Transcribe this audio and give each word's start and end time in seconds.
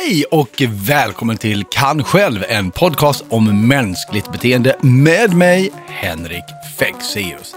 Hej 0.00 0.24
och 0.30 0.62
välkommen 0.68 1.36
till 1.36 1.64
Kan 1.70 2.04
själv, 2.04 2.44
en 2.48 2.70
podcast 2.70 3.24
om 3.28 3.68
mänskligt 3.68 4.32
beteende 4.32 4.76
med 4.80 5.34
mig, 5.34 5.70
Henrik 5.86 6.44
Fexeus. 6.78 7.54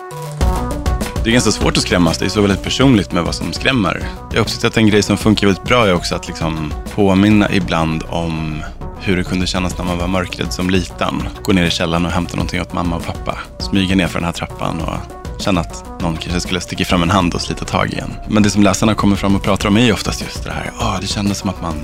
Det 1.23 1.29
är 1.29 1.33
ganska 1.33 1.51
svårt 1.51 1.77
att 1.77 1.83
skrämmas. 1.83 2.17
Det 2.17 2.25
är 2.25 2.29
så 2.29 2.41
väldigt 2.41 2.63
personligt 2.63 3.11
med 3.11 3.23
vad 3.23 3.35
som 3.35 3.53
skrämmer. 3.53 4.03
Jag 4.29 4.37
har 4.37 4.41
upptäckt 4.41 4.63
att 4.63 4.77
en 4.77 4.87
grej 4.87 5.03
som 5.03 5.17
funkar 5.17 5.47
väldigt 5.47 5.63
bra 5.63 5.87
är 5.87 5.93
också 5.93 6.15
att 6.15 6.27
liksom 6.27 6.73
påminna 6.95 7.51
ibland 7.51 8.03
om 8.09 8.63
hur 8.99 9.17
det 9.17 9.23
kunde 9.23 9.47
kännas 9.47 9.77
när 9.77 9.85
man 9.85 9.97
var 9.97 10.07
mörkrädd 10.07 10.53
som 10.53 10.69
liten. 10.69 11.23
Gå 11.43 11.53
ner 11.53 11.65
i 11.65 11.71
källaren 11.71 12.05
och 12.05 12.11
hämta 12.11 12.35
någonting 12.35 12.61
åt 12.61 12.73
mamma 12.73 12.95
och 12.95 13.05
pappa. 13.05 13.37
Smyga 13.59 13.95
ner 13.95 14.07
för 14.07 14.19
den 14.19 14.25
här 14.25 14.33
trappan 14.33 14.81
och 14.81 15.17
känna 15.41 15.61
att 15.61 16.01
någon 16.01 16.17
kanske 16.17 16.39
skulle 16.39 16.61
sticka 16.61 16.85
fram 16.85 17.03
en 17.03 17.09
hand 17.09 17.33
och 17.33 17.41
slita 17.41 17.65
tag 17.65 17.93
igen. 17.93 18.13
Men 18.29 18.43
det 18.43 18.49
som 18.49 18.63
läsarna 18.63 18.95
kommer 18.95 19.15
fram 19.15 19.35
och 19.35 19.43
pratar 19.43 19.69
om 19.69 19.77
är 19.77 19.85
ju 19.85 19.93
oftast 19.93 20.21
just 20.21 20.43
det 20.43 20.51
här. 20.51 20.71
Oh, 20.79 20.97
det 21.01 21.07
kändes 21.07 21.37
som 21.37 21.49
att 21.49 21.61
man, 21.61 21.75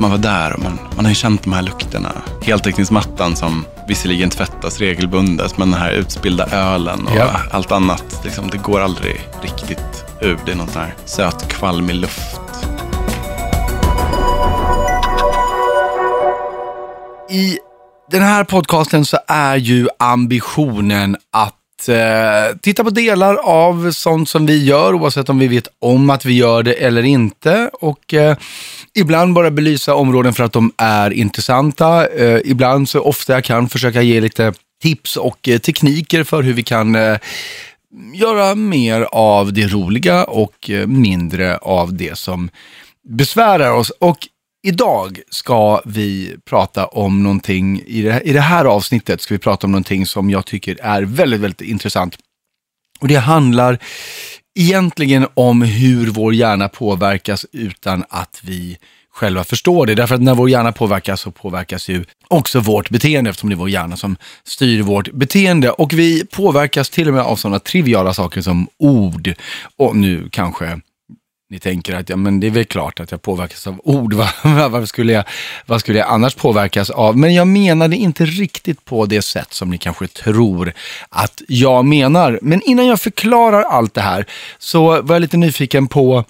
man 0.00 0.10
var 0.10 0.18
där 0.18 0.52
och 0.52 0.62
man, 0.62 0.78
man 0.96 1.04
har 1.04 1.10
ju 1.10 1.14
känt 1.14 1.42
de 1.42 1.52
här 1.52 1.62
lukterna. 1.62 2.12
Heltäckningsmattan 2.42 3.36
som 3.36 3.64
visserligen 3.88 4.30
tvättas 4.30 4.78
regelbundet, 4.78 5.58
men 5.58 5.70
den 5.70 5.80
här 5.80 5.90
utspillda 5.92 6.46
ölen 6.46 7.06
och 7.06 7.16
Ja. 7.16 7.30
allt 7.50 7.72
annat. 7.72 8.20
Liksom, 8.24 8.50
det 8.50 8.58
går 8.58 8.80
aldrig 8.80 9.20
riktigt 9.42 10.04
ur. 10.20 10.38
Det 10.46 10.52
är 10.52 10.56
någon 10.56 10.68
sån 10.68 10.82
här 10.82 10.94
söt, 11.04 11.48
kvalmig 11.48 11.94
luft. 11.96 12.40
I 17.30 17.58
den 18.10 18.22
här 18.22 18.44
podcasten 18.44 19.04
så 19.04 19.18
är 19.26 19.56
ju 19.56 19.88
ambitionen 19.98 21.16
att 21.32 21.54
eh, 21.88 22.56
titta 22.62 22.84
på 22.84 22.90
delar 22.90 23.34
av 23.34 23.90
sånt 23.90 24.28
som 24.28 24.46
vi 24.46 24.64
gör, 24.64 24.94
oavsett 24.94 25.28
om 25.28 25.38
vi 25.38 25.48
vet 25.48 25.68
om 25.78 26.10
att 26.10 26.24
vi 26.24 26.32
gör 26.32 26.62
det 26.62 26.72
eller 26.72 27.02
inte. 27.02 27.70
Och 27.72 28.14
eh, 28.14 28.36
ibland 28.94 29.34
bara 29.34 29.50
belysa 29.50 29.94
områden 29.94 30.34
för 30.34 30.44
att 30.44 30.52
de 30.52 30.72
är 30.76 31.10
intressanta. 31.10 32.06
Eh, 32.08 32.40
ibland 32.44 32.88
så 32.88 33.00
ofta 33.00 33.32
jag 33.32 33.44
kan 33.44 33.68
försöka 33.68 34.02
ge 34.02 34.20
lite 34.20 34.52
tips 34.82 35.16
och 35.16 35.48
eh, 35.48 35.58
tekniker 35.58 36.24
för 36.24 36.42
hur 36.42 36.52
vi 36.52 36.62
kan 36.62 36.94
eh, 36.94 37.18
göra 38.14 38.54
mer 38.54 39.06
av 39.12 39.52
det 39.52 39.66
roliga 39.66 40.24
och 40.24 40.70
eh, 40.70 40.86
mindre 40.86 41.56
av 41.56 41.94
det 41.94 42.18
som 42.18 42.50
besvärar 43.08 43.72
oss. 43.72 43.90
Och 43.90 44.18
idag 44.62 45.20
ska 45.30 45.80
vi 45.84 46.36
prata 46.44 46.86
om 46.86 47.22
någonting, 47.22 47.82
i 47.86 48.02
det, 48.02 48.20
i 48.20 48.32
det 48.32 48.40
här 48.40 48.64
avsnittet 48.64 49.20
ska 49.20 49.34
vi 49.34 49.38
prata 49.38 49.66
om 49.66 49.72
någonting 49.72 50.06
som 50.06 50.30
jag 50.30 50.46
tycker 50.46 50.78
är 50.82 51.02
väldigt, 51.02 51.40
väldigt 51.40 51.60
intressant. 51.60 52.18
Och 53.00 53.08
det 53.08 53.16
handlar 53.16 53.78
egentligen 54.58 55.26
om 55.34 55.62
hur 55.62 56.06
vår 56.06 56.34
hjärna 56.34 56.68
påverkas 56.68 57.46
utan 57.52 58.04
att 58.08 58.40
vi 58.42 58.78
själva 59.10 59.44
förstår 59.44 59.86
det. 59.86 59.94
Därför 59.94 60.14
att 60.14 60.22
när 60.22 60.34
vår 60.34 60.50
hjärna 60.50 60.72
påverkas 60.72 61.20
så 61.20 61.30
påverkas 61.30 61.88
ju 61.88 62.04
också 62.28 62.60
vårt 62.60 62.90
beteende 62.90 63.30
eftersom 63.30 63.50
det 63.50 63.54
är 63.54 63.56
vår 63.56 63.70
hjärna 63.70 63.96
som 63.96 64.16
styr 64.44 64.82
vårt 64.82 65.12
beteende. 65.12 65.70
Och 65.70 65.92
vi 65.92 66.26
påverkas 66.26 66.90
till 66.90 67.08
och 67.08 67.14
med 67.14 67.22
av 67.22 67.36
sådana 67.36 67.58
triviala 67.58 68.14
saker 68.14 68.42
som 68.42 68.68
ord. 68.78 69.34
Och 69.76 69.96
nu 69.96 70.28
kanske 70.32 70.80
ni 71.50 71.58
tänker 71.58 71.94
att 71.94 72.08
ja, 72.08 72.16
men 72.16 72.40
det 72.40 72.46
är 72.46 72.50
väl 72.50 72.64
klart 72.64 73.00
att 73.00 73.10
jag 73.10 73.22
påverkas 73.22 73.66
av 73.66 73.80
ord. 73.84 74.14
Vad, 74.70 74.88
skulle 74.88 75.12
jag, 75.12 75.24
vad 75.66 75.80
skulle 75.80 75.98
jag 75.98 76.08
annars 76.08 76.34
påverkas 76.34 76.90
av? 76.90 77.16
Men 77.16 77.34
jag 77.34 77.46
menade 77.46 77.96
inte 77.96 78.24
riktigt 78.24 78.84
på 78.84 79.06
det 79.06 79.22
sätt 79.22 79.52
som 79.52 79.70
ni 79.70 79.78
kanske 79.78 80.06
tror 80.06 80.72
att 81.08 81.42
jag 81.48 81.84
menar. 81.84 82.38
Men 82.42 82.62
innan 82.62 82.86
jag 82.86 83.00
förklarar 83.00 83.62
allt 83.62 83.94
det 83.94 84.00
här 84.00 84.26
så 84.58 85.02
var 85.02 85.14
jag 85.14 85.20
lite 85.20 85.36
nyfiken 85.36 85.86
på 85.86 86.24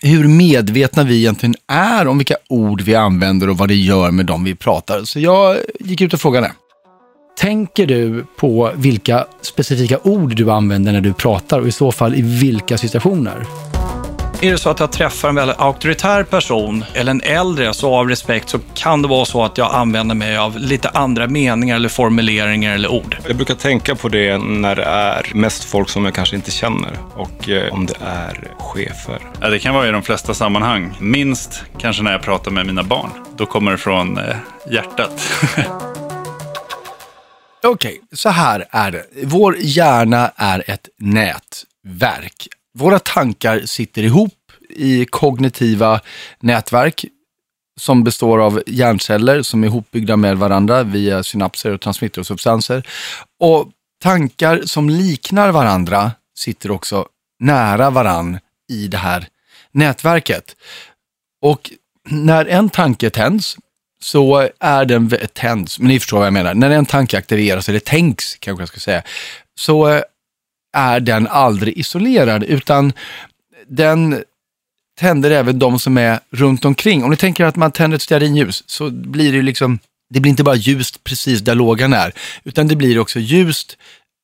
hur 0.00 0.28
medvetna 0.28 1.04
vi 1.04 1.16
egentligen 1.16 1.54
är 1.68 2.06
om 2.06 2.18
vilka 2.18 2.36
ord 2.48 2.80
vi 2.80 2.94
använder 2.94 3.48
och 3.48 3.58
vad 3.58 3.68
det 3.68 3.74
gör 3.74 4.10
med 4.10 4.26
dem 4.26 4.44
vi 4.44 4.54
pratar. 4.54 5.04
Så 5.04 5.20
jag 5.20 5.56
gick 5.80 6.00
ut 6.00 6.14
och 6.14 6.20
frågade. 6.20 6.52
Tänker 7.38 7.86
du 7.86 8.26
på 8.36 8.72
vilka 8.74 9.26
specifika 9.40 9.98
ord 10.02 10.36
du 10.36 10.50
använder 10.50 10.92
när 10.92 11.00
du 11.00 11.12
pratar 11.12 11.60
och 11.60 11.68
i 11.68 11.72
så 11.72 11.92
fall 11.92 12.14
i 12.14 12.22
vilka 12.22 12.78
situationer? 12.78 13.46
Är 14.40 14.50
det 14.50 14.58
så 14.58 14.70
att 14.70 14.80
jag 14.80 14.92
träffar 14.92 15.28
en 15.28 15.34
väldigt 15.34 15.60
auktoritär 15.60 16.22
person 16.22 16.84
eller 16.94 17.10
en 17.10 17.20
äldre, 17.20 17.74
så 17.74 17.94
av 17.94 18.08
respekt 18.08 18.48
så 18.48 18.58
kan 18.74 19.02
det 19.02 19.08
vara 19.08 19.24
så 19.24 19.44
att 19.44 19.58
jag 19.58 19.74
använder 19.74 20.14
mig 20.14 20.36
av 20.36 20.58
lite 20.58 20.88
andra 20.88 21.26
meningar 21.26 21.76
eller 21.76 21.88
formuleringar 21.88 22.74
eller 22.74 22.88
ord. 22.88 23.16
Jag 23.26 23.36
brukar 23.36 23.54
tänka 23.54 23.94
på 23.94 24.08
det 24.08 24.38
när 24.38 24.76
det 24.76 24.82
är 24.82 25.30
mest 25.34 25.64
folk 25.64 25.88
som 25.88 26.04
jag 26.04 26.14
kanske 26.14 26.36
inte 26.36 26.50
känner 26.50 26.98
och 27.14 27.48
eh, 27.48 27.72
om 27.72 27.86
det 27.86 27.96
är 28.06 28.50
chefer. 28.58 29.18
Ja, 29.40 29.48
det 29.48 29.58
kan 29.58 29.74
vara 29.74 29.88
i 29.88 29.90
de 29.90 30.02
flesta 30.02 30.34
sammanhang. 30.34 30.96
Minst 31.00 31.64
kanske 31.78 32.02
när 32.02 32.12
jag 32.12 32.22
pratar 32.22 32.50
med 32.50 32.66
mina 32.66 32.82
barn. 32.82 33.10
Då 33.36 33.46
kommer 33.46 33.70
det 33.72 33.78
från 33.78 34.18
eh, 34.18 34.36
hjärtat. 34.70 35.32
Okej, 37.64 38.00
så 38.12 38.28
här 38.28 38.64
är 38.70 38.90
det. 38.90 39.04
Vår 39.24 39.56
hjärna 39.58 40.32
är 40.36 40.70
ett 40.70 40.88
nätverk. 40.98 42.48
Våra 42.76 42.98
tankar 42.98 43.60
sitter 43.66 44.02
ihop 44.02 44.52
i 44.70 45.06
kognitiva 45.06 46.00
nätverk 46.40 47.04
som 47.80 48.04
består 48.04 48.38
av 48.38 48.62
hjärnceller 48.66 49.42
som 49.42 49.62
är 49.62 49.68
ihopbyggda 49.68 50.16
med 50.16 50.36
varandra 50.38 50.82
via 50.82 51.22
synapser 51.22 51.72
och 51.72 51.80
transmittersubstanser. 51.80 52.88
Och 53.40 53.68
tankar 54.02 54.62
som 54.64 54.90
liknar 54.90 55.52
varandra 55.52 56.12
sitter 56.38 56.70
också 56.70 57.06
nära 57.40 57.90
varann 57.90 58.38
i 58.68 58.88
det 58.88 58.98
här 58.98 59.28
nätverket. 59.72 60.56
Och 61.42 61.70
när 62.08 62.46
en 62.46 62.68
tanke 62.68 63.10
tänds 63.10 63.56
så 64.00 64.48
är 64.60 64.84
den 64.84 65.12
tänds, 65.32 65.78
men 65.78 65.88
ni 65.88 66.00
förstår 66.00 66.18
vad 66.18 66.26
jag 66.26 66.32
menar. 66.32 66.54
När 66.54 66.70
en 66.70 66.86
tanke 66.86 67.18
aktiveras, 67.18 67.68
eller 67.68 67.78
tänks 67.78 68.34
kanske 68.34 68.62
jag 68.62 68.68
ska 68.68 68.80
säga, 68.80 69.02
så 69.58 69.88
eh, 69.88 70.02
är 70.76 71.00
den 71.00 71.26
aldrig 71.26 71.78
isolerad, 71.78 72.44
utan 72.44 72.92
den 73.68 74.22
tänder 74.98 75.30
även 75.30 75.58
de 75.58 75.78
som 75.78 75.98
är 75.98 76.20
runt 76.30 76.64
omkring. 76.64 77.04
Om 77.04 77.10
ni 77.10 77.16
tänker 77.16 77.44
att 77.44 77.56
man 77.56 77.72
tänder 77.72 77.96
ett 77.96 78.02
stearinljus 78.02 78.64
så 78.66 78.90
blir 78.90 79.32
det 79.32 79.36
ju 79.36 79.42
liksom, 79.42 79.78
det 80.10 80.20
blir 80.20 80.30
inte 80.30 80.44
bara 80.44 80.54
ljust 80.54 81.04
precis 81.04 81.40
där 81.40 81.54
lågan 81.54 81.92
är, 81.92 82.12
utan 82.44 82.68
det 82.68 82.76
blir 82.76 82.98
också 82.98 83.18
ljust 83.18 83.76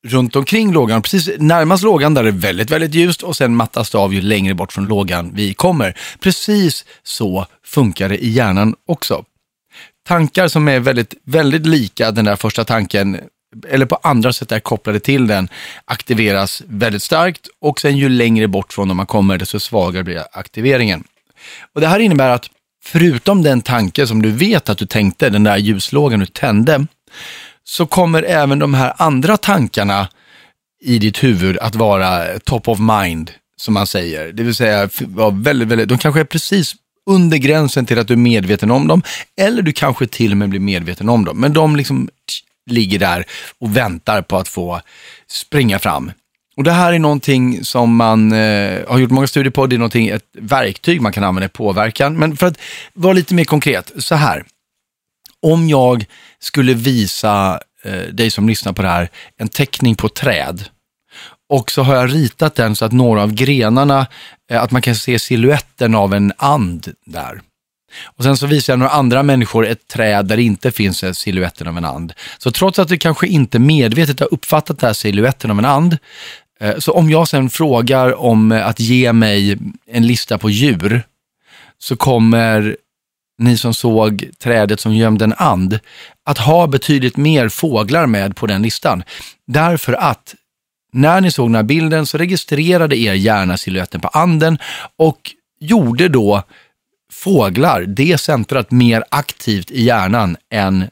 runt 0.07 0.35
omkring 0.35 0.73
lågan. 0.73 1.01
Precis 1.01 1.29
närmast 1.39 1.83
lågan 1.83 2.13
där 2.13 2.23
det 2.23 2.29
är 2.29 2.31
väldigt, 2.31 2.71
väldigt 2.71 2.93
ljust 2.93 3.23
och 3.23 3.35
sen 3.35 3.55
mattas 3.55 3.89
det 3.89 3.97
av 3.97 4.13
ju 4.13 4.21
längre 4.21 4.53
bort 4.53 4.73
från 4.73 4.85
lågan 4.85 5.31
vi 5.35 5.53
kommer. 5.53 5.97
Precis 6.19 6.85
så 7.03 7.45
funkar 7.65 8.09
det 8.09 8.23
i 8.23 8.29
hjärnan 8.29 8.75
också. 8.87 9.23
Tankar 10.07 10.47
som 10.47 10.67
är 10.67 10.79
väldigt, 10.79 11.13
väldigt 11.23 11.65
lika 11.65 12.11
den 12.11 12.25
där 12.25 12.35
första 12.35 12.65
tanken 12.65 13.19
eller 13.69 13.85
på 13.85 13.95
andra 14.03 14.33
sätt 14.33 14.51
är 14.51 14.59
kopplade 14.59 14.99
till 14.99 15.27
den, 15.27 15.49
aktiveras 15.85 16.63
väldigt 16.67 17.03
starkt 17.03 17.47
och 17.61 17.79
sen 17.79 17.97
ju 17.97 18.09
längre 18.09 18.47
bort 18.47 18.73
från 18.73 18.87
dem 18.87 18.97
man 18.97 19.05
kommer, 19.05 19.37
desto 19.37 19.59
svagare 19.59 20.03
blir 20.03 20.23
aktiveringen. 20.31 21.03
Och 21.75 21.81
Det 21.81 21.87
här 21.87 21.99
innebär 21.99 22.29
att 22.29 22.49
förutom 22.83 23.41
den 23.41 23.61
tanke 23.61 24.07
som 24.07 24.21
du 24.21 24.31
vet 24.31 24.69
att 24.69 24.77
du 24.77 24.85
tänkte, 24.85 25.29
den 25.29 25.43
där 25.43 25.57
ljuslågan 25.57 26.19
du 26.19 26.25
tände, 26.25 26.87
så 27.63 27.85
kommer 27.85 28.23
även 28.23 28.59
de 28.59 28.73
här 28.73 28.93
andra 28.97 29.37
tankarna 29.37 30.07
i 30.81 30.99
ditt 30.99 31.23
huvud 31.23 31.57
att 31.57 31.75
vara 31.75 32.39
top 32.39 32.67
of 32.67 32.79
mind, 32.79 33.31
som 33.55 33.73
man 33.73 33.87
säger. 33.87 34.31
Det 34.31 34.43
vill 34.43 34.55
säga, 34.55 34.89
väldigt, 35.33 35.67
väldigt, 35.67 35.89
de 35.89 35.97
kanske 35.97 36.19
är 36.19 36.25
precis 36.25 36.75
under 37.05 37.37
gränsen 37.37 37.85
till 37.85 37.99
att 37.99 38.07
du 38.07 38.13
är 38.13 38.17
medveten 38.17 38.71
om 38.71 38.87
dem, 38.87 39.03
eller 39.37 39.61
du 39.61 39.73
kanske 39.73 40.07
till 40.07 40.31
och 40.31 40.37
med 40.37 40.49
blir 40.49 40.59
medveten 40.59 41.09
om 41.09 41.25
dem. 41.25 41.39
Men 41.39 41.53
de 41.53 41.75
liksom 41.75 42.09
ligger 42.69 42.99
där 42.99 43.25
och 43.59 43.77
väntar 43.77 44.21
på 44.21 44.37
att 44.37 44.47
få 44.47 44.81
springa 45.27 45.79
fram. 45.79 46.11
Och 46.57 46.63
Det 46.63 46.71
här 46.71 46.93
är 46.93 46.99
någonting 46.99 47.63
som 47.63 47.95
man 47.95 48.31
eh, 48.31 48.79
har 48.87 48.97
gjort 48.97 49.11
många 49.11 49.27
studier 49.27 49.51
på. 49.51 49.67
Det 49.67 49.75
är 49.75 49.77
någonting, 49.77 50.07
ett 50.07 50.29
verktyg 50.33 51.01
man 51.01 51.11
kan 51.11 51.23
använda 51.23 51.45
i 51.45 51.49
påverkan. 51.49 52.17
Men 52.17 52.37
för 52.37 52.47
att 52.47 52.57
vara 52.93 53.13
lite 53.13 53.33
mer 53.33 53.45
konkret, 53.45 53.91
så 53.97 54.15
här. 54.15 54.45
Om 55.41 55.69
jag 55.69 56.05
skulle 56.39 56.73
visa 56.73 57.59
eh, 57.83 58.01
dig 58.01 58.31
som 58.31 58.49
lyssnar 58.49 58.73
på 58.73 58.81
det 58.81 58.87
här 58.87 59.09
en 59.37 59.49
teckning 59.49 59.95
på 59.95 60.07
ett 60.07 60.15
träd 60.15 60.65
och 61.49 61.71
så 61.71 61.83
har 61.83 61.95
jag 61.95 62.13
ritat 62.13 62.55
den 62.55 62.75
så 62.75 62.85
att 62.85 62.91
några 62.91 63.23
av 63.23 63.33
grenarna, 63.33 64.07
eh, 64.51 64.63
att 64.63 64.71
man 64.71 64.81
kan 64.81 64.95
se 64.95 65.19
siluetten 65.19 65.95
av 65.95 66.13
en 66.13 66.33
and 66.37 66.93
där. 67.05 67.41
Och 68.03 68.23
sen 68.23 68.37
så 68.37 68.47
visar 68.47 68.73
jag 68.73 68.79
några 68.79 68.91
andra 68.91 69.23
människor 69.23 69.67
ett 69.67 69.87
träd 69.87 70.25
där 70.25 70.37
det 70.37 70.43
inte 70.43 70.71
finns 70.71 71.03
siluetten 71.17 71.67
av 71.67 71.77
en 71.77 71.85
and. 71.85 72.13
Så 72.37 72.51
trots 72.51 72.79
att 72.79 72.87
du 72.87 72.97
kanske 72.97 73.27
inte 73.27 73.59
medvetet 73.59 74.19
har 74.19 74.33
uppfattat 74.33 74.79
den 74.79 74.87
här 74.87 74.93
siluetten 74.93 75.51
av 75.51 75.59
en 75.59 75.65
and, 75.65 75.97
eh, 76.59 76.77
så 76.77 76.91
om 76.91 77.09
jag 77.09 77.27
sen 77.27 77.49
frågar 77.49 78.21
om 78.21 78.51
eh, 78.51 78.67
att 78.67 78.79
ge 78.79 79.13
mig 79.13 79.57
en 79.87 80.07
lista 80.07 80.37
på 80.37 80.49
djur, 80.49 81.03
så 81.79 81.95
kommer 81.95 82.77
ni 83.37 83.57
som 83.57 83.73
såg 83.73 84.29
trädet 84.39 84.79
som 84.79 84.95
gömde 84.95 85.25
en 85.25 85.33
and, 85.37 85.79
att 86.25 86.37
ha 86.37 86.67
betydligt 86.67 87.17
mer 87.17 87.49
fåglar 87.49 88.05
med 88.05 88.35
på 88.35 88.47
den 88.47 88.61
listan. 88.61 89.03
Därför 89.47 89.93
att 89.93 90.35
när 90.93 91.21
ni 91.21 91.31
såg 91.31 91.47
den 91.49 91.55
här 91.55 91.63
bilden 91.63 92.05
så 92.05 92.17
registrerade 92.17 92.97
er 92.97 93.13
hjärna 93.13 93.57
siluetten 93.57 94.01
på 94.01 94.07
anden 94.07 94.57
och 94.97 95.31
gjorde 95.59 96.07
då 96.07 96.43
fåglar 97.13 97.81
det 97.81 98.17
centrat 98.17 98.71
mer 98.71 99.03
aktivt 99.09 99.71
i 99.71 99.83
hjärnan 99.83 100.37
än 100.51 100.87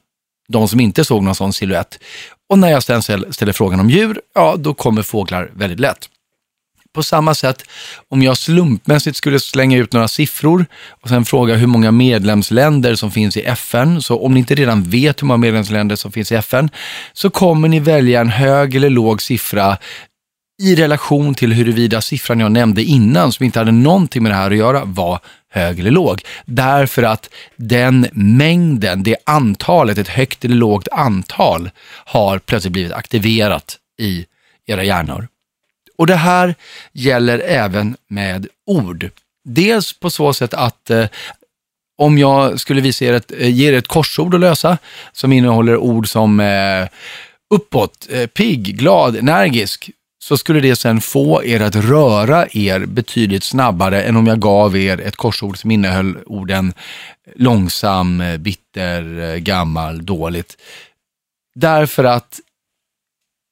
de 0.47 0.67
som 0.67 0.79
inte 0.79 1.05
såg 1.05 1.23
någon 1.23 1.35
sån 1.35 1.53
silhuett. 1.53 1.99
Och 2.49 2.59
när 2.59 2.71
jag 2.71 2.83
sen 2.83 3.01
ställer 3.01 3.51
frågan 3.51 3.79
om 3.79 3.89
djur, 3.89 4.21
ja 4.35 4.55
då 4.57 4.73
kommer 4.73 5.01
fåglar 5.01 5.51
väldigt 5.53 5.79
lätt. 5.79 6.09
På 6.93 7.03
samma 7.03 7.35
sätt, 7.35 7.63
om 8.09 8.21
jag 8.21 8.37
slumpmässigt 8.37 9.17
skulle 9.17 9.39
slänga 9.39 9.77
ut 9.77 9.93
några 9.93 10.07
siffror 10.07 10.65
och 11.01 11.09
sen 11.09 11.25
fråga 11.25 11.55
hur 11.55 11.67
många 11.67 11.91
medlemsländer 11.91 12.95
som 12.95 13.11
finns 13.11 13.37
i 13.37 13.41
FN, 13.41 14.01
så 14.01 14.19
om 14.19 14.33
ni 14.33 14.39
inte 14.39 14.55
redan 14.55 14.83
vet 14.83 15.21
hur 15.21 15.27
många 15.27 15.37
medlemsländer 15.37 15.95
som 15.95 16.11
finns 16.11 16.31
i 16.31 16.35
FN, 16.35 16.69
så 17.13 17.29
kommer 17.29 17.67
ni 17.67 17.79
välja 17.79 18.21
en 18.21 18.29
hög 18.29 18.75
eller 18.75 18.89
låg 18.89 19.21
siffra 19.21 19.77
i 20.61 20.75
relation 20.75 21.35
till 21.35 21.53
huruvida 21.53 22.01
siffran 22.01 22.39
jag 22.39 22.51
nämnde 22.51 22.83
innan, 22.83 23.31
som 23.31 23.45
inte 23.45 23.59
hade 23.59 23.71
någonting 23.71 24.23
med 24.23 24.31
det 24.31 24.35
här 24.35 24.51
att 24.51 24.57
göra, 24.57 24.85
var 24.85 25.19
hög 25.49 25.79
eller 25.79 25.91
låg. 25.91 26.21
Därför 26.45 27.03
att 27.03 27.29
den 27.55 28.07
mängden, 28.11 29.03
det 29.03 29.15
antalet, 29.25 29.97
ett 29.97 30.07
högt 30.07 30.45
eller 30.45 30.55
lågt 30.55 30.87
antal, 30.91 31.69
har 32.05 32.39
plötsligt 32.39 32.73
blivit 32.73 32.91
aktiverat 32.91 33.77
i 33.99 34.25
era 34.65 34.83
hjärnor. 34.83 35.27
Och 35.97 36.07
det 36.07 36.15
här 36.15 36.55
gäller 36.93 37.39
även 37.39 37.95
med 38.07 38.47
ord. 38.65 39.09
Dels 39.45 39.99
på 39.99 40.09
så 40.09 40.33
sätt 40.33 40.53
att 40.53 40.89
eh, 40.89 41.05
om 41.97 42.17
jag 42.17 42.59
skulle 42.59 42.81
visa 42.81 43.05
er 43.05 43.13
ett, 43.13 43.31
eh, 43.31 43.49
ge 43.49 43.69
er 43.69 43.73
ett 43.73 43.87
korsord 43.87 44.33
att 44.33 44.41
lösa 44.41 44.77
som 45.11 45.33
innehåller 45.33 45.77
ord 45.77 46.07
som 46.09 46.39
eh, 46.39 46.87
uppåt, 47.53 48.07
eh, 48.11 48.27
pigg, 48.27 48.77
glad, 48.77 49.15
energisk, 49.15 49.89
så 50.23 50.37
skulle 50.37 50.59
det 50.59 50.75
sen 50.75 51.01
få 51.01 51.43
er 51.43 51.59
att 51.59 51.75
röra 51.75 52.47
er 52.51 52.85
betydligt 52.85 53.43
snabbare 53.43 54.03
än 54.03 54.15
om 54.15 54.27
jag 54.27 54.39
gav 54.39 54.77
er 54.77 55.01
ett 55.01 55.15
korsord 55.15 55.57
som 55.57 55.71
innehöll 55.71 56.17
orden 56.25 56.73
långsam, 57.35 58.23
bitter, 58.39 59.37
gammal, 59.37 60.05
dåligt. 60.05 60.57
Därför 61.55 62.03
att 62.03 62.39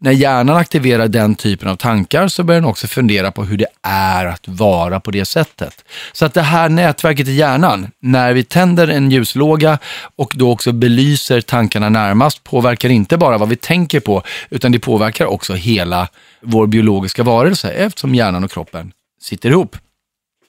när 0.01 0.11
hjärnan 0.11 0.57
aktiverar 0.57 1.07
den 1.07 1.35
typen 1.35 1.69
av 1.69 1.75
tankar 1.75 2.27
så 2.27 2.43
börjar 2.43 2.61
den 2.61 2.69
också 2.69 2.87
fundera 2.87 3.31
på 3.31 3.43
hur 3.43 3.57
det 3.57 3.67
är 3.83 4.25
att 4.25 4.47
vara 4.47 4.99
på 4.99 5.11
det 5.11 5.25
sättet. 5.25 5.85
Så 6.13 6.25
att 6.25 6.33
det 6.33 6.41
här 6.41 6.69
nätverket 6.69 7.27
i 7.27 7.31
hjärnan, 7.31 7.91
när 7.99 8.33
vi 8.33 8.43
tänder 8.43 8.87
en 8.87 9.11
ljuslåga 9.11 9.79
och 10.15 10.33
då 10.35 10.51
också 10.51 10.71
belyser 10.71 11.41
tankarna 11.41 11.89
närmast, 11.89 12.43
påverkar 12.43 12.89
inte 12.89 13.17
bara 13.17 13.37
vad 13.37 13.49
vi 13.49 13.55
tänker 13.55 13.99
på, 13.99 14.23
utan 14.49 14.71
det 14.71 14.79
påverkar 14.79 15.25
också 15.25 15.53
hela 15.53 16.07
vår 16.41 16.67
biologiska 16.67 17.23
varelse 17.23 17.71
eftersom 17.71 18.15
hjärnan 18.15 18.43
och 18.43 18.51
kroppen 18.51 18.91
sitter 19.21 19.49
ihop. 19.49 19.77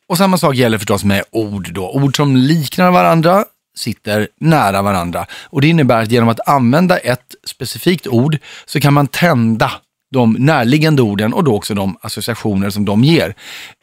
Och 0.09 0.19
samma 0.19 0.39
sak 0.39 0.55
gäller 0.55 0.79
förstås 0.79 1.05
med 1.05 1.23
ord 1.31 1.73
då. 1.73 1.91
Ord 1.91 2.17
som 2.17 2.37
liknar 2.37 2.91
varandra 2.91 3.45
sitter 3.81 4.29
nära 4.41 4.83
varandra. 4.83 5.27
Och 5.45 5.61
det 5.61 5.69
innebär 5.69 6.03
att 6.03 6.11
genom 6.11 6.29
att 6.29 6.49
använda 6.49 6.99
ett 6.99 7.35
specifikt 7.45 8.07
ord 8.07 8.39
så 8.67 8.81
kan 8.81 8.95
man 8.95 9.07
tända 9.07 9.73
de 10.13 10.33
närliggande 10.33 11.03
orden 11.03 11.33
och 11.33 11.45
då 11.45 11.57
också 11.57 11.75
de 11.75 11.97
associationer 12.01 12.71
som 12.71 12.85
de 12.85 13.05
ger. 13.05 13.35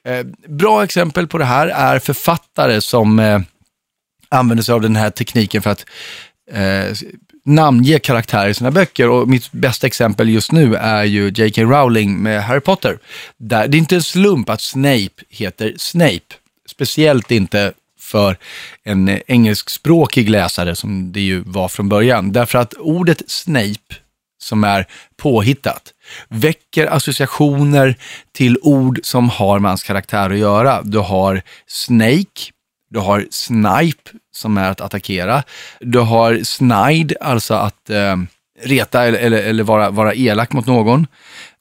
Eh, 0.06 0.26
bra 0.48 0.84
exempel 0.84 1.28
på 1.28 1.38
det 1.38 1.46
här 1.46 1.68
är 1.68 2.00
författare 2.00 2.82
som 2.82 3.20
eh, 3.20 3.40
använder 4.30 4.64
sig 4.64 4.74
av 4.74 4.82
den 4.82 4.96
här 4.96 5.10
tekniken 5.10 5.62
för 5.62 5.70
att 5.70 5.86
eh, 6.52 6.96
namnge 7.46 8.00
karaktärer 8.00 8.50
i 8.50 8.54
sina 8.54 8.72
böcker. 8.72 9.10
Och 9.10 9.28
mitt 9.28 9.52
bästa 9.52 9.88
exempel 9.88 10.30
just 10.30 10.52
nu 10.52 10.76
är 10.76 11.04
ju 11.04 11.30
J.K. 11.36 11.62
Rowling 11.62 12.18
med 12.18 12.44
Harry 12.44 12.60
Potter. 12.60 13.00
Där, 13.38 13.68
det 13.68 13.78
är 13.78 13.80
inte 13.80 13.96
en 13.96 14.04
slump 14.04 14.50
att 14.50 14.62
Snape 14.62 15.24
heter 15.30 15.74
Snape. 15.78 16.36
Speciellt 16.70 17.32
inte 17.32 17.74
för 18.08 18.38
en 18.84 19.08
eh, 19.08 19.20
engelskspråkig 19.28 20.30
läsare 20.30 20.76
som 20.76 21.12
det 21.12 21.22
ju 21.22 21.40
var 21.46 21.68
från 21.68 21.90
början. 21.90 22.32
Därför 22.32 22.60
att 22.60 22.74
ordet 22.74 23.22
Snape, 23.28 23.96
som 24.44 24.64
är 24.64 24.86
påhittat, 25.18 25.94
väcker 26.30 26.88
associationer 26.88 27.96
till 28.34 28.58
ord 28.62 29.00
som 29.04 29.30
har 29.30 29.60
med 29.60 29.72
hans 29.72 29.84
karaktär 29.84 30.30
att 30.30 30.38
göra. 30.38 30.82
Du 30.84 30.98
har 30.98 31.42
Snake, 31.68 32.52
du 32.90 33.00
har 33.00 33.28
Snipe, 33.32 34.10
som 34.36 34.58
är 34.58 34.72
att 34.72 34.82
attackera. 34.82 35.44
Du 35.80 36.00
har 36.00 36.44
Snide, 36.44 37.16
alltså 37.22 37.54
att 37.54 37.90
eh, 37.90 38.16
reta 38.64 39.04
eller, 39.04 39.20
eller, 39.20 39.44
eller 39.44 39.64
vara, 39.64 39.90
vara 39.90 40.14
elak 40.14 40.54
mot 40.54 40.66
någon. 40.66 41.08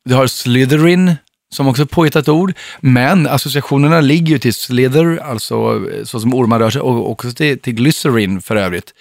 Du 0.04 0.14
har 0.14 0.26
Slytherin, 0.26 1.14
som 1.52 1.68
också 1.68 1.82
är 1.82 1.86
påhittat 1.86 2.28
ord, 2.28 2.52
men 2.80 3.26
associationerna 3.26 4.00
ligger 4.00 4.32
ju 4.32 4.38
till 4.38 4.54
slither, 4.54 5.18
alltså 5.22 5.54
eh, 5.54 6.04
så 6.04 6.20
som 6.20 6.34
ormar 6.34 6.58
rör 6.58 6.70
sig, 6.70 6.80
och 6.80 7.10
också 7.10 7.32
till, 7.32 7.58
till 7.58 7.74
glycerin 7.74 8.40
för 8.42 8.56
övrigt. 8.56 8.94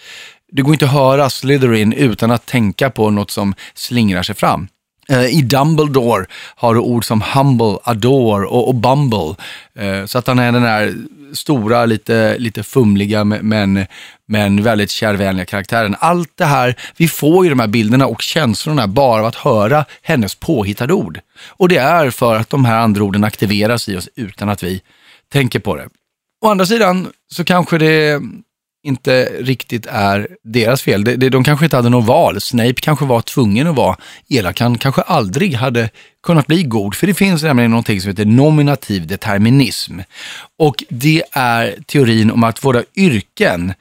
Det 0.51 0.62
går 0.62 0.74
inte 0.74 0.86
att 0.86 0.92
höra 0.92 1.30
Slytherin 1.30 1.94
utan 1.94 2.31
att 2.31 2.45
tänka 2.45 2.89
på 2.89 3.09
något 3.09 3.31
som 3.31 3.53
slingrar 3.74 4.24
sig 4.24 4.36
fram. 4.36 4.68
Eh, 5.09 5.25
I 5.25 5.42
Dumbledore 5.42 6.25
har 6.56 6.74
du 6.74 6.80
ord 6.80 7.06
som 7.06 7.21
humble, 7.21 7.77
adore 7.83 8.45
och, 8.45 8.68
och 8.68 8.75
bumble. 8.75 9.36
Eh, 9.75 10.06
så 10.06 10.18
att 10.18 10.27
han 10.27 10.39
är 10.39 10.51
den 10.51 10.62
där 10.62 10.94
stora, 11.33 11.86
lite, 11.86 12.38
lite 12.38 12.63
fumliga 12.63 13.24
men, 13.24 13.86
men 14.27 14.63
väldigt 14.63 14.91
kärvänliga 14.91 15.45
karaktären. 15.45 15.95
Allt 16.00 16.31
det 16.36 16.45
här, 16.45 16.75
vi 16.98 17.07
får 17.07 17.45
ju 17.45 17.50
de 17.50 17.59
här 17.59 17.68
bilderna 17.68 18.07
och 18.07 18.21
känslorna 18.21 18.88
bara 18.88 19.19
av 19.19 19.25
att 19.25 19.36
höra 19.36 19.86
hennes 20.01 20.36
påhittade 20.36 20.94
ord. 20.94 21.19
Och 21.48 21.70
det 21.70 21.78
är 21.78 22.10
för 22.10 22.36
att 22.36 22.50
de 22.50 22.66
här 22.66 22.78
andra 22.78 23.04
orden 23.04 23.24
aktiveras 23.24 23.90
i 23.90 23.98
oss 23.98 24.10
utan 24.16 24.50
att 24.50 24.64
vi 24.64 24.82
tänker 25.32 25.60
på 25.60 25.76
det. 25.76 25.90
Å 26.46 26.50
andra 26.50 26.66
sidan 26.66 27.12
så 27.32 27.44
kanske 27.44 27.78
det 27.78 28.22
inte 28.86 29.26
riktigt 29.40 29.86
är 29.86 30.28
deras 30.44 30.82
fel. 30.82 31.04
De, 31.04 31.16
de, 31.16 31.30
de 31.30 31.44
kanske 31.44 31.66
inte 31.66 31.76
hade 31.76 31.90
något 31.90 32.06
val. 32.06 32.42
Snape 32.42 32.74
kanske 32.74 33.06
var 33.06 33.22
tvungen 33.22 33.68
att 33.68 33.76
vara 33.76 33.98
elak. 34.30 34.60
Han 34.60 34.78
kanske 34.78 35.02
aldrig 35.02 35.54
hade 35.54 35.90
kunnat 36.24 36.48
bli 36.48 36.64
god. 36.64 36.96
För 36.96 37.08
det 37.08 37.14
finns 37.14 37.44
nämligen 37.44 37.72
någonting 37.72 38.02
som 38.02 38.10
heter 38.10 38.26
nominativ 38.26 39.08
determinism. 39.08 40.00
Och 40.60 40.84
det 40.90 41.24
är 41.32 41.76
teorin 41.86 42.32
om 42.32 42.44
att 42.44 42.66
våra 42.66 42.84
yrken 42.96 43.74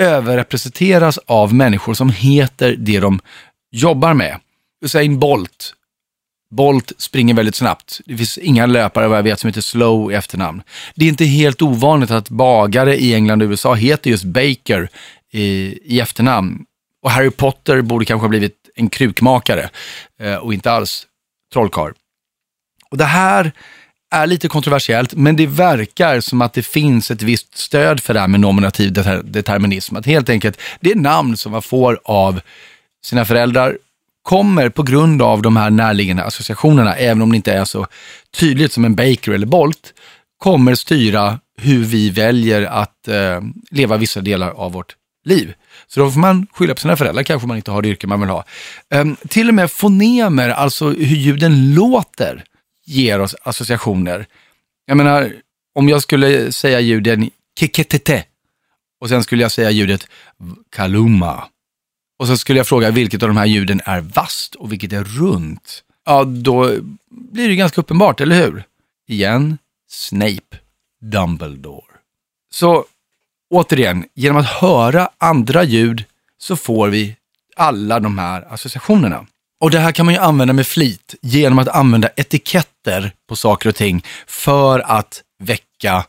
överrepresenteras 0.00 1.18
av 1.26 1.54
människor 1.54 1.94
som 1.94 2.10
heter 2.10 2.76
det 2.78 3.00
de 3.00 3.20
jobbar 3.70 4.14
med. 4.14 4.36
Usain 4.84 5.18
Bolt 5.18 5.74
Bolt 6.50 6.92
springer 6.98 7.34
väldigt 7.34 7.54
snabbt. 7.54 8.00
Det 8.06 8.16
finns 8.16 8.38
inga 8.38 8.66
löpare 8.66 9.08
vad 9.08 9.18
jag 9.18 9.22
vet 9.22 9.40
som 9.40 9.48
heter 9.48 9.60
Slow 9.60 10.12
i 10.12 10.14
efternamn. 10.14 10.62
Det 10.94 11.04
är 11.04 11.08
inte 11.08 11.24
helt 11.24 11.62
ovanligt 11.62 12.10
att 12.10 12.28
bagare 12.28 12.96
i 12.96 13.14
England 13.14 13.42
och 13.42 13.48
USA 13.48 13.74
heter 13.74 14.10
just 14.10 14.24
Baker 14.24 14.88
i, 15.30 15.78
i 15.84 16.00
efternamn. 16.00 16.64
Och 17.02 17.10
Harry 17.10 17.30
Potter 17.30 17.82
borde 17.82 18.04
kanske 18.04 18.24
ha 18.24 18.28
blivit 18.28 18.56
en 18.74 18.88
krukmakare 18.88 19.70
eh, 20.20 20.34
och 20.34 20.54
inte 20.54 20.72
alls 20.72 21.06
trollkarl. 21.52 21.92
Och 22.90 22.96
det 22.96 23.04
här 23.04 23.52
är 24.10 24.26
lite 24.26 24.48
kontroversiellt, 24.48 25.14
men 25.14 25.36
det 25.36 25.46
verkar 25.46 26.20
som 26.20 26.42
att 26.42 26.52
det 26.52 26.62
finns 26.62 27.10
ett 27.10 27.22
visst 27.22 27.58
stöd 27.58 28.00
för 28.00 28.14
det 28.14 28.20
här 28.20 28.28
med 28.28 28.40
nominativ 28.40 28.92
determinism. 29.24 29.96
Att 29.96 30.06
helt 30.06 30.28
enkelt, 30.28 30.60
det 30.80 30.90
är 30.90 30.94
namn 30.94 31.36
som 31.36 31.52
man 31.52 31.62
får 31.62 32.00
av 32.04 32.40
sina 33.04 33.24
föräldrar 33.24 33.78
kommer 34.30 34.68
på 34.68 34.82
grund 34.82 35.22
av 35.22 35.42
de 35.42 35.56
här 35.56 35.70
närliggande 35.70 36.24
associationerna, 36.24 36.94
även 36.94 37.22
om 37.22 37.30
det 37.30 37.36
inte 37.36 37.52
är 37.52 37.64
så 37.64 37.86
tydligt 38.34 38.72
som 38.72 38.84
en 38.84 38.94
Baker 38.94 39.32
eller 39.32 39.46
Bolt, 39.46 39.94
kommer 40.38 40.74
styra 40.74 41.38
hur 41.58 41.84
vi 41.84 42.10
väljer 42.10 42.62
att 42.62 43.08
eh, 43.08 43.40
leva 43.70 43.96
vissa 43.96 44.20
delar 44.20 44.50
av 44.50 44.72
vårt 44.72 44.96
liv. 45.24 45.54
Så 45.86 46.00
då 46.00 46.10
får 46.10 46.20
man 46.20 46.46
skylla 46.52 46.74
på 46.74 46.80
sina 46.80 46.96
föräldrar, 46.96 47.22
kanske 47.22 47.48
man 47.48 47.56
inte 47.56 47.70
har 47.70 47.82
det 47.82 47.88
yrke 47.88 48.06
man 48.06 48.20
vill 48.20 48.28
ha. 48.28 48.44
Um, 48.94 49.16
till 49.28 49.48
och 49.48 49.54
med 49.54 49.70
fonemer, 49.70 50.48
alltså 50.48 50.88
hur 50.88 51.16
ljuden 51.16 51.74
låter, 51.74 52.44
ger 52.86 53.20
oss 53.20 53.36
associationer. 53.42 54.26
Jag 54.86 54.96
menar, 54.96 55.32
om 55.74 55.88
jag 55.88 56.02
skulle 56.02 56.52
säga 56.52 56.80
ljuden 56.80 57.30
keketete 57.60 58.24
och 59.00 59.08
sen 59.08 59.24
skulle 59.24 59.42
jag 59.42 59.52
säga 59.52 59.70
ljudet 59.70 60.06
kaluma 60.76 61.44
och 62.20 62.26
så 62.26 62.36
skulle 62.36 62.58
jag 62.58 62.66
fråga 62.66 62.90
vilket 62.90 63.22
av 63.22 63.28
de 63.28 63.36
här 63.36 63.46
ljuden 63.46 63.80
är 63.84 64.00
vast 64.00 64.54
och 64.54 64.72
vilket 64.72 64.92
är 64.92 65.04
runt. 65.04 65.82
Ja, 66.06 66.24
då 66.24 66.76
blir 67.10 67.48
det 67.48 67.56
ganska 67.56 67.80
uppenbart, 67.80 68.20
eller 68.20 68.36
hur? 68.36 68.64
Igen, 69.08 69.58
Snape, 69.90 70.58
Dumbledore. 71.00 71.84
Så 72.50 72.84
återigen, 73.50 74.04
genom 74.14 74.36
att 74.38 74.46
höra 74.46 75.10
andra 75.18 75.64
ljud 75.64 76.04
så 76.38 76.56
får 76.56 76.88
vi 76.88 77.16
alla 77.56 78.00
de 78.00 78.18
här 78.18 78.52
associationerna. 78.52 79.26
Och 79.60 79.70
det 79.70 79.78
här 79.78 79.92
kan 79.92 80.06
man 80.06 80.14
ju 80.14 80.20
använda 80.20 80.54
med 80.54 80.66
flit 80.66 81.14
genom 81.22 81.58
att 81.58 81.68
använda 81.68 82.08
etiketter 82.16 83.12
på 83.28 83.36
saker 83.36 83.68
och 83.68 83.76
ting 83.76 84.04
för 84.26 84.80
att 84.80 85.22
väcka 85.38 86.04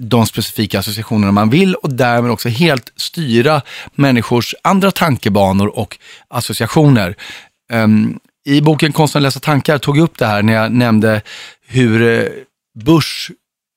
de 0.00 0.26
specifika 0.26 0.78
associationerna 0.78 1.32
man 1.32 1.50
vill 1.50 1.74
och 1.74 1.92
därmed 1.92 2.30
också 2.30 2.48
helt 2.48 2.92
styra 2.96 3.62
människors 3.94 4.54
andra 4.62 4.90
tankebanor 4.90 5.78
och 5.78 5.98
associationer. 6.28 7.16
Um, 7.72 8.20
I 8.44 8.60
boken 8.60 8.92
Konsten 8.92 9.22
läsa 9.22 9.40
tankar 9.40 9.78
tog 9.78 9.98
jag 9.98 10.04
upp 10.04 10.18
det 10.18 10.26
här 10.26 10.42
när 10.42 10.52
jag 10.52 10.72
nämnde 10.72 11.22
hur 11.66 12.02
eh, 12.02 12.28
Bush 12.78 13.30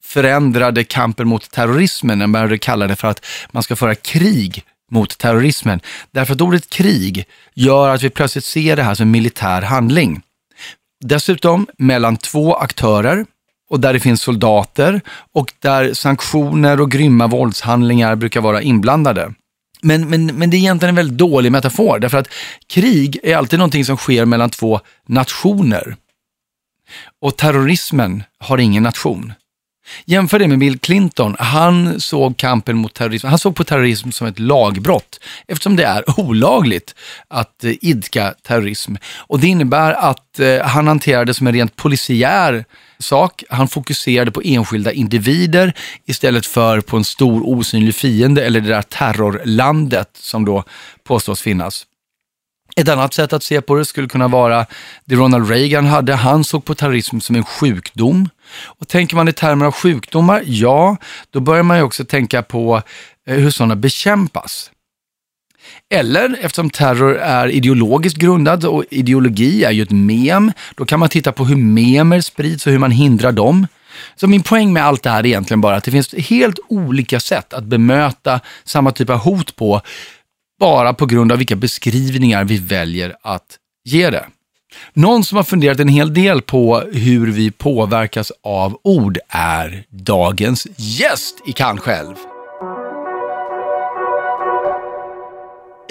förändrade 0.04 0.84
kampen 0.84 1.28
mot 1.28 1.52
terrorismen. 1.52 2.20
Den 2.20 2.32
började 2.32 2.58
kalla 2.58 2.88
det 2.88 2.96
för 2.96 3.08
att 3.08 3.26
man 3.52 3.64
ska 3.64 3.76
föra 3.76 3.96
krig 3.96 4.64
mot 4.92 5.18
terrorismen. 5.18 5.82
Därför 6.12 6.34
att 6.34 6.42
ordet 6.42 6.70
krig 6.70 7.26
gör 7.54 7.90
att 7.90 8.04
vi 8.04 8.10
plötsligt 8.10 8.46
ser 8.46 8.76
det 8.76 8.84
här 8.84 8.96
som 8.96 9.04
en 9.04 9.12
militär 9.12 9.62
handling. 9.62 10.22
Dessutom 11.04 11.68
mellan 11.78 12.18
två 12.18 12.56
aktörer 12.56 13.26
och 13.72 13.80
där 13.80 13.94
det 13.94 14.00
finns 14.00 14.22
soldater 14.22 15.02
och 15.34 15.54
där 15.60 15.94
sanktioner 15.94 16.82
och 16.82 16.92
grymma 16.92 17.28
våldshandlingar 17.28 18.16
brukar 18.16 18.42
vara 18.42 18.62
inblandade. 18.62 19.34
Men, 19.82 20.10
men, 20.10 20.26
men 20.26 20.50
det 20.50 20.58
är 20.58 20.60
egentligen 20.60 20.90
en 20.90 20.96
väldigt 20.96 21.18
dålig 21.18 21.52
metafor, 21.52 22.00
därför 22.00 22.18
att 22.18 22.28
krig 22.68 23.20
är 23.24 23.36
alltid 23.36 23.60
någonting 23.60 23.86
som 23.86 23.98
sker 23.98 24.26
mellan 24.26 24.50
två 24.50 24.80
nationer. 25.08 25.96
Och 27.22 27.38
terrorismen 27.38 28.24
har 28.40 28.58
ingen 28.58 28.84
nation. 28.84 29.34
Jämför 30.06 30.40
det 30.40 30.48
med 30.48 30.60
Bill 30.60 30.80
Clinton. 30.80 31.36
Han 31.40 32.02
såg 32.02 32.38
kampen 32.38 32.78
mot 32.78 32.94
terrorism, 32.94 33.28
han 33.28 33.40
såg 33.40 33.56
på 33.56 33.64
terrorism 33.64 34.12
som 34.12 34.28
ett 34.28 34.40
lagbrott 34.40 35.20
eftersom 35.48 35.76
det 35.76 35.84
är 35.84 36.20
olagligt 36.20 36.96
att 37.28 37.64
eh, 37.64 37.72
idka 37.82 38.34
terrorism. 38.42 38.96
Och 39.18 39.40
det 39.40 39.48
innebär 39.48 39.94
att 39.94 40.40
eh, 40.40 40.62
han 40.62 40.88
hanterade 40.88 41.26
det 41.26 41.34
som 41.34 41.48
en 41.48 41.54
rent 41.54 41.76
polisiär 41.76 42.66
sak. 43.00 43.44
Han 43.50 43.68
fokuserade 43.68 44.32
på 44.32 44.42
enskilda 44.46 44.92
individer 44.92 45.74
istället 46.06 46.46
för 46.46 46.82
på 46.82 46.98
en 46.98 47.04
stor 47.04 47.50
osynlig 47.50 47.96
fiende 47.96 48.46
eller 48.46 48.62
det 48.62 48.70
där 48.70 48.82
terrorlandet 48.82 50.10
som 50.14 50.46
då 50.46 50.64
påstås 51.04 51.42
finnas. 51.42 51.86
Ett 52.76 52.90
annat 52.90 53.14
sätt 53.14 53.34
att 53.34 53.44
se 53.44 53.62
på 53.62 53.76
det 53.76 53.86
skulle 53.86 54.08
kunna 54.08 54.28
vara 54.28 54.66
det 55.06 55.16
Ronald 55.16 55.50
Reagan 55.50 55.86
hade. 55.86 56.16
Han 56.16 56.44
såg 56.44 56.66
på 56.66 56.76
terrorism 56.76 57.20
som 57.20 57.36
en 57.36 57.46
sjukdom. 57.46 58.30
Och 58.64 58.88
tänker 58.88 59.16
man 59.16 59.28
i 59.28 59.34
termer 59.34 59.66
av 59.66 59.72
sjukdomar, 59.72 60.44
ja, 60.46 60.98
då 61.30 61.40
börjar 61.40 61.64
man 61.64 61.78
ju 61.78 61.84
också 61.84 62.06
tänka 62.06 62.44
på 62.44 62.82
eh, 63.28 63.36
hur 63.36 63.52
sådana 63.52 63.76
bekämpas. 63.76 64.72
Eller 65.90 66.38
eftersom 66.42 66.70
terror 66.70 67.18
är 67.18 67.48
ideologiskt 67.48 68.18
grundad 68.18 68.66
och 68.66 68.84
ideologi 68.90 69.64
är 69.64 69.72
ju 69.72 69.84
ett 69.84 69.92
mem, 69.92 70.52
då 70.76 70.86
kan 70.86 71.00
man 71.00 71.10
titta 71.10 71.32
på 71.32 71.46
hur 71.46 71.56
memer 71.56 72.22
sprids 72.22 72.68
och 72.68 72.72
hur 72.72 72.80
man 72.80 72.92
hindrar 72.92 73.32
dem. 73.32 73.68
Så 74.16 74.28
min 74.28 74.44
poäng 74.44 74.74
med 74.74 74.86
allt 74.86 75.04
det 75.04 75.10
här 75.10 75.20
är 75.20 75.26
egentligen 75.26 75.62
bara 75.62 75.76
att 75.76 75.84
det 75.84 75.92
finns 75.92 76.14
helt 76.14 76.60
olika 76.68 77.20
sätt 77.20 77.54
att 77.54 77.64
bemöta 77.64 78.40
samma 78.64 78.92
typ 78.92 79.10
av 79.10 79.18
hot 79.18 79.56
på, 79.56 79.82
bara 80.60 80.94
på 80.94 81.06
grund 81.06 81.32
av 81.32 81.38
vilka 81.38 81.56
beskrivningar 81.56 82.44
vi 82.44 82.58
väljer 82.58 83.16
att 83.22 83.58
ge 83.84 84.10
det. 84.10 84.26
Någon 84.94 85.24
som 85.24 85.36
har 85.36 85.44
funderat 85.44 85.80
en 85.80 85.88
hel 85.88 86.14
del 86.14 86.42
på 86.42 86.84
hur 86.92 87.32
vi 87.32 87.52
påverkas 87.52 88.32
av 88.44 88.78
ord 88.84 89.18
är 89.30 89.84
dagens 89.90 90.68
gäst 90.78 91.36
i 91.46 91.52
Kan 91.52 91.78
själv. 91.78 92.16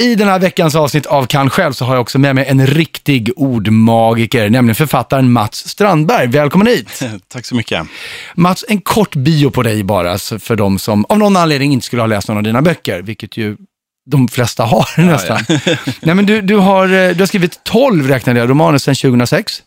I 0.00 0.14
den 0.14 0.28
här 0.28 0.38
veckans 0.38 0.74
avsnitt 0.74 1.06
av 1.06 1.26
Kan 1.26 1.50
själv 1.50 1.72
så 1.72 1.84
har 1.84 1.94
jag 1.94 2.00
också 2.00 2.18
med 2.18 2.34
mig 2.34 2.46
en 2.48 2.66
riktig 2.66 3.30
ordmagiker, 3.36 4.50
nämligen 4.50 4.74
författaren 4.74 5.32
Mats 5.32 5.68
Strandberg. 5.68 6.26
Välkommen 6.26 6.66
hit! 6.66 7.02
Tack 7.28 7.46
så 7.46 7.54
mycket. 7.54 7.86
Mats, 8.34 8.64
en 8.68 8.80
kort 8.80 9.16
bio 9.16 9.50
på 9.50 9.62
dig 9.62 9.84
bara 9.84 10.18
för 10.18 10.56
de 10.56 10.78
som 10.78 11.04
av 11.08 11.18
någon 11.18 11.36
anledning 11.36 11.72
inte 11.72 11.86
skulle 11.86 12.02
ha 12.02 12.06
läst 12.06 12.28
någon 12.28 12.36
av 12.36 12.42
dina 12.42 12.62
böcker, 12.62 13.02
vilket 13.02 13.36
ju 13.36 13.56
de 14.10 14.28
flesta 14.28 14.64
har 14.64 15.00
nästan. 15.06 15.38
Nej, 16.00 16.14
men 16.14 16.26
du, 16.26 16.40
du, 16.42 16.56
har, 16.56 16.84
eh, 16.84 17.10
du 17.14 17.18
har 17.22 17.26
skrivit 17.26 17.64
12 17.64 18.08
räknade 18.08 18.38
jag, 18.40 18.50
romaner 18.50 18.78
sedan 18.78 18.94
2006. 18.94 19.62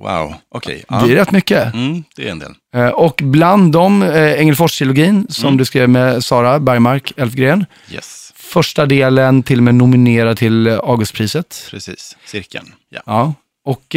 Wow, 0.00 0.34
okej. 0.54 0.84
Det 0.88 0.94
är 0.94 1.06
rätt 1.16 1.30
mycket. 1.32 1.74
Mm, 1.74 2.04
det 2.16 2.26
är 2.28 2.30
en 2.32 2.38
del. 2.38 2.52
Eh, 2.76 2.88
Och 2.88 3.20
bland 3.24 3.72
dem 3.72 4.02
eh, 4.02 4.40
Ängelfors-trilogin 4.40 5.26
som 5.28 5.56
du 5.56 5.64
skrev 5.64 5.88
med 5.88 6.24
Sara 6.24 6.58
Bergmark 6.60 7.12
Elfgren. 7.16 7.66
Yes, 7.90 8.32
Första 8.36 8.86
delen 8.86 9.42
till 9.42 9.58
och 9.58 9.62
med 9.64 9.74
nominerad 9.74 10.36
till 10.36 10.68
Augustpriset. 10.68 11.66
precis. 11.70 12.16
Cirkeln. 12.26 12.72
Ja. 12.90 13.00
Ja. 13.06 13.34
Och, 13.64 13.96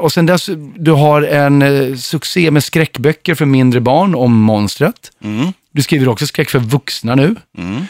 och 0.00 0.12
sen 0.12 0.26
dess, 0.26 0.48
du 0.76 0.90
har 0.92 1.22
en 1.22 1.98
succé 1.98 2.50
med 2.50 2.64
skräckböcker 2.64 3.34
för 3.34 3.44
mindre 3.44 3.80
barn 3.80 4.14
om 4.14 4.32
monstret. 4.40 5.10
Mm, 5.24 5.52
Du 5.76 5.82
skriver 5.82 6.08
också 6.08 6.26
skräck 6.26 6.50
för 6.50 6.58
vuxna 6.58 7.14
nu. 7.14 7.34
mm. 7.58 7.86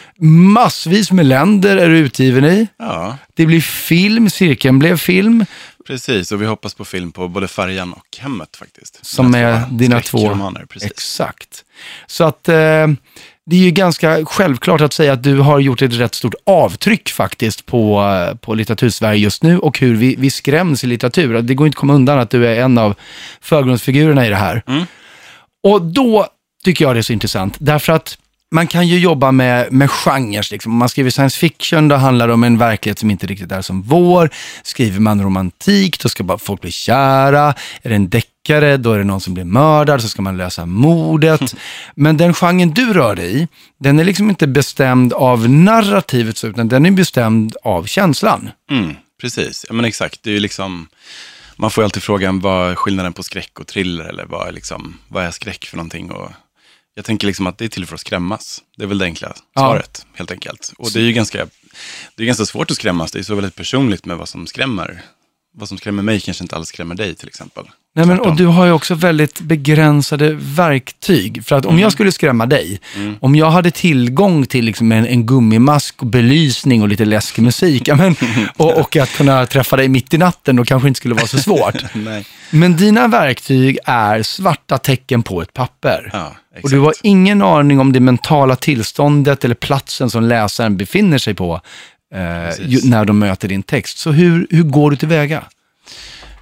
Massvis 0.53 1.11
med 1.11 1.25
länder 1.25 1.77
är 1.77 1.89
du 1.89 1.97
utgiven 1.97 2.45
i. 2.45 2.67
Ja, 2.77 3.17
Det 3.33 3.45
blir 3.45 3.61
film, 3.61 4.29
cirkeln 4.29 4.79
blev 4.79 4.97
film. 4.97 5.45
precis. 5.87 6.31
Och 6.31 6.41
vi 6.41 6.45
hoppas 6.45 6.73
på 6.73 6.85
film 6.85 7.11
på 7.11 7.27
både 7.27 7.47
Färjan 7.47 7.93
och 7.93 8.17
Hemmet 8.19 8.55
faktiskt. 8.55 9.05
Som 9.05 9.31
Mina 9.31 9.39
är 9.39 9.61
två 9.61 9.67
dina 9.71 10.01
två. 10.01 10.51
Precis. 10.69 10.91
Exakt. 10.91 11.63
Så 12.07 12.23
att 12.23 12.49
eh, 12.49 12.55
det 13.45 13.55
är 13.55 13.59
ju 13.59 13.71
ganska 13.71 14.25
självklart 14.25 14.81
att 14.81 14.93
säga 14.93 15.13
att 15.13 15.23
du 15.23 15.39
har 15.39 15.59
gjort 15.59 15.81
ett 15.81 15.93
rätt 15.93 16.15
stort 16.15 16.35
avtryck 16.45 17.09
faktiskt 17.09 17.65
på, 17.65 18.01
eh, 18.03 18.35
på 18.37 18.53
litteratursverige 18.53 19.19
just 19.19 19.43
nu 19.43 19.59
och 19.59 19.79
hur 19.79 19.95
vi, 19.95 20.15
vi 20.17 20.29
skräms 20.31 20.83
i 20.83 20.87
litteratur. 20.87 21.41
Det 21.41 21.53
går 21.53 21.67
inte 21.67 21.75
att 21.75 21.79
komma 21.79 21.93
undan 21.93 22.19
att 22.19 22.29
du 22.29 22.47
är 22.47 22.61
en 22.61 22.77
av 22.77 22.95
förgrundsfigurerna 23.41 24.25
i 24.25 24.29
det 24.29 24.35
här. 24.35 24.63
Mm. 24.67 24.83
Och 25.63 25.81
då 25.81 26.27
tycker 26.67 26.85
jag 26.85 26.95
det 26.95 26.99
är 26.99 27.01
så 27.01 27.13
intressant, 27.13 27.55
därför 27.59 27.93
att 27.93 28.17
man 28.51 28.67
kan 28.67 28.87
ju 28.87 28.99
jobba 28.99 29.31
med, 29.31 29.71
med 29.71 29.91
genrer. 29.91 30.47
Liksom. 30.51 30.71
Om 30.71 30.77
man 30.77 30.89
skriver 30.89 31.09
science 31.09 31.37
fiction, 31.37 31.87
då 31.87 31.95
handlar 31.95 32.27
det 32.27 32.33
om 32.33 32.43
en 32.43 32.57
verklighet 32.57 32.99
som 32.99 33.11
inte 33.11 33.27
riktigt 33.27 33.51
är 33.51 33.61
som 33.61 33.81
vår. 33.81 34.29
Skriver 34.63 34.99
man 34.99 35.23
romantik, 35.23 35.99
då 35.99 36.09
ska 36.09 36.23
bara 36.23 36.37
folk 36.37 36.61
bli 36.61 36.71
kära. 36.71 37.53
Är 37.81 37.89
det 37.89 37.95
en 37.95 38.09
deckare, 38.09 38.77
då 38.77 38.93
är 38.93 38.97
det 38.97 39.03
någon 39.03 39.21
som 39.21 39.33
blir 39.33 39.43
mördad, 39.43 40.01
så 40.01 40.09
ska 40.09 40.21
man 40.21 40.37
lösa 40.37 40.65
mordet. 40.65 41.55
Men 41.95 42.17
den 42.17 42.33
genren 42.33 42.71
du 42.71 42.93
rör 42.93 43.15
dig 43.15 43.41
i, 43.41 43.47
den 43.79 43.99
är 43.99 44.03
liksom 44.03 44.29
inte 44.29 44.47
bestämd 44.47 45.13
av 45.13 45.49
narrativet, 45.49 46.43
utan 46.43 46.67
den 46.67 46.85
är 46.85 46.91
bestämd 46.91 47.55
av 47.63 47.85
känslan. 47.85 48.49
Mm, 48.71 48.95
precis, 49.21 49.65
ja, 49.69 49.73
men 49.73 49.85
exakt. 49.85 50.23
Det 50.23 50.35
är 50.35 50.39
liksom, 50.39 50.87
man 51.55 51.71
får 51.71 51.81
ju 51.81 51.85
alltid 51.85 52.03
frågan 52.03 52.39
vad 52.39 52.71
är 52.71 52.75
skillnaden 52.75 53.13
på 53.13 53.23
skräck 53.23 53.59
och 53.59 53.67
thriller 53.67 54.05
eller 54.05 54.25
vad 54.25 54.47
är, 54.47 54.51
liksom, 54.51 54.97
vad 55.07 55.23
är 55.23 55.31
skräck 55.31 55.65
för 55.65 55.77
någonting? 55.77 56.11
Och 56.11 56.31
jag 56.97 57.05
tänker 57.05 57.27
liksom 57.27 57.47
att 57.47 57.57
det 57.57 57.65
är 57.65 57.69
till 57.69 57.85
för 57.85 57.95
att 57.95 58.01
skrämmas. 58.01 58.63
Det 58.77 58.83
är 58.83 58.87
väl 58.87 58.97
det 58.97 59.05
enkla 59.05 59.33
Ja. 59.53 59.61
svaret, 59.61 60.05
helt 60.13 60.31
enkelt. 60.31 60.73
Och 60.77 60.91
det 60.91 60.99
är 60.99 61.03
ju 61.03 61.11
ganska, 61.13 61.47
det 62.15 62.23
är 62.23 62.27
ganska 62.27 62.45
svårt 62.45 62.71
att 62.71 62.77
skrämmas. 62.77 63.11
Det 63.11 63.19
är 63.19 63.23
så 63.23 63.35
väldigt 63.35 63.55
personligt 63.55 64.05
med 64.05 64.17
vad 64.17 64.29
som 64.29 64.47
skrämmer. 64.47 65.01
Vad 65.59 65.69
som 65.69 65.77
skrämmer 65.77 66.03
mig 66.03 66.19
kanske 66.19 66.43
inte 66.43 66.55
alls 66.55 66.69
skrämmer 66.69 66.95
dig 66.95 67.15
till 67.15 67.27
exempel. 67.27 67.63
Nej, 67.95 68.05
men, 68.05 68.17
Tvärtom. 68.17 68.31
och 68.31 68.37
du 68.37 68.45
har 68.45 68.65
ju 68.65 68.71
också 68.71 68.95
väldigt 68.95 69.39
begränsade 69.39 70.33
verktyg. 70.39 71.45
För 71.45 71.55
att 71.55 71.65
om 71.65 71.79
jag 71.79 71.91
skulle 71.91 72.11
skrämma 72.11 72.45
dig, 72.45 72.79
om 73.19 73.35
jag 73.35 73.51
hade 73.51 73.71
tillgång 73.71 74.45
till 74.45 74.65
liksom 74.65 74.91
en, 74.91 75.07
en 75.07 75.25
gummimask, 75.25 76.01
och 76.01 76.07
belysning 76.07 76.81
och 76.81 76.87
lite 76.87 77.05
läskig 77.05 77.41
musik, 77.41 77.89
men, 77.97 78.15
och, 78.57 78.77
och 78.77 78.95
att 78.95 79.09
kunna 79.09 79.45
träffa 79.45 79.75
dig 79.75 79.87
mitt 79.87 80.13
i 80.13 80.17
natten, 80.17 80.55
då 80.55 80.65
kanske 80.65 80.87
inte 80.87 80.97
skulle 80.97 81.15
vara 81.15 81.27
så 81.27 81.37
svårt. 81.37 81.83
Men 82.49 82.77
dina 82.77 83.07
verktyg 83.07 83.77
är 83.85 84.23
svarta 84.23 84.77
tecken 84.77 85.23
på 85.23 85.41
ett 85.41 85.53
papper. 85.53 86.09
Ja, 86.13 86.35
och 86.63 86.69
du 86.69 86.79
har 86.79 86.93
ingen 87.03 87.41
aning 87.41 87.79
om 87.79 87.93
det 87.93 87.99
mentala 87.99 88.55
tillståndet 88.55 89.45
eller 89.45 89.55
platsen 89.55 90.09
som 90.09 90.23
läsaren 90.23 90.77
befinner 90.77 91.17
sig 91.17 91.33
på. 91.33 91.61
Ju, 92.59 92.89
när 92.89 93.05
de 93.05 93.19
möter 93.19 93.47
din 93.47 93.63
text. 93.63 93.97
Så 93.97 94.11
hur, 94.11 94.47
hur 94.49 94.63
går 94.63 94.91
du 94.91 94.97
tillväga? 94.97 95.43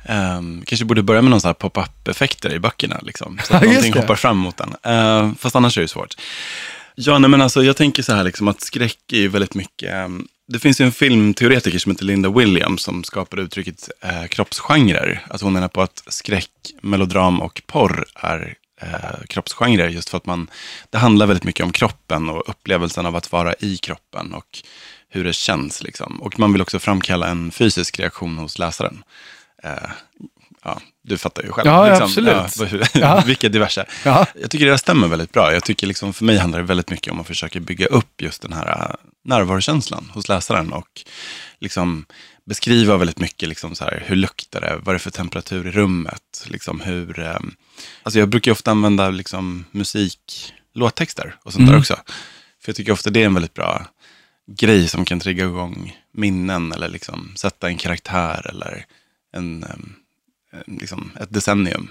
Um, 0.09 0.63
kanske 0.65 0.85
borde 0.85 1.03
börja 1.03 1.21
med 1.21 1.31
någon 1.31 1.41
sån 1.41 1.49
här 1.49 1.53
pop-up-effekter 1.53 2.53
i 2.53 2.59
böckerna, 2.59 2.99
liksom, 3.03 3.39
så 3.43 3.55
att 3.55 3.63
någonting 3.65 3.91
det. 3.91 3.99
hoppar 3.99 4.15
fram 4.15 4.37
mot 4.37 4.57
den. 4.57 4.93
Uh, 4.93 5.33
fast 5.39 5.55
annars 5.55 5.77
är 5.77 5.81
det 5.81 5.87
svårt. 5.87 6.15
Ja, 6.95 7.19
nej, 7.19 7.29
men 7.29 7.41
alltså, 7.41 7.63
jag 7.63 7.77
tänker 7.77 8.03
så 8.03 8.13
här 8.13 8.23
liksom, 8.23 8.47
att 8.47 8.61
skräck 8.61 8.99
är 9.11 9.17
ju 9.17 9.27
väldigt 9.27 9.55
mycket... 9.55 9.93
ehm, 9.93 10.27
det 10.47 10.59
finns 10.59 10.81
ju 10.81 10.85
en 10.85 10.91
filmteoretiker 10.91 11.79
som 11.79 11.91
heter 11.91 12.05
Linda 12.05 12.29
Williams 12.29 12.81
som 12.81 13.03
skapade 13.03 13.41
uttrycket 13.41 13.89
uh, 14.05 14.27
kroppsgenrer. 14.27 15.25
Alltså 15.29 15.45
hon 15.45 15.53
menar 15.53 15.67
på 15.67 15.81
att 15.81 16.03
skräck, 16.07 16.51
melodram 16.81 17.41
och 17.41 17.61
porr 17.67 18.05
är 18.15 18.55
uh, 18.83 19.25
kroppsgenrer 19.27 19.89
just 19.89 20.09
för 20.09 20.17
att 20.17 20.25
man, 20.25 20.47
det 20.89 20.97
handlar 20.97 21.25
väldigt 21.25 21.43
mycket 21.43 21.65
om 21.65 21.71
kroppen 21.71 22.29
och 22.29 22.49
upplevelsen 22.49 23.05
av 23.05 23.15
att 23.15 23.31
vara 23.31 23.53
i 23.59 23.77
kroppen 23.77 24.33
och 24.33 24.61
hur 25.15 25.23
det 25.23 25.33
känns. 25.33 25.83
Liksom. 25.83 26.21
Och 26.21 26.39
man 26.39 26.51
vill 26.53 26.61
också 26.61 26.79
framkalla 26.79 27.27
en 27.27 27.51
fysisk 27.51 27.99
reaktion 27.99 28.37
hos 28.37 28.59
läsaren. 28.59 29.03
Eh, 29.63 29.89
ja, 30.63 30.79
du 31.03 31.17
fattar 31.17 31.43
ju 31.43 31.51
själv. 31.51 31.67
Ja, 31.67 31.89
liksom, 31.89 32.27
absolut. 32.29 32.89
Ja, 32.95 33.23
vilka 33.25 33.49
diverse. 33.49 33.85
Ja. 34.05 34.25
Jag 34.41 34.51
tycker 34.51 34.65
det 34.65 34.71
där 34.71 34.77
stämmer 34.77 35.07
väldigt 35.07 35.31
bra. 35.31 35.53
Jag 35.53 35.63
tycker 35.63 35.87
liksom, 35.87 36.13
för 36.13 36.25
mig 36.25 36.37
handlar 36.37 36.59
det 36.59 36.65
väldigt 36.65 36.89
mycket 36.89 37.13
om 37.13 37.19
att 37.19 37.27
försöka 37.27 37.59
bygga 37.59 37.85
upp 37.85 38.21
just 38.21 38.41
den 38.41 38.53
här 38.53 38.67
äh, 38.89 38.95
närvarokänslan 39.25 40.11
hos 40.13 40.27
läsaren 40.29 40.73
och 40.73 41.01
liksom 41.59 42.05
beskriva 42.45 42.97
väldigt 42.97 43.19
mycket 43.19 43.49
liksom 43.49 43.75
så 43.75 43.83
här, 43.83 44.03
hur 44.05 44.15
luktar 44.15 44.61
det, 44.61 44.75
vad 44.83 44.87
är 44.87 44.93
det 44.93 44.99
för 44.99 45.11
temperatur 45.11 45.67
i 45.67 45.71
rummet, 45.71 46.45
liksom 46.47 46.81
hur, 46.81 47.19
eh, 47.19 47.37
alltså 48.03 48.19
jag 48.19 48.29
brukar 48.29 48.49
ju 48.51 48.53
ofta 48.53 48.71
använda 48.71 49.09
liksom 49.09 49.65
musik, 49.71 50.53
låttexter 50.73 51.35
och 51.43 51.53
sånt 51.53 51.61
Mm. 51.61 51.71
där 51.71 51.79
också. 51.79 51.93
För 52.63 52.69
jag 52.69 52.75
tycker 52.75 52.91
ofta 52.91 53.09
det 53.09 53.21
är 53.21 53.25
en 53.25 53.33
väldigt 53.33 53.53
bra 53.53 53.85
grej 54.47 54.87
som 54.87 55.05
kan 55.05 55.19
trigga 55.19 55.45
igång 55.45 55.97
minnen 56.13 56.71
eller 56.71 56.89
liksom 56.89 57.31
sätta 57.35 57.67
en 57.67 57.77
karaktär 57.77 58.47
eller 58.49 58.85
en, 59.33 59.65
liksom 60.67 61.11
ett 61.19 61.33
decennium. 61.33 61.89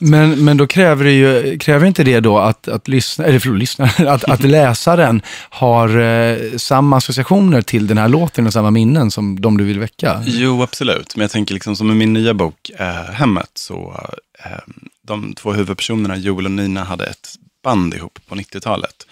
Men, 0.00 0.44
men 0.44 0.56
då 0.56 0.66
kräver 0.66 1.04
det 1.04 1.12
ju, 1.12 1.58
kräver 1.58 1.86
inte 1.86 2.04
det 2.04 2.20
då 2.20 2.38
att, 2.38 2.68
att, 2.68 2.88
lyssna, 2.88 3.24
eller 3.24 3.38
förlåt, 3.38 3.58
lyssna, 3.58 3.84
att, 4.08 4.24
att 4.24 4.42
läsaren 4.42 5.22
har 5.50 5.98
eh, 5.98 6.56
samma 6.56 6.96
associationer 6.96 7.62
till 7.62 7.86
den 7.86 7.98
här 7.98 8.08
låten 8.08 8.46
och 8.46 8.52
samma 8.52 8.70
minnen 8.70 9.10
som 9.10 9.40
de 9.40 9.58
du 9.58 9.64
vill 9.64 9.78
väcka? 9.78 10.22
Jo, 10.26 10.62
absolut. 10.62 11.16
Men 11.16 11.22
jag 11.22 11.30
tänker 11.30 11.54
liksom 11.54 11.76
som 11.76 11.90
i 11.90 11.94
min 11.94 12.12
nya 12.12 12.34
bok 12.34 12.70
eh, 12.78 12.86
Hemmet, 13.12 13.50
så 13.54 14.00
eh, 14.44 14.58
de 15.06 15.34
två 15.34 15.52
huvudpersonerna, 15.52 16.16
Joel 16.16 16.44
och 16.44 16.52
Nina, 16.52 16.84
hade 16.84 17.06
ett 17.06 17.34
band 17.64 17.94
ihop 17.94 18.18
på 18.28 18.34
90-talet. 18.34 19.06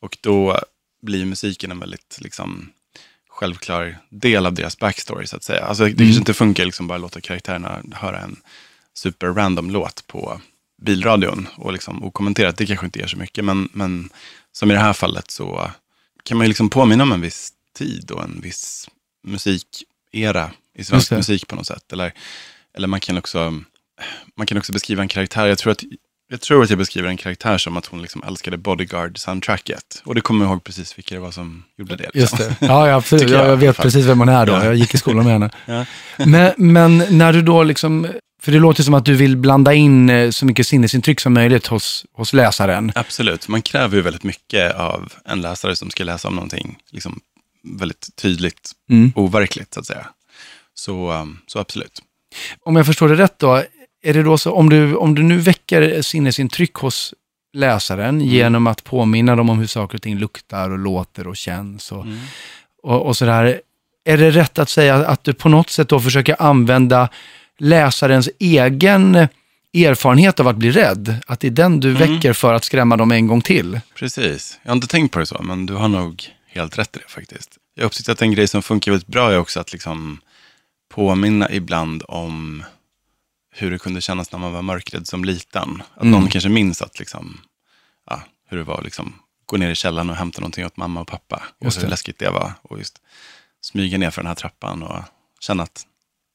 Och 0.00 0.16
då 0.20 0.58
blir 1.04 1.24
musiken 1.24 1.70
en 1.70 1.78
väldigt 1.78 2.18
liksom, 2.20 2.68
självklar 3.28 3.98
del 4.08 4.46
av 4.46 4.54
deras 4.54 4.78
backstory, 4.78 5.26
så 5.26 5.36
att 5.36 5.42
säga. 5.42 5.64
Alltså, 5.64 5.84
det 5.84 5.96
kanske 5.96 6.18
inte 6.18 6.34
funkar 6.34 6.64
liksom 6.64 6.86
bara 6.86 6.98
låta 6.98 7.20
karaktärerna 7.20 7.82
höra 7.92 8.18
en 8.20 8.36
super 8.94 9.26
random 9.26 9.70
låt 9.70 10.06
på 10.06 10.40
bilradion 10.82 11.48
och 11.56 11.72
liksom 11.72 12.04
okommenterat. 12.04 12.56
Det 12.56 12.66
kanske 12.66 12.86
inte 12.86 12.98
ger 12.98 13.06
så 13.06 13.16
mycket, 13.16 13.44
men, 13.44 13.68
men 13.72 14.10
som 14.52 14.70
i 14.70 14.74
det 14.74 14.80
här 14.80 14.92
fallet 14.92 15.30
så 15.30 15.70
kan 16.22 16.38
man 16.38 16.44
ju 16.44 16.48
liksom 16.48 16.70
påminna 16.70 17.02
om 17.02 17.12
en 17.12 17.20
viss 17.20 17.52
tid 17.76 18.10
och 18.10 18.22
en 18.22 18.40
viss 18.40 18.88
musikera 19.22 20.50
i 20.74 20.84
svensk 20.84 21.10
musik 21.10 21.48
på 21.48 21.56
något 21.56 21.66
sätt. 21.66 21.92
Eller, 21.92 22.12
eller 22.74 22.88
man, 22.88 23.00
kan 23.00 23.18
också, 23.18 23.62
man 24.34 24.46
kan 24.46 24.58
också 24.58 24.72
beskriva 24.72 25.02
en 25.02 25.08
karaktär. 25.08 25.46
Jag 25.46 25.58
tror 25.58 25.72
att 25.72 25.82
jag 26.28 26.40
tror 26.40 26.62
att 26.62 26.70
jag 26.70 26.78
beskriver 26.78 27.08
en 27.08 27.16
karaktär 27.16 27.58
som 27.58 27.76
att 27.76 27.86
hon 27.86 28.02
liksom 28.02 28.22
älskade 28.22 28.56
Bodyguard-soundtracket. 28.56 30.02
Och 30.04 30.14
det 30.14 30.20
kommer 30.20 30.44
jag 30.44 30.52
ihåg 30.52 30.64
precis 30.64 30.98
vilka 30.98 31.14
det 31.14 31.20
var 31.20 31.30
som 31.30 31.64
gjorde 31.78 31.96
det. 31.96 32.10
Just 32.14 32.38
liksom. 32.38 32.54
det. 32.60 32.66
Ja, 32.66 32.88
ja 32.88 32.94
absolut. 32.94 33.30
Jag 33.30 33.46
Jag, 33.48 33.56
vet 33.56 33.76
precis 33.76 34.06
vem 34.06 34.18
hon 34.18 34.28
är 34.28 34.46
då. 34.46 34.52
Ja. 34.52 34.64
Jag 34.64 34.74
gick 34.74 34.94
i 34.94 34.98
skolan 34.98 35.24
med 35.24 35.32
henne. 35.32 35.50
Ja. 35.66 35.86
Men, 36.26 36.52
men 36.56 37.18
när 37.18 37.32
du 37.32 37.42
då 37.42 37.62
liksom, 37.62 38.06
för 38.42 38.52
det 38.52 38.58
låter 38.58 38.82
som 38.82 38.94
att 38.94 39.04
du 39.04 39.14
vill 39.14 39.36
blanda 39.36 39.74
in 39.74 40.10
eh, 40.10 40.30
så 40.30 40.46
mycket 40.46 40.66
sinnesintryck 40.66 41.20
som 41.20 41.34
möjligt 41.34 41.66
hos, 41.66 42.06
hos 42.12 42.32
läsaren. 42.32 42.92
Absolut, 42.94 43.48
man 43.48 43.62
kräver 43.62 43.96
ju 43.96 44.02
väldigt 44.02 44.24
mycket 44.24 44.74
av 44.74 45.12
en 45.24 45.40
läsare 45.40 45.76
som 45.76 45.90
ska 45.90 46.04
läsa 46.04 46.28
om 46.28 46.34
någonting 46.34 46.76
liksom, 46.90 47.20
väldigt 47.78 48.08
tydligt, 48.16 48.70
Mm. 48.90 49.12
overkligt 49.16 49.74
så 49.74 49.80
att 49.80 49.86
säga. 49.86 50.06
Så, 50.74 51.12
um, 51.12 51.38
så 51.46 51.58
absolut. 51.58 52.02
Om 52.64 52.76
jag 52.76 52.86
förstår 52.86 53.08
det 53.08 53.14
rätt 53.14 53.38
då, 53.38 53.62
är 54.04 54.14
det 54.14 54.22
då 54.22 54.38
så, 54.38 54.52
om 54.52 54.70
du, 54.70 54.96
om 54.96 55.14
du 55.14 55.22
nu 55.22 55.38
väcker 55.38 56.02
sinnesintryck 56.02 56.74
hos 56.74 57.14
läsaren 57.52 58.20
genom 58.20 58.66
att 58.66 58.84
påminna 58.84 59.36
dem 59.36 59.50
om 59.50 59.58
hur 59.58 59.66
saker 59.66 59.98
och 59.98 60.02
ting 60.02 60.18
luktar 60.18 60.70
och 60.70 60.78
låter 60.78 61.26
och 61.26 61.36
känns 61.36 61.92
och, 61.92 62.06
och, 62.82 63.06
och 63.06 63.16
sådär. 63.16 63.60
Är 64.04 64.18
det 64.18 64.30
rätt 64.30 64.58
att 64.58 64.68
säga 64.68 64.94
att 64.94 65.24
du 65.24 65.32
på 65.34 65.48
något 65.48 65.70
sätt 65.70 65.88
då 65.88 66.00
försöker 66.00 66.42
använda 66.42 67.08
läsarens 67.58 68.30
egen 68.38 69.28
erfarenhet 69.74 70.40
av 70.40 70.48
att 70.48 70.56
bli 70.56 70.70
rädd? 70.70 71.16
Att 71.26 71.40
det 71.40 71.46
är 71.46 71.50
den 71.50 71.80
du 71.80 71.92
väcker 71.92 72.32
för 72.32 72.54
att 72.54 72.64
skrämma 72.64 72.96
dem 72.96 73.12
en 73.12 73.26
gång 73.26 73.40
till? 73.40 73.80
Precis, 73.94 74.58
jag 74.62 74.70
har 74.70 74.76
inte 74.76 74.86
tänkt 74.86 75.12
på 75.12 75.18
det 75.18 75.26
så, 75.26 75.42
men 75.42 75.66
du 75.66 75.74
har 75.74 75.88
nog 75.88 76.24
helt 76.46 76.78
rätt 76.78 76.96
i 76.96 76.98
det 76.98 77.10
faktiskt. 77.12 77.50
Jag 77.74 77.84
uppsitter 77.84 78.12
att 78.12 78.22
en 78.22 78.32
grej 78.32 78.48
som 78.48 78.62
funkar 78.62 78.92
väldigt 78.92 79.08
bra 79.08 79.32
är 79.32 79.38
också 79.38 79.60
att 79.60 79.72
liksom 79.72 80.20
påminna 80.94 81.50
ibland 81.50 82.02
om 82.08 82.64
hur 83.56 83.70
det 83.70 83.78
kunde 83.78 84.00
kännas 84.00 84.32
när 84.32 84.38
man 84.38 84.52
var 84.52 84.62
mörkrädd 84.62 85.06
som 85.08 85.24
liten. 85.24 85.82
Att 85.94 86.00
Mm. 86.02 86.10
någon 86.10 86.28
kanske 86.28 86.48
minns 86.50 86.82
att 86.82 86.98
liksom, 86.98 87.40
ja, 88.06 88.22
hur 88.48 88.56
det 88.58 88.64
var 88.64 88.78
att 88.78 88.84
liksom, 88.84 89.14
gå 89.46 89.56
ner 89.56 89.70
i 89.70 89.74
källaren 89.74 90.10
och 90.10 90.16
hämta 90.16 90.40
någonting 90.40 90.66
åt 90.66 90.76
mamma 90.76 91.00
och 91.00 91.06
pappa. 91.08 91.42
Och 91.58 91.64
Just 91.64 91.78
hur 91.78 91.82
det. 91.82 91.88
läskigt 91.88 92.18
det 92.18 92.30
var. 92.30 92.52
Och 92.62 92.78
just 92.78 93.00
smyga 93.60 93.98
ner 93.98 94.10
för 94.10 94.22
den 94.22 94.26
här 94.28 94.34
trappan 94.34 94.82
och 94.82 95.02
känna 95.40 95.62
att 95.62 95.86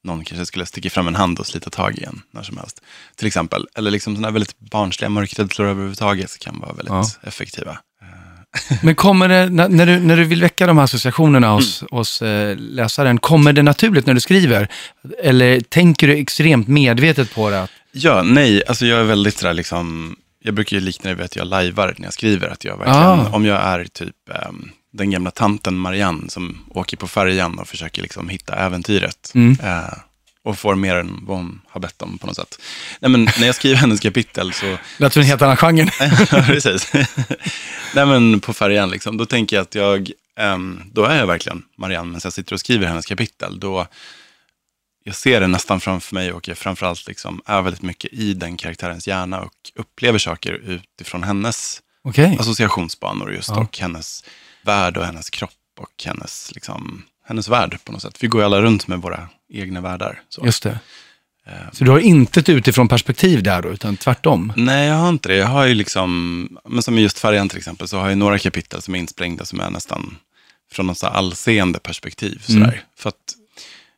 någon 0.04 0.24
kanske 0.24 0.46
skulle 0.46 0.66
sticka 0.66 0.90
fram 0.90 1.08
en 1.08 1.14
hand 1.16 1.38
och 1.38 1.46
slita 1.46 1.70
tag 1.70 1.98
i 1.98 2.04
en 2.04 2.22
när 2.30 2.42
som 2.42 2.56
helst. 2.56 2.82
Till 3.16 3.26
exempel. 3.26 3.66
Eller 3.74 3.90
liksom 3.90 4.14
sådana 4.14 4.28
här 4.28 4.32
väldigt 4.32 4.58
barnsliga 4.58 5.08
mörkrädslor 5.08 5.66
överhuvudtaget 5.68 6.38
kan 6.38 6.58
vara 6.60 6.72
väldigt 6.72 6.92
Ja. 6.92 7.04
effektiva. 7.28 7.78
Men 8.82 8.94
kommer 8.94 9.28
det, 9.28 9.48
när, 9.48 9.86
du, 9.86 9.98
när 10.00 10.16
du 10.16 10.24
vill 10.24 10.40
väcka 10.40 10.66
de 10.66 10.76
här 10.78 10.84
associationerna 10.84 11.50
hos, 11.50 11.84
hos 11.90 12.22
eh, 12.22 12.56
läsaren, 12.58 13.18
kommer 13.18 13.52
det 13.52 13.62
naturligt 13.62 14.06
när 14.06 14.14
du 14.14 14.20
skriver? 14.20 14.68
Eller 15.22 15.60
tänker 15.60 16.06
du 16.06 16.16
extremt 16.18 16.68
medvetet 16.68 17.34
på 17.34 17.50
det? 17.50 17.68
Ja, 17.92 18.22
nej, 18.22 18.62
alltså 18.68 18.86
jag 18.86 19.00
är 19.00 19.04
väldigt 19.04 19.38
sådär 19.38 19.54
liksom, 19.54 20.16
jag 20.42 20.54
brukar 20.54 20.76
ju 20.76 20.80
likna 20.82 21.10
det 21.10 21.16
vid 21.16 21.24
att 21.24 21.36
jag 21.36 21.46
lajvar 21.46 21.94
när 21.98 22.06
jag 22.06 22.12
skriver. 22.12 22.48
Att 22.48 22.64
jag 22.64 22.76
verkligen, 22.76 23.00
Ah. 23.02 23.28
om 23.32 23.44
jag 23.44 23.62
är 23.62 23.84
typ 23.84 24.14
ehm, 24.34 24.70
den 24.92 25.10
gamla 25.10 25.30
tanten 25.30 25.76
Marianne 25.78 26.28
som 26.28 26.58
åker 26.68 26.96
på 26.96 27.08
färjan 27.08 27.58
och 27.58 27.68
försöker 27.68 28.02
liksom 28.02 28.28
hitta 28.28 28.54
äventyret. 28.54 29.32
Mm. 29.34 29.56
eh, 29.62 29.92
och 30.50 30.58
får 30.58 30.74
mer 30.74 30.94
än 30.96 31.18
vad 31.26 31.36
hon 31.36 31.60
har 31.68 31.80
bett 31.80 32.02
om 32.02 32.18
på 32.18 32.26
något 32.26 32.36
sätt. 32.36 32.60
Nej, 33.00 33.10
men 33.10 33.24
när 33.24 33.46
jag 33.46 33.54
skriver 33.54 33.76
hennes 33.76 34.00
kapitel 34.00 34.52
så, 34.52 34.76
lät 34.96 35.12
som 35.12 35.22
en 35.22 35.28
helt 35.28 35.42
annan 35.42 35.56
genre. 35.56 35.90
Ja, 36.32 36.42
precis. 36.46 36.92
Nej, 37.94 38.06
men 38.06 38.40
på 38.40 38.52
färjan, 38.52 38.90
liksom, 38.90 39.16
då 39.16 39.26
tänker 39.26 39.56
jag 39.56 39.62
att 39.62 39.74
jag, 39.74 40.10
ehm, 40.38 40.82
då 40.92 41.04
är 41.04 41.16
jag 41.18 41.26
verkligen 41.26 41.62
Marianne, 41.76 42.06
medan 42.08 42.20
jag 42.24 42.32
sitter 42.32 42.52
och 42.52 42.60
skriver 42.60 42.86
hennes 42.86 43.06
kapitel. 43.06 43.60
Då, 43.60 43.86
jag 45.04 45.14
ser 45.14 45.40
det 45.40 45.46
nästan 45.46 45.80
framför 45.80 46.14
mig 46.14 46.32
och 46.32 46.48
jag 46.48 46.58
framförallt 46.58 47.06
liksom 47.08 47.42
är 47.46 47.62
väldigt 47.62 47.82
mycket 47.82 48.12
i 48.12 48.34
den 48.34 48.56
karaktärens 48.56 49.08
hjärna 49.08 49.40
och 49.40 49.52
upplever 49.74 50.18
saker 50.18 50.52
utifrån 50.52 51.22
hennes 51.22 51.80
Okej. 52.04 52.36
associationsbanor 52.40 53.32
just 53.32 53.48
Ja. 53.48 53.60
och 53.60 53.78
hennes 53.78 54.24
värld 54.62 54.96
och 54.96 55.06
hennes 55.06 55.30
kropp 55.30 55.50
och 55.78 56.04
hennes, 56.04 56.50
liksom, 56.54 57.02
hennes 57.30 57.48
värld 57.48 57.78
på 57.84 57.92
något 57.92 58.02
sätt. 58.02 58.16
Vi 58.20 58.28
går 58.28 58.40
ju 58.40 58.44
alla 58.44 58.62
runt 58.62 58.86
med 58.86 58.98
våra 58.98 59.28
egna 59.52 59.80
världar. 59.80 60.22
Så. 60.28 60.44
Just 60.44 60.62
det. 60.62 60.78
Så 61.72 61.84
du 61.84 61.90
har 61.90 61.98
inte 61.98 62.40
ett 62.40 62.48
utifrån 62.48 62.88
perspektiv 62.88 63.42
där 63.42 63.62
då, 63.62 63.68
utan 63.68 63.96
tvärtom? 63.96 64.52
Nej, 64.56 64.88
jag 64.88 64.94
har 64.94 65.08
inte 65.08 65.28
det. 65.28 65.36
Jag 65.36 65.46
har 65.46 65.66
ju 65.66 65.74
liksom, 65.74 66.58
men 66.64 66.82
som 66.82 66.98
i 66.98 67.02
just 67.02 67.18
färjan 67.18 67.48
till 67.48 67.58
exempel, 67.58 67.88
så 67.88 67.98
har 67.98 68.08
jag 68.08 68.18
några 68.18 68.38
kapitel 68.38 68.82
som 68.82 68.94
är 68.94 68.98
insprängda 68.98 69.44
som 69.44 69.60
är 69.60 69.70
nästan 69.70 70.16
från 70.72 70.86
något 70.86 71.04
allseende 71.04 71.78
perspektiv. 71.78 72.42
Sådär. 72.46 72.62
Mm. 72.62 72.78
För 72.96 73.08
att 73.08 73.34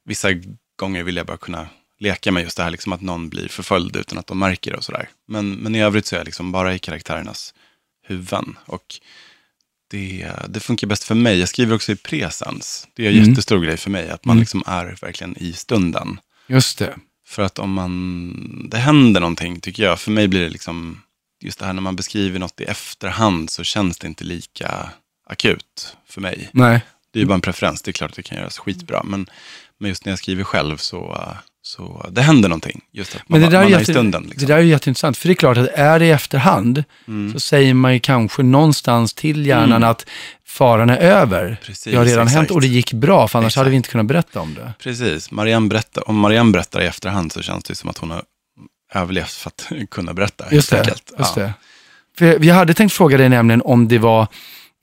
vissa 0.05 0.29
gånger 0.77 1.03
vill 1.03 1.17
jag 1.17 1.27
bara 1.27 1.37
kunna 1.37 1.67
leka 1.99 2.33
med 2.33 2.43
just 2.43 2.57
det 2.57 2.63
här, 2.63 2.71
liksom 2.71 2.93
att 2.93 3.01
någon 3.01 3.29
blir 3.29 3.49
förföljd 3.49 3.97
utan 3.97 4.19
att 4.19 4.27
de 4.27 4.39
märker 4.39 4.71
det 4.71 4.77
och 4.77 4.85
sådär. 4.85 5.09
Men, 5.29 5.51
men 5.55 5.75
i 5.75 5.83
övrigt 5.83 6.07
så 6.07 6.17
är 6.17 6.21
jag 6.21 6.27
liksom 6.27 6.53
bara 6.53 6.75
i 6.75 6.79
karaktärernas 6.79 7.55
huvuden. 8.07 8.59
Och 8.67 9.01
det, 9.93 10.33
det 10.49 10.61
funkar 10.61 10.87
bäst 10.87 11.05
för 11.05 11.15
mig. 11.15 11.39
Jag 11.39 11.49
skriver 11.49 11.75
också 11.75 11.93
i 11.93 11.97
presens. 11.97 12.89
Det 12.95 13.07
är 13.07 13.11
en 13.11 13.17
Mm. 13.17 13.29
jättestor 13.29 13.61
grej 13.65 13.77
för 13.77 13.91
mig, 13.91 14.11
att 14.11 14.25
man 14.25 14.37
Mm. 14.37 14.41
liksom 14.41 14.63
är 14.67 14.97
verkligen 15.01 15.37
i 15.39 15.53
stunden. 15.53 16.21
Just 16.47 16.79
det. 16.79 16.95
För 17.27 17.43
att 17.43 17.59
om 17.59 17.73
man, 17.73 18.69
det 18.71 18.79
händer 18.79 19.21
någonting 19.21 19.61
tycker 19.61 19.83
jag. 19.83 20.01
För 20.01 20.11
mig 20.11 20.29
blir 20.29 20.41
det 20.41 20.49
liksom, 20.49 21.03
just 21.41 21.59
det 21.59 21.67
här 21.67 21.73
när 21.73 21.83
man 21.83 21.97
beskriver 21.97 22.39
något 22.39 22.61
i 22.61 22.65
efterhand 22.65 23.51
så 23.51 23.65
känns 23.65 23.99
det 23.99 24.07
inte 24.07 24.25
lika 24.25 24.91
akut 25.27 25.97
för 26.09 26.21
mig. 26.21 26.51
Nej. 26.53 26.81
Det 27.11 27.19
är 27.19 27.21
ju 27.21 27.27
bara 27.27 27.35
en 27.35 27.41
preferens, 27.41 27.83
det 27.83 27.91
är 27.91 27.93
klart 27.93 28.11
att 28.11 28.17
det 28.17 28.23
kan 28.23 28.39
göras 28.39 28.59
skitbra. 28.59 29.03
Men, 29.05 29.27
men 29.79 29.89
just 29.89 30.05
när 30.05 30.13
jag 30.13 30.19
skriver 30.19 30.45
själv 30.45 30.77
så, 30.77 31.27
så 31.65 32.07
det 32.11 32.23
händer 32.23 32.49
någonting. 32.49 32.81
Just 32.93 33.17
att 33.17 33.29
man, 33.29 33.41
Men 33.41 33.51
det 33.51 33.57
där, 33.57 33.65
man 33.65 33.75
är 33.75 33.81
i 33.81 33.85
stunden. 33.85 34.23
Liksom. 34.23 34.41
det 34.47 34.53
där 34.53 34.59
är 34.59 34.63
ju 34.63 34.69
jätteintressant, 34.71 35.17
för 35.17 35.29
det 35.29 35.33
är 35.33 35.37
klart 35.37 35.57
att 35.57 35.69
är 35.69 35.99
det 35.99 36.07
i 36.07 36.11
efterhand 36.11 36.85
Mm. 37.09 37.33
så 37.33 37.41
säger 37.41 37.75
man 37.75 37.95
ju 37.95 38.01
kanske 38.01 38.43
någonstans 38.43 39.15
till 39.15 39.47
hjärnan 39.47 39.85
att 39.85 40.07
faran 40.47 40.91
är 40.91 40.97
över. 40.99 41.57
Precis, 41.63 41.85
det 41.85 41.97
har 41.97 42.05
redan 42.05 42.23
exakt. 42.23 42.37
hänt 42.37 42.51
och 42.51 42.61
det 42.61 42.67
gick 42.67 42.93
bra, 42.93 43.29
för 43.29 43.39
annars 43.39 43.47
Exakt. 43.51 43.59
hade 43.59 43.71
vi 43.71 43.77
inte 43.77 43.89
kunnat 43.89 44.07
berätta 44.07 44.41
om 44.41 44.55
det. 44.55 44.73
Precis, 44.83 45.31
Marianne 45.31 45.69
berättar, 45.69 46.09
om 46.09 46.17
Marianne 46.19 46.51
berättar 46.53 46.81
i 46.81 46.87
efterhand 46.87 47.33
så 47.33 47.43
känns 47.43 47.65
det 47.65 47.75
som 47.75 47.91
att 47.91 47.99
hon 47.99 48.11
har 48.11 48.23
överlevt 48.95 49.31
för 49.33 49.49
att 49.49 49.73
kunna 49.91 50.15
berätta. 50.15 50.45
Just 50.55 50.71
det. 50.71 50.79
enkelt. 50.81 51.13
Just 51.19 51.37
Ja. 51.37 51.43
det. 51.43 51.53
För 52.19 52.45
jag 52.45 52.55
hade 52.55 52.75
tänkt 52.75 52.93
fråga 52.93 53.17
dig 53.19 53.29
nämligen 53.29 53.63
om 53.63 53.89
det 53.89 53.99
var, 53.99 54.27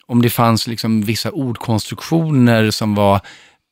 om 0.08 0.22
det 0.22 0.30
fanns 0.30 0.68
liksom 0.68 1.02
vissa 1.02 1.32
ordkonstruktioner 1.32 2.72
som 2.72 2.96
var 2.96 3.22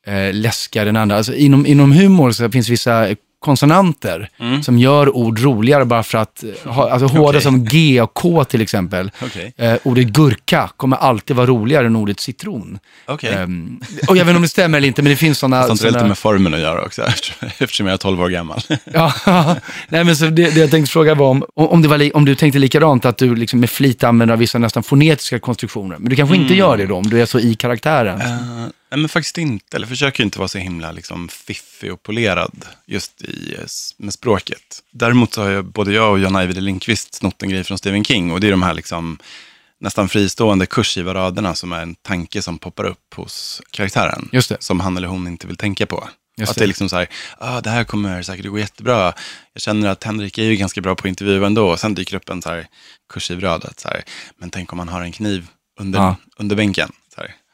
eh, 0.08 0.32
läskigare 0.34 0.88
än 0.88 0.96
andra. 0.96 1.16
Alltså 1.16 1.34
inom, 1.34 1.66
inom 1.66 1.92
humor 1.92 2.30
så 2.32 2.50
finns 2.50 2.68
vissa 2.68 3.08
konsonanter 3.40 4.28
Mm. 4.40 4.62
som 4.62 4.78
gör 4.78 5.16
ord 5.16 5.38
roligare 5.40 5.84
bara 5.84 6.02
för 6.02 6.18
att, 6.18 6.44
eh, 6.64 6.72
ha, 6.72 6.90
alltså 6.90 7.06
hårda 7.06 7.28
Okej. 7.28 7.40
som 7.40 7.64
G 7.64 8.00
och 8.00 8.14
K 8.14 8.44
till 8.44 8.60
exempel. 8.60 9.10
Okej, 9.24 9.52
Eh, 9.56 9.74
ordet 9.82 10.06
gurka 10.06 10.70
kommer 10.76 10.96
alltid 10.96 11.36
vara 11.36 11.46
roligare 11.46 11.86
än 11.86 11.96
ordet 11.96 12.20
citron. 12.20 12.78
okej. 13.06 13.32
Ehm, 13.34 13.80
och 14.08 14.16
jag 14.16 14.24
vet 14.24 14.28
inte 14.28 14.36
om 14.36 14.42
det 14.42 14.48
stämmer 14.48 14.78
eller 14.78 14.88
inte, 14.88 15.02
men 15.02 15.10
det 15.10 15.16
finns 15.16 15.38
sådana... 15.38 15.62
Fast 15.62 15.82
har 15.82 15.90
det 15.90 15.96
lite 15.96 16.08
med 16.08 16.18
formen 16.18 16.54
att 16.54 16.60
göra 16.60 16.82
också, 16.84 17.02
eftersom 17.58 17.86
jag 17.86 17.94
är 17.94 17.96
12 17.98 18.20
år 18.20 18.28
gammal. 18.28 18.60
Ja, 18.94 19.12
nej 19.88 20.04
men 20.04 20.16
så 20.16 20.24
det, 20.24 20.50
det 20.54 20.60
jag 20.60 20.70
tänkte 20.70 20.92
fråga 20.92 21.14
var 21.14 21.26
om, 21.30 21.44
om, 21.54 21.82
det 21.82 21.88
var 21.88 21.98
li, 21.98 22.10
om 22.14 22.24
du 22.24 22.34
tänkte 22.34 22.58
likadant, 22.58 23.04
att 23.04 23.18
du 23.18 23.34
liksom 23.34 23.60
med 23.60 23.70
flit 23.70 24.04
använder 24.04 24.36
vissa 24.36 24.58
nästan 24.58 24.82
fonetiska 24.82 25.38
konstruktioner. 25.38 25.96
Men 25.98 26.10
du 26.10 26.16
kanske 26.16 26.36
inte 26.36 26.54
gör 26.54 26.76
det 26.76 26.86
då, 26.86 26.96
om 26.96 27.02
du 27.10 27.22
är 27.22 27.26
så 27.26 27.38
i 27.40 27.54
karaktären. 27.54 28.20
Eh, 28.20 28.66
nej, 28.90 29.00
men 29.00 29.08
faktiskt 29.08 29.38
inte. 29.38 29.76
Eller 29.76 29.86
försöker 29.86 30.24
inte 30.24 30.38
vara 30.38 30.48
så 30.48 30.58
himla 30.58 30.92
liksom, 30.92 31.28
fiffig 31.28 31.92
och 31.92 32.02
polerad 32.02 32.64
just 32.86 33.22
i, 33.22 33.56
med 33.96 34.12
språket. 34.12 34.82
Däremot 34.90 35.34
så 35.34 35.42
har 35.42 35.50
jag, 35.50 35.64
både 35.64 35.92
jag 35.92 36.10
och 36.12 36.18
Jan 36.18 36.36
Ajvide 36.36 36.60
Lindqvist 36.60 37.14
snott 37.14 37.42
en 37.42 37.48
grej 37.48 37.64
från 37.64 37.78
Stephen 37.78 38.04
King. 38.04 38.32
Och 38.32 38.40
det 38.40 38.46
är 38.46 38.50
de 38.50 38.62
här 38.62 38.74
liksom, 38.74 39.18
nästan 39.80 40.08
fristående 40.08 40.66
kursiva 40.66 41.14
raderna 41.14 41.54
som 41.54 41.72
är 41.72 41.82
en 41.82 41.94
tanke 41.94 42.42
som 42.42 42.58
poppar 42.58 42.84
upp 42.84 43.14
hos 43.14 43.62
karaktären. 43.70 44.28
Just 44.32 44.48
det. 44.48 44.56
Som 44.60 44.80
han 44.80 44.96
eller 44.96 45.08
hon 45.08 45.26
inte 45.28 45.46
vill 45.46 45.56
tänka 45.56 45.86
på. 45.86 46.08
Just 46.38 46.50
att 46.50 46.58
det. 46.58 46.64
är 46.64 46.66
liksom 46.66 46.88
så 46.88 46.96
här, 46.96 47.08
ah, 47.38 47.60
det 47.60 47.70
här 47.70 47.84
kommer 47.84 48.22
säkert 48.22 48.46
gå 48.46 48.58
jättebra. 48.58 49.12
Jag 49.52 49.62
känner 49.62 49.88
att 49.88 50.04
Henrik 50.04 50.38
är 50.38 50.42
ju 50.42 50.56
ganska 50.56 50.80
bra 50.80 50.94
på 50.94 51.00
att 51.00 51.08
intervjua 51.08 51.46
ändå. 51.46 51.70
Och 51.70 51.80
sen 51.80 51.94
dyker 51.94 52.16
upp 52.16 52.28
en 52.28 52.42
så 52.42 52.48
här 52.48 52.66
kursiv 53.12 53.40
rad, 53.40 53.64
att 53.64 53.80
så 53.80 53.88
här, 53.88 54.02
men 54.36 54.50
tänk 54.50 54.72
om 54.72 54.76
man 54.76 54.88
har 54.88 55.00
en 55.02 55.12
kniv 55.12 55.46
under, 55.80 55.98
Ja. 55.98 56.16
under 56.36 56.56
bänken. 56.56 56.92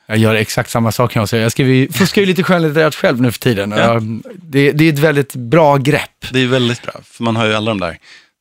Jag 0.06 0.18
gör 0.18 0.34
exakt 0.34 0.70
samma 0.70 0.92
sak 0.92 1.12
kan 1.12 1.20
jag 1.20 1.28
säga. 1.28 1.42
Jag 1.42 1.52
skriver, 1.52 1.92
fuskar 1.92 2.22
ju 2.22 2.26
lite 2.26 2.42
skönlitterärt 2.42 2.94
själv 2.94 3.20
nu 3.20 3.32
för 3.32 3.38
tiden. 3.40 3.70
Ja. 3.70 3.78
Jag- 3.78 4.22
Det, 4.34 4.72
det 4.72 4.84
är 4.88 4.92
ett 4.92 4.98
väldigt 4.98 5.34
bra 5.34 5.76
grepp. 5.76 6.26
Det 6.32 6.38
är 6.42 6.46
väldigt 6.46 6.82
bra, 6.82 6.92
för 7.04 7.24
man 7.24 7.36
har 7.36 7.46
ju 7.46 7.54
alla 7.54 7.70
de 7.70 7.80
där 7.80 7.98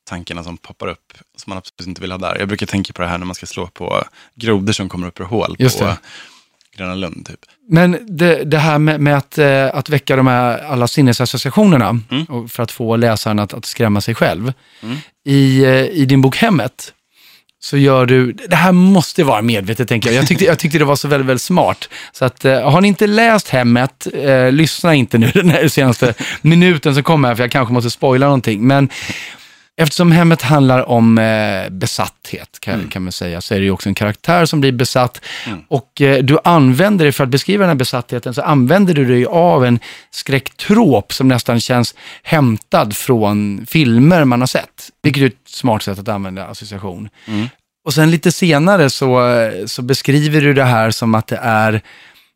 tankarna 0.10 0.44
som 0.44 0.58
poppar 0.58 0.88
upp, 0.88 1.14
som 1.38 1.50
man 1.52 1.58
absolut 1.58 1.88
inte 1.88 2.02
vill 2.02 2.12
ha 2.12 2.18
där. 2.18 2.36
Jag 2.40 2.48
brukar 2.48 2.66
tänka 2.66 2.94
på 2.94 3.02
det 3.02 3.08
här 3.08 3.18
när 3.18 3.26
man 3.26 3.36
ska 3.36 3.46
slå 3.46 3.68
på 3.68 4.04
grodor 4.36 4.74
som 4.74 4.90
kommer 4.90 5.08
upp 5.08 5.20
ur 5.20 5.24
hål 5.26 5.56
Just 5.60 5.80
på 5.80 5.86
det. 5.86 5.98
Gröna 6.78 6.96
Lund. 6.96 7.26
Typ. 7.28 7.40
Men 7.70 7.98
det, 8.18 8.44
det 8.44 8.58
här 8.58 8.80
med, 8.80 9.00
med 9.02 9.18
att, 9.18 9.38
eh, 9.38 9.76
att 9.76 9.90
väcka 9.90 10.16
de 10.16 10.28
här 10.28 10.58
alla 10.64 10.88
sinnesassociationerna 10.88 12.00
Mm. 12.12 12.50
för 12.50 12.64
att 12.64 12.72
få 12.72 12.96
läsaren 12.96 13.40
att, 13.40 13.54
att 13.54 13.66
skrämma 13.66 14.02
sig 14.02 14.16
själv. 14.16 14.54
Mm. 14.84 14.98
I, 15.26 15.64
eh, 15.64 15.72
I 15.72 16.06
din 16.06 16.22
bok 16.22 16.38
Hemmet 16.38 16.94
så 17.64 17.78
gör 17.78 18.06
du, 18.06 18.32
det 18.32 18.56
här 18.56 18.72
måste 18.72 19.24
vara 19.24 19.42
medvetet 19.42 19.88
tänker 19.88 20.10
jag. 20.10 20.18
Jag 20.18 20.28
tyckte, 20.28 20.46
jag 20.46 20.60
tyckte 20.60 20.78
det 20.78 20.86
var 20.86 20.96
så 20.96 21.08
väldigt, 21.08 21.28
väldigt 21.28 21.42
smart. 21.42 21.90
Så 22.12 22.26
att, 22.26 22.46
eh, 22.46 22.72
har 22.72 22.82
ni 22.82 22.88
inte 22.88 23.08
läst 23.08 23.50
Hemmet, 23.50 24.08
eh, 24.14 24.52
lyssna 24.52 24.96
inte 24.96 25.18
nu 25.18 25.28
den 25.34 25.50
här 25.50 25.68
senaste 25.68 26.14
minuten 26.42 26.94
som 26.94 27.04
kommer 27.04 27.28
här, 27.28 27.36
för 27.36 27.44
jag 27.44 27.52
kanske 27.52 27.74
måste 27.74 27.90
spoila 27.90 28.26
någonting. 28.26 28.68
Men 28.68 28.90
Eftersom 29.78 30.12
hemmet 30.12 30.42
handlar 30.42 30.90
om 30.90 31.18
eh, 31.18 31.70
besatthet, 31.70 32.60
kan, 32.60 32.88
kan 32.90 33.04
man 33.04 33.12
säga, 33.12 33.42
så 33.42 33.54
är 33.54 33.60
det 33.60 33.66
ju 33.66 33.72
också 33.72 33.90
en 33.90 33.96
karaktär 33.96 34.46
som 34.46 34.62
blir 34.62 34.72
besatt. 34.72 35.22
Och 35.68 36.02
eh, 36.02 36.24
du 36.24 36.38
använder 36.44 37.06
det, 37.06 37.12
för 37.12 37.24
att 37.24 37.30
beskriva 37.30 37.62
den 37.62 37.70
här 37.70 37.76
besattheten, 37.76 38.34
så 38.34 38.42
använder 38.42 38.94
du 38.94 39.06
dig 39.06 39.26
av 39.26 39.66
en 39.66 39.80
skräcktrop 40.12 41.14
som 41.14 41.28
nästan 41.28 41.60
känns 41.60 41.96
hämtad 42.24 42.96
från 42.96 43.66
filmer 43.70 44.26
man 44.26 44.40
har 44.40 44.48
sett. 44.48 44.90
Vilket 45.02 45.24
är 45.24 45.28
ett 45.28 45.34
smart 45.46 45.84
sätt 45.84 46.00
att 46.00 46.08
använda 46.08 46.46
association. 46.46 47.10
Och 47.86 47.94
sen 47.94 48.12
lite 48.12 48.32
senare 48.32 48.90
så, 48.90 49.30
eh, 49.30 49.66
så 49.66 49.82
beskriver 49.82 50.42
du 50.42 50.54
det 50.54 50.64
här 50.64 50.92
som 50.92 51.16
att 51.16 51.28
det 51.28 51.40
är 51.42 51.82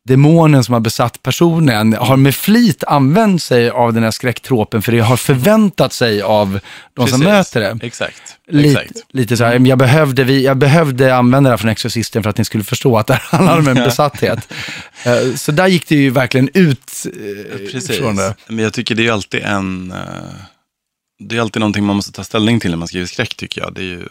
demonen 0.08 0.64
som 0.64 0.72
har 0.72 0.80
besatt 0.80 1.22
personen 1.22 1.92
har 1.92 2.16
med 2.16 2.34
flit 2.34 2.84
använt 2.84 3.42
sig 3.42 3.70
av 3.70 3.92
den 3.92 4.02
här 4.02 4.10
skräcktropen 4.10 4.82
för 4.82 4.92
det 4.92 4.98
har 5.00 5.16
förväntat 5.16 5.92
sig 5.92 6.22
av 6.22 6.60
de 6.94 7.08
som 7.08 7.20
Precis. 7.20 7.24
möter 7.54 7.60
det. 7.60 7.86
Exakt. 7.86 8.22
Lite, 8.50 8.80
Exakt. 8.80 9.00
lite 9.14 9.36
så 9.36 9.44
här, 9.44 9.66
jag 9.66 9.78
behövde, 9.78 10.24
vi, 10.24 10.44
jag 10.44 10.56
behövde 10.56 11.14
använda 11.16 11.48
det 11.50 11.52
här 11.52 11.56
från 11.58 11.70
Exorcisten 11.70 12.22
för 12.22 12.30
att 12.30 12.38
ni 12.38 12.44
skulle 12.44 12.64
förstå 12.64 12.98
att 12.98 13.06
det 13.06 13.14
handlar 13.22 13.58
om 13.58 13.68
en 13.68 13.74
besatthet. 13.74 14.52
Eh, 15.04 15.34
Så 15.36 15.52
där 15.52 15.66
gick 15.66 15.88
det 15.88 15.94
ju 15.94 16.10
verkligen 16.10 16.48
ut 16.54 16.90
eh, 17.06 17.58
Precis. 17.72 17.98
från 17.98 18.16
det. 18.16 18.34
Men 18.48 18.58
jag 18.58 18.72
tycker 18.72 18.94
det 18.94 19.06
är 19.06 19.12
alltid 19.12 19.42
en... 19.42 19.92
eh, 19.92 19.98
Det 21.20 21.36
är 21.36 21.40
alltid 21.40 21.60
någonting 21.60 21.84
man 21.84 21.96
måste 21.96 22.12
ta 22.12 22.24
ställning 22.24 22.60
till 22.60 22.70
när 22.70 22.76
man 22.78 22.88
skriver 22.88 23.06
skräck 23.06 23.34
tycker 23.36 23.60
jag. 23.60 23.74
Det 23.74 23.80
är 23.80 23.84
ju, 23.84 24.06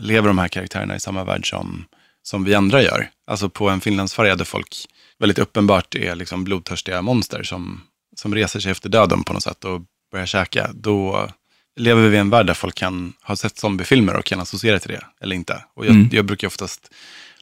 lever 0.00 0.28
de 0.28 0.38
här 0.38 0.48
karaktärerna 0.48 0.96
i 0.96 1.00
samma 1.00 1.24
värld 1.24 1.50
som, 1.50 1.84
som 2.26 2.44
vi 2.44 2.54
andra 2.54 2.82
gör? 2.82 3.10
Alltså 3.26 3.48
på 3.48 3.68
en 3.68 3.80
finlandsfärja 3.80 4.36
där 4.36 4.44
folk 4.44 4.86
väldigt 5.18 5.38
uppenbart 5.38 5.94
är 5.94 6.14
liksom 6.14 6.44
blodtörstiga 6.44 7.02
monster 7.02 7.42
som, 7.42 7.80
som 8.16 8.34
reser 8.34 8.60
sig 8.60 8.72
efter 8.72 8.88
döden 8.88 9.24
på 9.24 9.32
något 9.32 9.42
sätt 9.42 9.64
och 9.64 9.82
börjar 10.12 10.26
käka. 10.26 10.70
Då 10.74 11.28
lever 11.76 12.08
vi 12.08 12.16
i 12.16 12.20
en 12.20 12.30
värld 12.30 12.46
där 12.46 12.54
folk 12.54 12.74
kan 12.74 13.12
ha 13.22 13.36
sett 13.36 13.58
zombiefilmer 13.58 14.16
och 14.16 14.24
kan 14.24 14.40
associera 14.40 14.78
till 14.78 14.90
det 14.90 15.06
eller 15.20 15.36
inte. 15.36 15.64
Och 15.74 15.86
jag, 15.86 15.94
Mm. 15.94 16.08
jag 16.12 16.24
brukar 16.24 16.46
oftast 16.48 16.94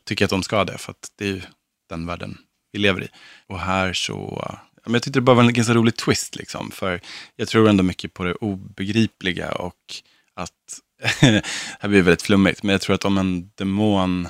tycka 0.04 0.24
att 0.24 0.30
de 0.30 0.42
ska 0.42 0.64
det 0.64 0.78
för 0.78 0.90
att 0.90 1.08
det 1.18 1.24
är 1.24 1.28
ju 1.28 1.42
den 1.88 2.06
världen 2.06 2.38
vi 2.72 2.78
lever 2.78 3.02
i. 3.02 3.08
Och 3.46 3.60
här 3.60 3.92
så, 3.92 4.48
men 4.84 4.94
jag 4.94 5.02
tyckte 5.02 5.16
det 5.18 5.22
bara 5.22 5.36
var 5.36 5.42
en 5.42 5.52
ganska 5.52 5.74
rolig 5.74 5.96
twist 5.96 6.36
liksom. 6.36 6.70
För 6.70 7.00
jag 7.36 7.48
tror 7.48 7.68
ändå 7.68 7.82
mycket 7.84 8.14
på 8.14 8.24
det 8.24 8.34
obegripliga 8.34 9.52
och 9.52 9.74
att, 10.34 10.80
här 11.80 11.88
blir 11.88 11.98
det 11.98 12.02
väldigt 12.02 12.22
flummigt, 12.22 12.62
men 12.62 12.72
jag 12.72 12.80
tror 12.80 12.94
att 12.94 13.04
om 13.04 13.18
en 13.18 13.50
demon 13.54 14.28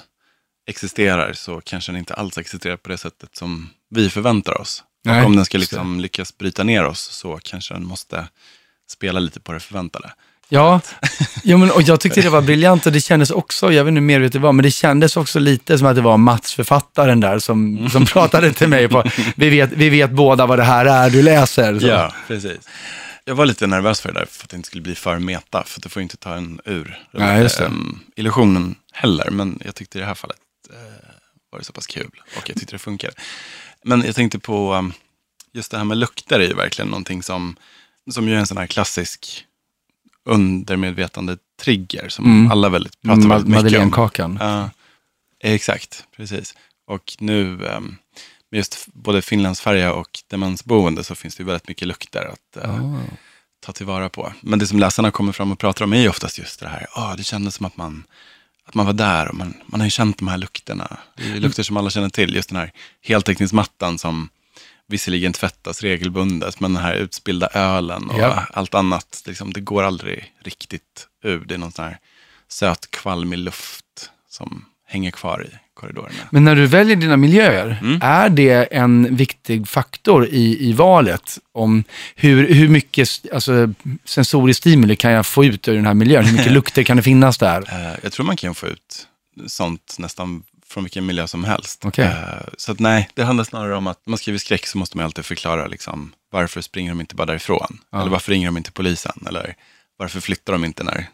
existerar 0.67 1.33
så 1.33 1.61
kanske 1.61 1.93
den 1.93 1.99
inte 1.99 2.15
alls 2.15 2.39
existerar 2.39 2.77
på 2.77 2.89
det 2.89 2.99
sättet 2.99 3.37
som 3.37 3.71
vi 3.91 4.11
förväntar 4.11 4.61
oss. 4.61 4.85
Nej, 5.05 5.21
och 5.21 5.27
om 5.27 5.37
den 5.37 5.45
ska 5.45 5.59
liksom 5.59 6.01
lyckas 6.01 6.39
bryta 6.39 6.65
ner 6.65 6.85
oss 6.85 7.01
så 7.01 7.39
kanske 7.43 7.75
den 7.75 7.87
måste 7.87 8.29
spela 8.91 9.21
lite 9.21 9.41
på 9.41 9.53
det 9.53 9.61
förväntade. 9.61 10.13
Ja, 10.49 10.81
ja 11.43 11.57
men, 11.57 11.71
och 11.71 11.83
jag 11.83 12.01
tyckte 12.01 12.21
det 12.21 12.31
var 12.31 12.43
briljant 12.51 12.87
och 12.87 12.93
det 12.93 13.01
kändes 13.01 13.31
också, 13.31 13.73
jag 13.73 13.85
vet 13.85 13.91
inte 13.91 14.01
hur 14.01 14.07
medvetet 14.07 14.33
det 14.33 14.39
var, 14.39 14.53
men 14.53 14.63
det 14.63 14.71
kändes 14.71 15.17
också 15.17 15.39
lite 15.39 15.79
som 15.79 15.87
att 15.87 15.97
det 15.97 16.03
var 16.03 16.17
Mats, 16.17 16.55
författaren 16.55 17.21
där, 17.21 17.39
som, 17.39 17.89
som 17.91 18.05
pratade 18.07 18.53
till 18.53 18.69
mig 18.69 18.89
på, 18.89 19.05
vi 19.37 19.51
vet, 19.51 19.73
vi 19.73 19.89
vet 19.89 20.11
båda 20.11 20.47
vad 20.47 20.59
det 20.59 20.65
här 20.65 20.85
är 20.87 21.11
du 21.11 21.23
läser. 21.23 21.81
Så. 21.81 21.87
Ja, 21.87 22.15
precis. 22.27 22.69
Jag 23.25 23.35
var 23.35 23.47
lite 23.47 23.67
nervös 23.67 24.01
för 24.01 24.13
det 24.13 24.19
där, 24.19 24.27
för 24.31 24.45
att 24.45 24.51
det 24.51 24.57
inte 24.57 24.67
skulle 24.67 24.83
bli 24.83 24.95
för 24.95 25.19
meta, 25.19 25.65
för 25.67 25.81
det 25.81 25.89
får 25.89 26.01
ju 26.01 26.03
inte 26.03 26.17
ta 26.17 26.35
en 26.35 26.61
ur 26.65 26.99
Nej, 27.13 27.43
just 27.43 27.59
det. 27.59 27.65
ehm, 27.65 27.99
illusionen 28.17 28.75
heller. 28.93 29.31
Men 29.31 29.59
jag 29.65 29.75
tyckte 29.75 29.99
i 29.99 30.01
det 30.01 30.07
här 30.07 30.15
fallet 30.15 30.37
var 31.55 31.59
det 31.59 31.65
så 31.65 31.73
pass 31.73 31.87
kul 31.87 32.11
och 32.37 32.49
jag 32.49 32.57
tyckte 32.57 32.75
det 32.75 32.79
funkade. 32.79 33.15
Men 33.85 34.03
jag 34.05 34.15
tänkte 34.15 34.39
på, 34.39 34.75
um, 34.75 34.93
just 35.53 35.71
det 35.71 35.77
här 35.77 35.85
med 35.85 35.97
lukter 35.99 36.41
är 36.41 36.49
ju 36.49 36.55
verkligen 36.55 36.89
någonting 36.89 37.23
som, 37.23 37.57
som 38.11 38.29
ju 38.29 38.35
är 38.35 38.39
en 38.39 38.47
sån 38.47 38.57
här 38.57 38.67
klassisk 38.67 39.45
undermedvetande 40.25 41.37
trigger 41.63 42.09
som 42.09 42.25
Mm. 42.25 42.51
alla 42.53 42.69
väldigt 42.69 43.03
pratar 43.03 43.21
Ma- 43.23 43.29
väldigt 43.29 43.47
mycket 43.49 43.49
om. 43.49 43.65
Madeleinekakan. 43.65 44.39
Ja, 44.41 44.71
exakt, 45.41 46.05
precis. 46.17 46.55
Och 46.87 47.17
nu, 47.19 47.67
ehm, 47.67 47.97
med 48.51 48.59
just 48.59 48.87
både 48.93 49.23
Finlandsfärja 49.23 49.93
och 49.93 50.09
demensboende 50.31 51.05
så 51.05 51.15
finns 51.15 51.37
det 51.37 51.41
ju 51.41 51.47
väldigt 51.47 51.69
mycket 51.69 51.89
lukter 51.89 52.31
att 52.33 52.65
eh, 52.65 52.85
Ah. 52.85 53.01
ta 53.61 53.73
tillvara 53.73 54.09
på. 54.09 54.33
Men 54.41 54.59
det 54.59 54.67
som 54.67 54.79
läsarna 54.79 55.11
kommer 55.11 55.33
fram 55.33 55.53
och 55.53 55.59
pratar 55.59 55.85
om 55.85 55.93
är 55.93 56.01
ju 56.01 56.09
oftast 56.09 56.39
just 56.39 56.61
det 56.61 56.69
här, 56.69 56.87
ah, 56.93 57.15
det 57.17 57.25
kändes 57.25 57.55
som 57.55 57.67
att 57.67 57.77
man, 57.77 58.05
att 58.67 58.75
man 58.75 58.87
var 58.87 58.93
där 58.93 59.29
och 59.29 59.35
man, 59.35 59.55
man 59.67 59.81
har 59.81 59.87
ju 59.87 59.91
känt 59.91 60.19
de 60.19 60.29
här 60.29 60.39
lukterna. 60.39 60.97
Det 61.17 61.31
är 61.31 61.41
lukter 61.41 61.63
som 61.63 61.77
alla 61.77 61.91
känner 61.91 62.09
till, 62.09 62.35
just 62.35 62.49
den 62.49 62.59
här 62.59 62.73
heltäckningsmattan 63.03 63.99
som 63.99 64.29
visserligen 64.87 65.33
tvättas 65.33 65.83
regelbundet, 65.83 66.61
men 66.61 66.75
den 66.75 66.83
här 66.83 66.95
utspillda 66.95 67.47
ölen 67.49 68.11
och 68.11 68.19
Ja. 68.21 68.47
allt 68.53 68.75
annat, 68.75 69.23
liksom, 69.27 69.53
det 69.53 69.61
går 69.61 69.83
aldrig 69.83 70.33
riktigt 70.41 71.09
ur. 71.23 71.45
Det 71.45 71.55
är 71.55 71.59
någon 71.59 71.73
sån 71.73 71.85
här 71.85 71.99
söt 72.49 72.91
kvalmig 72.91 73.39
luft 73.39 74.11
som 74.29 74.65
hänger 74.87 75.11
kvar 75.11 75.47
i 75.53 75.59
korridorerna. 75.75 76.15
Men 76.31 76.45
när 76.45 76.57
du 76.57 76.67
väljer 76.67 76.97
dina 76.97 77.17
miljöer, 77.17 77.79
Mm. 77.83 77.99
är 78.03 78.29
det 78.29 78.65
en 78.65 79.17
viktig 79.17 79.69
faktor 79.69 80.27
i, 80.27 80.69
i 80.69 80.73
valet 80.73 81.39
om 81.53 81.85
hur, 82.15 82.55
hur 82.55 82.69
mycket 82.69 83.09
alltså, 83.35 83.73
sensorisk 84.05 84.59
stimuli 84.59 84.97
kan 84.97 85.11
jag 85.13 85.27
få 85.27 85.45
ut 85.45 85.69
ur 85.69 85.75
den 85.75 85.87
här 85.87 85.95
miljön? 85.95 86.25
Hur 86.25 86.33
mycket 86.37 86.53
lukter 86.59 86.83
kan 86.83 86.97
det 86.97 87.03
finnas 87.03 87.39
där? 87.39 87.65
Eh, 87.73 87.99
jag 88.03 88.13
tror 88.13 88.27
man 88.27 88.37
kan 88.37 88.55
få 88.55 88.67
ut 88.67 89.07
sånt 89.47 89.97
nästan 89.99 90.43
från 90.69 90.85
vilken 90.85 91.07
miljö 91.07 91.27
som 91.27 91.45
helst. 91.45 91.83
Okej. 91.85 92.05
Eh, 92.05 92.13
så 92.57 92.73
att 92.73 92.79
nej, 92.79 93.09
det 93.15 93.23
handlar 93.25 93.45
snarare 93.45 93.77
om 93.77 93.87
att 93.87 94.01
när 94.07 94.11
man 94.11 94.19
skriver 94.19 94.39
skräck 94.39 94.67
så 94.67 94.79
måste 94.79 94.97
man 94.97 95.05
alltid 95.07 95.25
förklara 95.25 95.67
liksom, 95.67 96.13
varför 96.31 96.61
springer 96.61 96.91
de 96.91 97.01
inte 97.01 97.15
bara 97.15 97.27
därifrån? 97.27 97.79
Ja. 97.91 98.01
Eller 98.01 98.11
varför 98.11 98.33
ringer 98.33 98.47
de 98.47 98.57
inte 98.57 98.73
polisen? 98.73 99.25
Eller 99.29 99.55
varför 99.97 100.21
flyttar 100.21 100.53
de 100.53 100.65
inte 100.65 100.85
när 100.85 101.07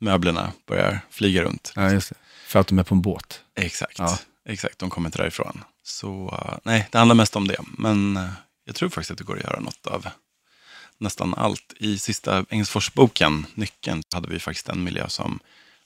möblerna 0.00 0.52
börjar 0.68 1.00
flyga 1.10 1.42
runt? 1.42 1.72
Ja, 1.76 1.90
just 1.92 2.08
det. 2.08 2.14
För 2.48 2.58
att 2.60 2.66
de 2.68 2.78
är 2.78 2.82
på 2.82 2.94
en 2.94 3.02
båt. 3.02 3.40
Exakt, 3.56 3.98
Ja. 3.98 4.18
exakt. 4.48 4.78
De 4.78 4.90
kommer 4.90 5.08
inte 5.08 5.18
därifrån. 5.18 5.64
Så 5.84 6.38
eh, 6.46 6.58
nej, 6.64 6.88
det 6.92 6.98
handlar 6.98 7.14
mest 7.14 7.36
om 7.36 7.48
det. 7.48 7.56
Men 7.78 8.16
eh, 8.16 8.28
jag 8.64 8.74
tror 8.74 8.88
faktiskt 8.88 9.10
att 9.10 9.18
det 9.18 9.24
går 9.24 9.36
att 9.36 9.44
göra 9.44 9.60
något 9.60 9.86
av 9.86 10.06
nästan 10.98 11.34
allt. 11.34 11.72
I 11.76 11.98
sista 11.98 12.44
Engelsforsboken, 12.50 13.46
Nyckeln, 13.54 14.02
hade 14.14 14.28
vi 14.28 14.38
faktiskt 14.38 14.68
en 14.68 14.84
miljö 14.84 15.08
som 15.08 15.38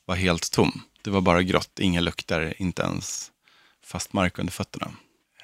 var 0.05 0.15
helt 0.17 0.53
tom. 0.53 0.81
Det 1.03 1.11
var 1.11 1.21
bara 1.21 1.43
grått, 1.43 1.79
inga 1.81 2.01
lukter, 2.01 2.55
inte 2.59 2.83
ens 2.83 3.31
fast 3.87 4.13
mark 4.13 4.39
under 4.39 4.53
fötterna. 4.53 4.91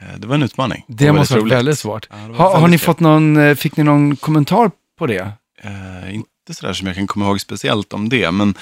Eh, 0.01 0.19
Det 0.19 0.27
var 0.27 0.35
en 0.35 0.43
utmaning. 0.43 0.85
Det 0.89 1.11
Och 1.11 1.17
måste 1.17 1.35
vara 1.35 1.43
roligt. 1.43 1.53
väldigt 1.55 1.79
svårt. 1.79 2.07
Ja, 2.11 2.17
det 2.17 2.29
var 2.29 2.35
Ha, 2.37 2.59
har 2.59 2.69
ni 2.69 2.79
fått 2.79 3.01
någon, 3.01 3.57
fick 3.57 3.77
ni 3.77 3.85
någon 3.85 4.17
kommentar 4.17 4.71
på 4.99 5.07
det? 5.07 5.33
Eh, 5.63 6.15
inte 6.15 6.55
sådär 6.55 6.73
som 6.73 6.87
jag 6.87 6.97
kan 6.97 7.07
komma 7.07 7.25
ihåg 7.27 7.41
speciellt 7.41 7.93
om 7.93 8.09
det, 8.09 8.31
men, 8.31 8.55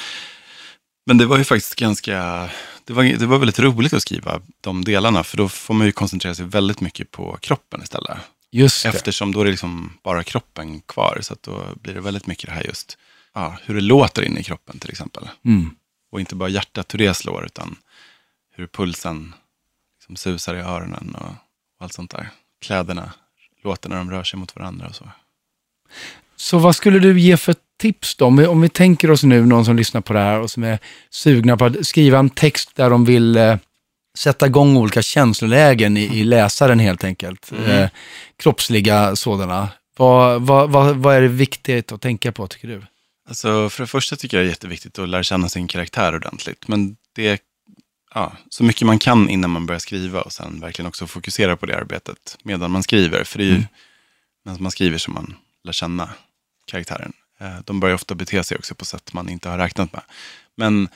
men 1.07 1.19
det 1.19 1.27
var 1.27 1.39
ju 1.39 1.45
faktiskt 1.45 1.75
ganska, 1.75 2.49
det 2.85 2.93
var, 2.93 3.05
det 3.05 3.27
var 3.27 3.39
väldigt 3.39 3.59
roligt 3.59 3.93
att 3.93 4.03
skriva 4.03 4.41
de 4.61 4.85
delarna, 4.85 5.25
för 5.25 5.37
då 5.37 5.49
får 5.49 5.75
man 5.75 5.87
ju 5.87 5.93
koncentrera 5.93 6.35
sig 6.35 6.45
väldigt 6.45 6.81
mycket 6.81 7.11
på 7.11 7.39
kroppen 7.41 7.83
istället. 7.83 8.19
Just 8.51 8.83
det. 8.83 8.89
Eftersom 8.89 9.33
då 9.33 9.41
är 9.41 9.45
det 9.45 9.51
liksom 9.51 9.99
bara 10.03 10.25
kroppen 10.25 10.81
kvar, 10.81 11.19
så 11.23 11.37
då 11.41 11.65
blir 11.83 11.95
det 11.95 12.01
väldigt 12.01 12.27
mycket 12.27 12.47
det 12.47 12.53
här 12.53 12.63
just, 12.63 12.99
ja, 13.35 13.59
hur 13.65 13.75
det 13.75 13.81
låter 13.81 14.23
inne 14.23 14.41
i 14.41 14.43
kroppen 14.43 14.79
till 14.79 14.91
exempel. 14.91 15.29
Mm. 15.45 15.71
Och 16.11 16.21
inte 16.21 16.35
bara 16.35 16.49
hjärtat, 16.49 16.95
hur 16.95 16.99
det 16.99 17.15
slår, 17.15 17.45
utan 17.45 17.77
hur 18.55 18.67
pulsen 18.67 19.35
liksom 19.99 20.17
susar 20.17 20.55
i 20.55 20.61
öronen 20.61 21.15
och, 21.15 21.31
och 21.31 21.83
allt 21.85 21.93
sånt 21.93 22.11
där. 22.11 22.31
Kläderna 22.61 23.13
låter 23.65 23.89
när 23.89 23.97
de 23.97 24.11
rör 24.11 24.25
sig 24.25 24.39
mot 24.39 24.57
varandra 24.57 24.89
och 24.89 24.95
så. 24.95 25.09
Så 26.37 26.59
vad 26.59 26.77
skulle 26.77 26.99
du 26.99 27.21
ge 27.21 27.37
för 27.37 27.55
tips 27.79 28.17
då? 28.17 28.27
Om 28.27 28.37
vi, 28.37 28.47
om 28.47 28.61
vi 28.61 28.69
tänker 28.69 29.11
oss 29.11 29.23
nu 29.23 29.47
någon 29.47 29.65
som 29.65 29.77
lyssnar 29.77 30.01
på 30.01 30.13
det 30.13 30.19
här 30.21 30.41
och 30.41 30.51
som 30.51 30.65
är 30.65 30.79
sugna 31.11 31.57
på 31.57 31.65
att 31.65 31.87
skriva 31.87 32.19
en 32.19 32.31
text 32.31 32.77
där 32.77 32.91
de 32.91 33.05
vill 33.05 33.37
eh, 33.37 33.57
sätta 34.19 34.47
igång 34.47 34.77
olika 34.77 35.03
känslolägen 35.03 35.97
i, 35.97 36.05
i 36.05 36.25
läsaren 36.25 36.79
helt 36.79 37.05
enkelt. 37.05 37.53
Eh, 37.67 37.89
kroppsliga 38.39 39.17
sådana. 39.17 39.69
Vad, 39.97 40.43
vad, 40.43 40.71
vad, 40.71 40.97
vad 40.97 41.17
är 41.17 41.21
det 41.21 41.29
viktigt 41.29 41.93
att 41.93 42.03
tänka 42.03 42.33
på 42.33 42.47
tycker 42.47 42.69
du? 42.69 42.83
Alltså, 43.29 43.69
för 43.71 43.83
det 43.83 43.87
första 43.87 44.17
tycker 44.17 44.37
jag 44.37 44.45
det 44.45 44.49
är 44.49 44.51
jätteviktigt 44.51 44.99
att 44.99 45.09
lära 45.09 45.23
känna 45.23 45.49
sin 45.49 45.69
karaktär 45.69 46.15
ordentligt. 46.15 46.69
Men 46.69 46.97
det 47.15 47.43
ja, 48.15 48.33
så 48.49 48.65
mycket 48.65 48.87
man 48.87 48.99
kan 48.99 49.29
innan 49.29 49.51
man 49.51 49.67
börjar 49.67 49.79
skriva 49.79 50.23
och 50.23 50.33
sen 50.33 50.61
verkligen 50.61 50.89
också 50.89 51.07
fokusera 51.07 51.57
på 51.57 51.67
det 51.67 51.77
arbetet 51.77 52.39
medan 52.43 52.71
man 52.71 52.83
skriver. 52.83 53.25
För 53.25 53.39
det 53.39 53.45
är 53.45 53.49
ju 53.49 53.55
Mm. 53.55 53.67
medan 54.45 54.63
man 54.63 54.73
skriver 54.73 54.99
som 54.99 55.15
man 55.15 55.35
lär 55.65 55.73
känna 55.73 56.09
karaktären. 56.67 57.13
Eh, 57.41 57.59
De 57.65 57.81
börjar 57.81 57.95
ofta 57.95 58.15
bete 58.15 58.45
sig 58.45 58.57
också 58.59 58.75
på 58.75 58.85
sätt 58.85 59.13
man 59.13 59.29
inte 59.29 59.49
har 59.49 59.59
räknat 59.59 59.93
med. 59.93 60.03
Men, 60.57 60.89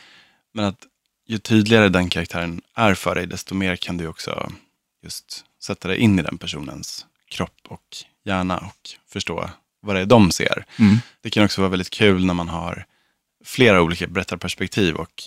men 0.55 0.65
att 0.65 0.87
ju 1.27 1.39
tydligare 1.39 1.89
den 1.89 2.09
karaktären 2.09 2.61
är 2.75 2.95
för 2.95 3.15
dig, 3.15 3.27
desto 3.27 3.55
mer 3.55 3.77
kan 3.77 3.97
du 3.97 4.07
också 4.07 4.53
just 5.03 5.45
sätta 5.63 5.89
dig 5.89 5.97
in 5.99 6.19
i 6.19 6.23
den 6.23 6.39
personens 6.39 7.07
kropp 7.29 7.59
och 7.69 7.97
hjärna 8.25 8.59
och 8.59 8.91
förstå 9.13 9.51
vad 9.83 9.97
det 9.97 10.01
är 10.01 10.07
de 10.07 10.31
ser. 10.31 10.65
Det 11.21 11.31
kan 11.31 11.45
också 11.45 11.61
vara 11.61 11.69
väldigt 11.71 11.91
kul 11.91 12.27
när 12.27 12.35
man 12.35 12.49
har 12.49 12.85
flera 13.45 13.83
olika 13.83 14.07
berättarperspektiv 14.07 14.95
och 14.95 15.23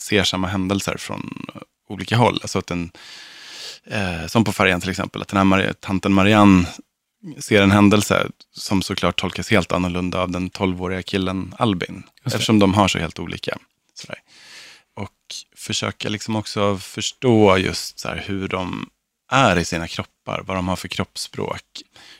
ser 0.00 0.24
samma 0.24 0.46
händelser 0.48 0.96
från 0.98 1.46
olika 1.88 2.16
håll. 2.16 2.38
Alltså 2.42 2.58
att 2.58 2.66
den, 2.66 2.90
eh, 3.84 4.26
som 4.26 4.44
på 4.44 4.52
färjan 4.52 4.80
till 4.80 4.90
exempel, 4.90 5.22
att 5.22 5.28
den 5.28 5.36
här 5.36 5.44
Mar- 5.44 5.72
tanten 5.80 6.12
Marianne 6.12 6.66
ser 7.38 7.62
en 7.62 7.70
händelse 7.70 8.26
som 8.52 8.82
såklart 8.82 9.20
tolkas 9.20 9.50
helt 9.50 9.72
annorlunda 9.72 10.18
av 10.18 10.30
den 10.30 10.50
12-åriga 10.50 11.02
killen 11.02 11.54
Albin. 11.58 12.02
Eftersom 12.24 12.58
de 12.58 12.74
har 12.74 12.88
så 12.88 12.98
helt 12.98 13.18
olika. 13.18 13.58
Sådär. 13.94 14.18
Och 14.96 15.34
försöka 15.56 16.08
liksom 16.08 16.36
också 16.36 16.78
förstå 16.78 17.58
just 17.58 17.98
så 17.98 18.08
hur 18.08 18.48
de 18.48 18.90
är 19.30 19.58
i 19.58 19.64
sina 19.64 19.88
kroppar, 19.88 20.42
vad 20.46 20.56
de 20.56 20.68
har 20.68 20.76
för 20.76 20.88
kroppsspråk, 20.88 21.62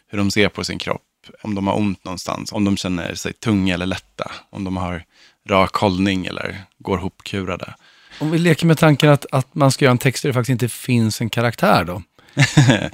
hur 0.09 0.19
de 0.19 0.31
ser 0.31 0.49
på 0.49 0.65
sin 0.65 0.79
kropp, 0.79 1.03
om 1.43 1.55
de 1.55 1.67
har 1.67 1.77
ont 1.77 2.05
någonstans, 2.05 2.53
om 2.53 2.65
de 2.65 2.77
känner 2.77 3.15
sig 3.15 3.33
tunga 3.33 3.75
eller 3.75 3.87
lätta, 3.87 4.31
om 4.51 4.65
de 4.65 4.77
har 4.77 5.05
rak 5.49 5.75
hållning 5.75 6.27
eller 6.27 6.65
går 6.79 6.99
hopkurade. 6.99 7.75
Om 8.21 8.31
vi 8.31 8.39
leker 8.39 8.67
med 8.67 8.79
tanken 8.79 9.11
att, 9.11 9.27
att 9.33 9.55
man 9.55 9.73
ska 9.73 9.85
göra 9.85 9.93
en 9.93 9.99
text 9.99 10.23
där 10.23 10.31
det 10.31 10.35
faktiskt 10.35 10.51
inte 10.63 10.69
finns 10.69 11.21
en 11.21 11.31
karaktär 11.31 11.85
då? 11.85 12.03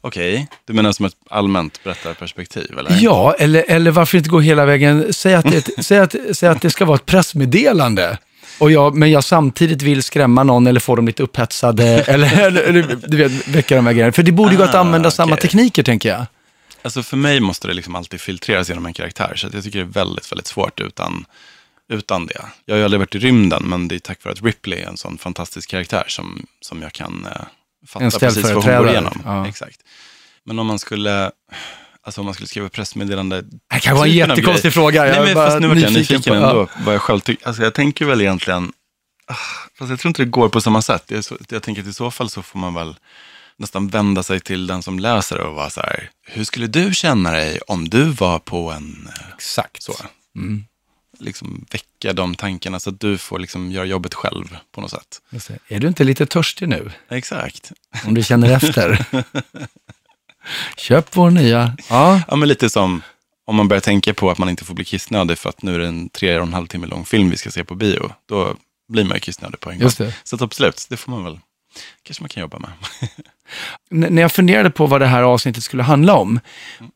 Okej, 0.00 0.48
du 0.66 0.72
menar 0.72 0.92
som 0.92 1.06
ett 1.06 1.14
allmänt 1.30 1.84
berättarperspektiv 1.84 2.78
eller? 2.78 2.98
Ja, 3.00 3.34
eller, 3.38 3.64
eller 3.68 3.90
varför 3.90 4.18
inte 4.18 4.30
gå 4.30 4.40
hela 4.40 4.64
vägen? 4.64 5.12
Säg 5.12 5.34
att, 5.34 5.50
det, 5.50 5.64
säg 5.84 5.98
att, 5.98 6.14
säg 6.32 6.48
att 6.48 6.62
det 6.62 6.70
ska 6.70 6.84
vara 6.84 6.96
ett 6.96 7.06
pressmeddelande. 7.06 8.18
Och 8.58 8.70
jag, 8.70 8.94
men 8.96 9.10
jag 9.10 9.24
samtidigt 9.24 9.82
vill 9.82 10.02
skrämma 10.02 10.42
någon 10.42 10.66
eller 10.66 10.80
få 10.80 10.96
dem 10.96 11.06
lite 11.06 11.22
upphetsade. 11.22 11.84
eller, 12.06 12.40
eller, 12.40 12.62
eller 12.62 12.98
du 13.06 13.16
vet, 13.16 13.48
väcka 13.48 13.76
de 13.76 13.86
här 13.86 13.92
grejerna. 13.92 14.12
För 14.12 14.22
det 14.22 14.32
borde 14.32 14.50
ju 14.52 14.56
gå 14.58 14.64
att 14.64 14.74
Ah, 14.74 14.78
använda 14.78 15.10
samma 15.10 15.32
okej. 15.32 15.42
tekniker, 15.42 15.82
tänker 15.82 16.08
jag. 16.08 16.26
Alltså 16.82 17.02
för 17.02 17.16
mig 17.16 17.40
måste 17.40 17.68
det 17.68 17.74
liksom 17.74 17.94
alltid 17.94 18.20
filtreras 18.20 18.68
genom 18.68 18.86
en 18.86 18.92
karaktär. 18.92 19.32
Så 19.36 19.48
jag 19.52 19.64
tycker 19.64 19.78
det 19.78 19.84
är 19.84 20.04
väldigt, 20.04 20.32
väldigt 20.32 20.46
svårt 20.46 20.80
utan, 20.80 21.24
utan 21.92 22.26
det. 22.26 22.42
Jag 22.66 22.74
har 22.74 22.78
ju 22.78 22.84
aldrig 22.84 23.00
varit 23.00 23.14
i 23.14 23.18
rymden, 23.18 23.62
men 23.66 23.88
det 23.88 23.94
är 23.94 23.98
tack 23.98 24.24
vare 24.24 24.32
att 24.32 24.42
Ripley 24.42 24.80
är 24.80 24.86
en 24.86 24.96
sån 24.96 25.18
fantastisk 25.18 25.70
karaktär 25.70 26.04
som, 26.08 26.46
som 26.60 26.82
jag 26.82 26.92
kan 26.92 27.26
eh, 27.26 27.42
fatta 27.86 28.04
En 28.04 28.10
precis 28.10 28.44
vad 28.44 28.64
hon 28.64 28.76
går 28.76 28.88
igenom. 28.90 29.22
ja. 29.24 29.48
Exakt. 29.48 29.76
Men 30.44 30.58
om 30.58 30.66
man 30.66 30.78
skulle, 30.78 31.30
alltså 32.02 32.20
om 32.20 32.24
man 32.24 32.34
skulle 32.34 32.46
skriva 32.46 32.68
pressmeddelande. 32.68 33.42
Det 33.74 33.80
kan 33.80 33.96
vara 33.96 34.06
en 34.06 34.12
jättekonstig 34.14 34.62
grej. 34.62 34.70
fråga. 34.72 35.06
Jag 35.06 35.16
Nej, 35.16 35.34
men 35.34 35.34
fast 35.34 35.60
nu 35.60 35.68
vart 35.68 35.78
jag 35.78 35.92
nyfiken 35.92 36.22
på- 36.22 36.34
ändå, 36.34 36.68
vad 36.84 36.94
jag 36.94 37.02
själv 37.02 37.20
tycker. 37.20 37.46
Alltså 37.46 37.62
jag 37.62 37.74
tänker 37.74 38.04
väl 38.04 38.20
egentligen, 38.20 38.72
ah, 39.26 39.34
fast 39.78 39.90
jag 39.90 39.98
tror 40.00 40.08
inte 40.10 40.22
det 40.22 40.30
går 40.30 40.48
på 40.48 40.60
samma 40.60 40.82
sätt. 40.82 41.04
Jag, 41.06 41.24
jag 41.48 41.62
tänker 41.62 41.82
att 41.82 41.88
i 41.88 41.92
så 41.92 42.10
fall 42.10 42.30
så 42.30 42.42
får 42.42 42.58
man 42.58 42.74
väl 42.74 42.96
nästan 43.56 43.88
vända 43.88 44.22
sig 44.22 44.40
till 44.40 44.66
den 44.66 44.82
som 44.82 44.98
läser 44.98 45.38
och 45.40 45.54
vara 45.54 45.70
så 45.70 45.80
här, 45.80 46.10
hur 46.26 46.44
skulle 46.44 46.66
du 46.66 46.94
känna 46.94 47.30
dig 47.32 47.60
om 47.66 47.88
du 47.88 48.04
var 48.04 48.38
på 48.38 48.70
en, 48.72 49.08
eh, 49.16 49.34
Exakt. 49.34 49.82
så. 49.82 49.94
Liksom 51.20 51.66
väcka 51.70 52.12
de 52.12 52.34
tankarna 52.34 52.80
så 52.80 52.90
att 52.90 53.00
du 53.00 53.18
får 53.18 53.38
liksom 53.38 53.70
göra 53.72 53.84
jobbet 53.84 54.14
själv 54.14 54.56
på 54.72 54.80
något 54.80 54.90
sätt. 54.90 55.20
Är 55.68 55.80
du 55.80 55.88
inte 55.88 56.04
lite 56.04 56.26
törstig 56.26 56.68
nu? 56.68 56.90
Exakt. 57.08 57.72
Om 58.06 58.14
du 58.14 58.22
känner 58.22 58.50
efter. 58.50 59.04
Köp 60.76 61.16
vår 61.16 61.30
nya. 61.30 61.76
Ja, 61.90 62.22
Ja, 62.28 62.36
men 62.36 62.48
lite 62.48 62.70
som 62.70 63.02
om 63.44 63.56
man 63.56 63.68
börjar 63.68 63.80
tänka 63.80 64.14
på 64.14 64.30
att 64.30 64.38
man 64.38 64.48
inte 64.48 64.64
får 64.64 64.74
bli 64.74 64.84
kissnödig 64.84 65.38
för 65.38 65.48
att 65.48 65.62
nu 65.62 65.74
är 65.74 65.78
det 65.78 65.86
en 65.86 66.08
tre 66.08 66.36
och 66.38 66.46
en 66.46 66.52
halv 66.54 66.66
timme 66.66 66.86
lång 66.86 67.04
film 67.04 67.30
vi 67.30 67.36
ska 67.36 67.50
se 67.50 67.64
på 67.64 67.74
bio. 67.74 68.12
Då 68.26 68.56
blir 68.88 69.04
man 69.04 69.16
ju 69.16 69.20
kissnödig 69.20 69.60
på 69.60 69.70
en 69.70 69.78
gång. 69.78 69.86
Så 70.24 70.44
absolut, 70.44 70.86
det 70.90 70.96
får 70.96 71.12
man 71.12 71.24
väl, 71.24 71.38
kanske 72.02 72.22
man 72.22 72.28
kan 72.28 72.40
jobba 72.40 72.58
med. 72.58 72.70
När 74.10 74.22
jag 74.22 74.32
funderade 74.32 74.70
på 74.70 74.86
vad 74.86 75.00
det 75.00 75.06
här 75.06 75.22
avsnittet 75.22 75.64
skulle 75.64 75.82
handla 75.82 76.14
om, 76.14 76.40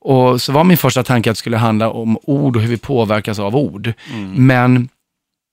och 0.00 0.42
så 0.42 0.52
var 0.52 0.64
min 0.64 0.76
första 0.76 1.04
tanke 1.04 1.30
att 1.30 1.36
det 1.36 1.38
skulle 1.38 1.56
handla 1.56 1.90
om 1.90 2.18
ord 2.22 2.56
och 2.56 2.62
hur 2.62 2.68
vi 2.68 2.78
påverkas 2.78 3.38
av 3.38 3.56
ord. 3.56 3.92
Men 4.36 4.88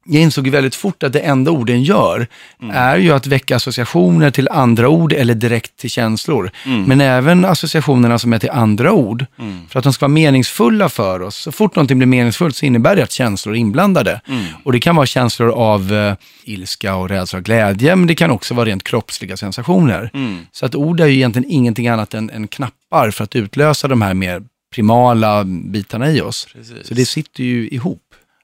jag 0.05 0.21
insåg 0.21 0.47
väldigt 0.47 0.75
fort 0.75 1.03
att 1.03 1.13
det 1.13 1.19
enda 1.19 1.51
orden 1.51 1.83
gör 1.83 2.27
är 2.73 2.97
ju 2.97 3.11
att 3.11 3.27
väcka 3.27 3.55
associationer 3.55 4.31
till 4.31 4.49
andra 4.49 4.89
ord 4.89 5.13
eller 5.13 5.33
direkt 5.33 5.77
till 5.77 5.89
känslor. 5.89 6.51
Men 6.87 7.01
även 7.01 7.45
associationerna 7.45 8.19
som 8.19 8.33
är 8.33 8.39
till 8.39 8.49
andra 8.49 8.91
ord. 8.91 9.25
För 9.69 9.79
att 9.79 9.83
de 9.83 9.93
ska 9.93 10.03
vara 10.05 10.13
meningsfulla 10.13 10.89
för 10.89 11.21
oss. 11.21 11.35
Så 11.35 11.51
fort 11.51 11.75
någonting 11.75 11.97
blir 11.97 12.07
meningsfullt 12.07 12.55
så 12.55 12.65
innebär 12.65 12.95
det 12.95 13.03
att 13.03 13.11
känslor 13.11 13.55
är 13.55 13.59
inblandade. 13.59 14.21
Och 14.63 14.71
det 14.71 14.79
kan 14.79 14.95
vara 14.95 15.05
känslor 15.05 15.49
av 15.51 15.93
eh, 15.93 16.13
ilska 16.43 16.95
och 16.95 17.09
rädsla 17.09 17.39
och 17.39 17.45
glädje, 17.45 17.95
men 17.95 18.07
det 18.07 18.15
kan 18.15 18.31
också 18.31 18.53
vara 18.53 18.65
rent 18.65 18.83
kroppsliga 18.83 19.37
sensationer. 19.37 20.11
Så 20.51 20.65
att 20.65 20.75
ord 20.75 20.99
är 20.99 21.07
ju 21.07 21.13
egentligen 21.15 21.51
ingenting 21.51 21.87
annat 21.87 22.13
än, 22.13 22.29
än 22.29 22.47
knappar 22.47 23.11
för 23.11 23.23
att 23.23 23.35
utlösa 23.35 23.87
de 23.87 24.01
här 24.01 24.13
mer 24.13 24.43
primala 24.73 25.43
bitarna 25.43 26.11
i 26.11 26.21
oss. 26.21 26.47
Precis. 26.53 26.87
Så 26.87 26.93
det 26.93 27.05
sitter 27.05 27.43
ju 27.43 27.69
ihop. 27.69 28.01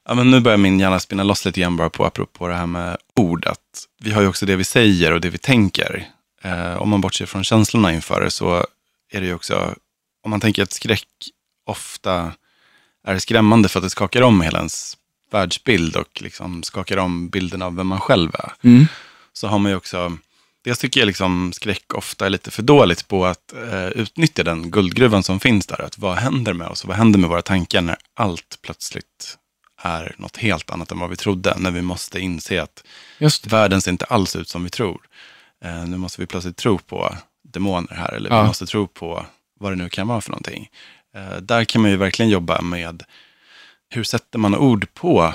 Ja, 0.10 0.13
men 0.13 0.32
nu 0.32 0.39
börjar 0.39 0.58
min 0.58 0.80
hjärna 0.80 1.00
spinna 1.00 1.24
loss 1.24 1.46
lite 1.46 1.60
grann 1.60 1.78
bara 1.78 1.89
på 1.89 2.06
apropå 2.06 2.48
det 2.48 2.56
här 2.56 2.65
med 2.65 2.98
ord. 3.15 3.46
Att 3.46 3.88
vi 4.00 4.12
har 4.12 4.22
ju 4.22 4.28
också 4.28 4.46
det 4.46 4.56
vi 4.56 4.63
säger 4.63 5.12
och 5.12 5.22
det 5.22 5.30
vi 5.30 5.38
tänker. 5.38 6.08
Eh, 6.41 6.82
om 6.82 6.89
man 6.89 7.02
bortser 7.02 7.26
från 7.26 7.43
känslorna 7.43 7.93
inför 7.93 8.22
det 8.22 8.32
så 8.32 8.65
är 9.12 9.22
det 9.22 9.28
ju 9.28 9.34
också, 9.34 9.76
om 10.24 10.32
man 10.32 10.39
tänker 10.39 10.63
att 10.63 10.72
skräck 10.72 11.08
ofta 11.65 12.32
är 13.08 13.20
skrämmande 13.20 13.70
för 13.70 13.80
att 13.80 13.84
det 13.84 13.89
skakar 13.89 14.22
om 14.22 14.41
hela 14.41 14.58
ens 14.58 14.98
världsbild 15.32 15.96
och 15.96 16.22
liksom 16.22 16.63
skakar 16.63 16.98
om 16.98 17.30
bilden 17.30 17.62
av 17.62 17.76
vem 17.76 17.88
man 17.88 18.00
själv 18.00 18.32
är. 18.34 18.52
Så 19.34 19.48
har 19.48 19.60
man 19.60 19.72
ju 19.72 19.78
också, 19.78 20.17
dels 20.63 20.80
tycker 20.80 21.02
jag 21.02 21.08
liksom 21.08 21.54
skräck 21.54 21.93
ofta 21.93 22.26
är 22.26 22.30
lite 22.30 22.52
för 22.52 22.63
dåligt 22.63 23.08
på 23.08 23.26
att 23.26 23.54
eh, 23.72 23.88
utnyttja 23.88 24.43
den 24.43 24.72
guldgruvan 24.72 25.24
som 25.24 25.39
finns 25.39 25.67
där. 25.67 25.82
Att 25.82 25.98
vad 25.98 26.17
händer 26.17 26.54
med 26.54 26.67
oss 26.67 26.84
och 26.84 26.88
vad 26.88 26.98
händer 26.98 27.20
med 27.20 27.30
våra 27.30 27.41
tankar 27.41 27.82
när 27.82 27.98
allt 28.13 28.60
plötsligt 28.62 29.38
är 29.81 30.15
något 30.17 30.37
helt 30.37 30.69
annat 30.69 30.91
än 30.91 30.99
vad 30.99 31.09
vi 31.09 31.15
trodde. 31.15 31.55
När 31.57 31.71
vi 31.71 31.81
måste 31.81 32.19
inse 32.19 32.61
att 32.61 32.83
världen 33.47 33.81
ser 33.81 33.91
inte 33.91 34.05
alls 34.05 34.35
ut 34.35 34.49
som 34.49 34.63
vi 34.63 34.69
tror. 34.69 35.01
Eh, 35.65 35.85
nu 35.85 35.97
måste 35.97 36.21
vi 36.21 36.27
plötsligt 36.27 36.57
tro 36.57 36.77
på 36.77 37.15
demoner 37.53 37.95
här, 37.95 38.13
eller 38.13 38.29
Ja. 38.29 38.41
vi 38.41 38.47
måste 38.47 38.65
tro 38.65 38.87
på 38.87 39.25
vad 39.59 39.71
det 39.71 39.75
nu 39.75 39.89
kan 39.89 40.07
vara 40.07 40.21
för 40.21 40.31
någonting. 40.31 40.69
Eh, 41.15 41.37
där 41.37 41.63
kan 41.63 41.81
man 41.81 41.91
ju 41.91 41.97
verkligen 41.97 42.29
jobba 42.29 42.61
med 42.61 43.03
hur 43.89 44.03
sätter 44.03 44.39
man 44.39 44.55
ord 44.55 44.93
på 44.93 45.33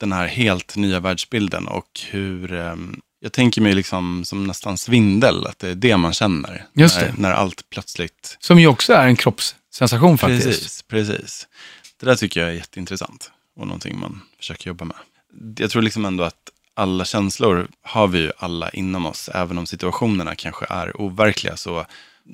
den 0.00 0.12
här 0.12 0.26
helt 0.26 0.76
nya 0.76 1.00
världsbilden 1.00 1.68
och 1.68 2.00
hur, 2.10 2.52
ehm, 2.52 3.00
jag 3.20 3.32
tänker 3.32 3.60
mig 3.60 3.74
liksom 3.74 4.24
som 4.24 4.46
nästan 4.46 4.78
svindel, 4.78 5.46
att 5.46 5.58
det 5.58 5.68
är 5.68 5.74
det 5.74 5.96
man 5.96 6.12
känner. 6.12 6.66
Just 6.72 6.96
när, 7.00 7.14
när 7.16 7.32
allt 7.32 7.70
plötsligt 7.70 8.36
Som 8.40 8.58
ju 8.58 8.66
också 8.66 8.92
är 8.92 9.06
en 9.06 9.16
kroppssensation 9.16 10.18
faktiskt. 10.18 10.44
Precis, 10.46 10.82
precis. 10.82 11.48
Det 12.00 12.06
där 12.06 12.16
tycker 12.16 12.40
jag 12.40 12.50
är 12.50 12.54
jätteintressant 12.54 13.30
och 13.56 13.66
någonting 13.66 14.00
man 14.00 14.20
försöker 14.38 14.68
jobba 14.68 14.84
med. 14.84 14.96
Jag 15.58 15.70
tror 15.70 15.82
liksom 15.82 16.04
ändå 16.04 16.24
att 16.24 16.50
alla 16.74 17.04
känslor 17.04 17.68
har 17.82 18.08
vi 18.08 18.18
ju 18.18 18.32
alla 18.38 18.70
inom 18.70 19.06
oss, 19.06 19.28
även 19.28 19.58
om 19.58 19.66
situationerna 19.66 20.34
kanske 20.34 20.66
är 20.68 21.00
overkliga. 21.00 21.56
Så, 21.56 21.86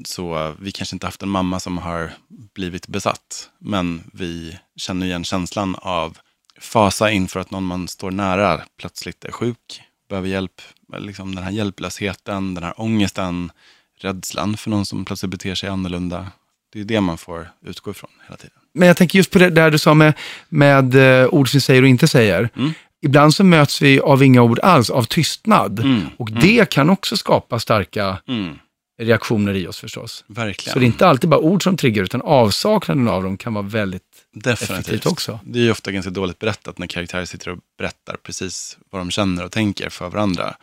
så 0.04 0.54
vi 0.58 0.72
kanske 0.72 0.96
inte 0.96 1.06
haft 1.06 1.22
en 1.22 1.28
mamma 1.28 1.60
som 1.60 1.78
har 1.78 2.12
blivit 2.54 2.86
besatt, 2.86 3.50
men 3.58 4.10
vi 4.12 4.58
känner 4.76 5.06
igen 5.06 5.24
känslan 5.24 5.74
av 5.78 6.18
fasa 6.60 7.10
inför 7.10 7.40
att 7.40 7.50
någon 7.50 7.64
man 7.64 7.88
står 7.88 8.10
nära 8.10 8.62
plötsligt 8.76 9.24
är 9.24 9.32
sjuk, 9.32 9.82
behöver 10.08 10.28
hjälp. 10.28 10.60
Liksom 10.98 11.34
den 11.34 11.44
här 11.44 11.50
hjälplösheten, 11.50 12.54
den 12.54 12.64
här 12.64 12.80
ångesten, 12.80 13.52
rädslan 13.98 14.56
för 14.56 14.70
någon 14.70 14.86
som 14.86 15.04
plötsligt 15.04 15.30
beter 15.30 15.54
sig 15.54 15.68
annorlunda. 15.68 16.30
Det 16.72 16.80
är 16.80 16.84
det 16.84 17.00
man 17.00 17.18
får 17.18 17.50
utgå 17.60 17.90
ifrån 17.90 18.10
hela 18.26 18.36
tiden. 18.36 18.59
Men 18.74 18.88
jag 18.88 18.96
tänker 18.96 19.16
just 19.18 19.30
på 19.30 19.38
det 19.38 19.50
där 19.50 19.70
du 19.70 19.78
sa 19.78 19.94
med, 19.94 20.12
med 20.48 20.94
eh, 21.22 21.26
ord 21.28 21.50
som 21.50 21.56
vi 21.56 21.60
säger 21.60 21.82
och 21.82 21.88
inte 21.88 22.08
säger. 22.08 22.48
Mm. 22.56 22.72
Ibland 23.02 23.34
så 23.34 23.44
möts 23.44 23.82
vi 23.82 24.00
av 24.00 24.22
inga 24.22 24.42
ord 24.42 24.58
alls, 24.58 24.90
av 24.90 25.04
tystnad. 25.04 25.78
Mm, 25.80 26.06
Och 26.16 26.30
det 26.32 26.70
kan 26.70 26.90
också 26.90 27.16
skapa 27.16 27.58
starka 27.60 28.18
Mm, 28.28 28.58
reaktioner 29.02 29.54
i 29.54 29.66
oss 29.66 29.78
förstås. 29.80 30.24
verkligen. 30.26 30.72
Så 30.72 30.78
det 30.78 30.84
är 30.84 30.86
inte 30.86 31.06
alltid 31.06 31.30
bara 31.30 31.40
ord 31.40 31.62
som 31.62 31.76
triggar, 31.76 32.02
utan 32.02 32.22
avsaknaden 32.22 33.08
av 33.08 33.22
dem 33.22 33.36
kan 33.36 33.54
vara 33.54 33.66
väldigt... 33.66 34.02
Definitivt. 34.34 34.70
effektivt 34.70 35.06
också. 35.06 35.40
Det 35.44 35.58
är 35.58 35.62
ju 35.62 35.70
ofta 35.70 35.92
ganska 35.92 36.10
dåligt 36.10 36.38
berättat 36.38 36.78
när 36.78 36.86
karaktärer 36.86 37.24
sitter 37.24 37.50
och 37.50 37.58
berättar 37.78 38.16
precis 38.22 38.78
vad 38.90 39.00
de 39.00 39.10
känner 39.10 39.44
och 39.44 39.52
tänker 39.52 39.88
för 39.88 40.08
varandra. 40.08 40.54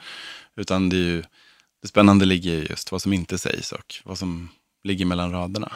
Utan 0.57 0.89
det 0.89 0.95
är 0.97 0.99
ju 0.99 1.23
Det 1.81 1.87
spännande 1.87 2.25
ligger 2.25 2.69
just 2.69 2.91
vad 2.91 3.01
som 3.01 3.13
inte 3.13 3.37
sägs 3.37 3.71
och 3.71 3.95
vad 4.03 4.17
som 4.17 4.49
ligger 4.83 5.05
mellan 5.05 5.31
raderna. 5.31 5.71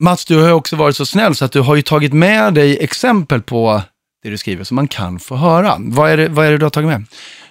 Mats, 0.00 0.24
du 0.24 0.40
har 0.40 0.46
ju 0.46 0.52
också 0.52 0.76
varit 0.76 0.96
så 0.96 1.06
snäll 1.06 1.34
så 1.34 1.44
att 1.44 1.52
du 1.52 1.60
har 1.60 1.76
ju 1.76 1.82
tagit 1.82 2.12
med 2.12 2.54
dig 2.54 2.78
exempel 2.78 3.42
på 3.42 3.82
det 4.22 4.30
du 4.30 4.38
skriver 4.38 4.64
som 4.64 4.74
man 4.74 4.88
kan 4.88 5.18
få 5.18 5.36
höra. 5.36 5.76
Vad 5.78 6.10
är 6.10 6.16
det, 6.16 6.28
vad 6.28 6.46
är 6.46 6.50
det 6.50 6.58
du 6.58 6.64
har 6.64 6.70
tagit 6.70 6.88
med? 6.88 7.04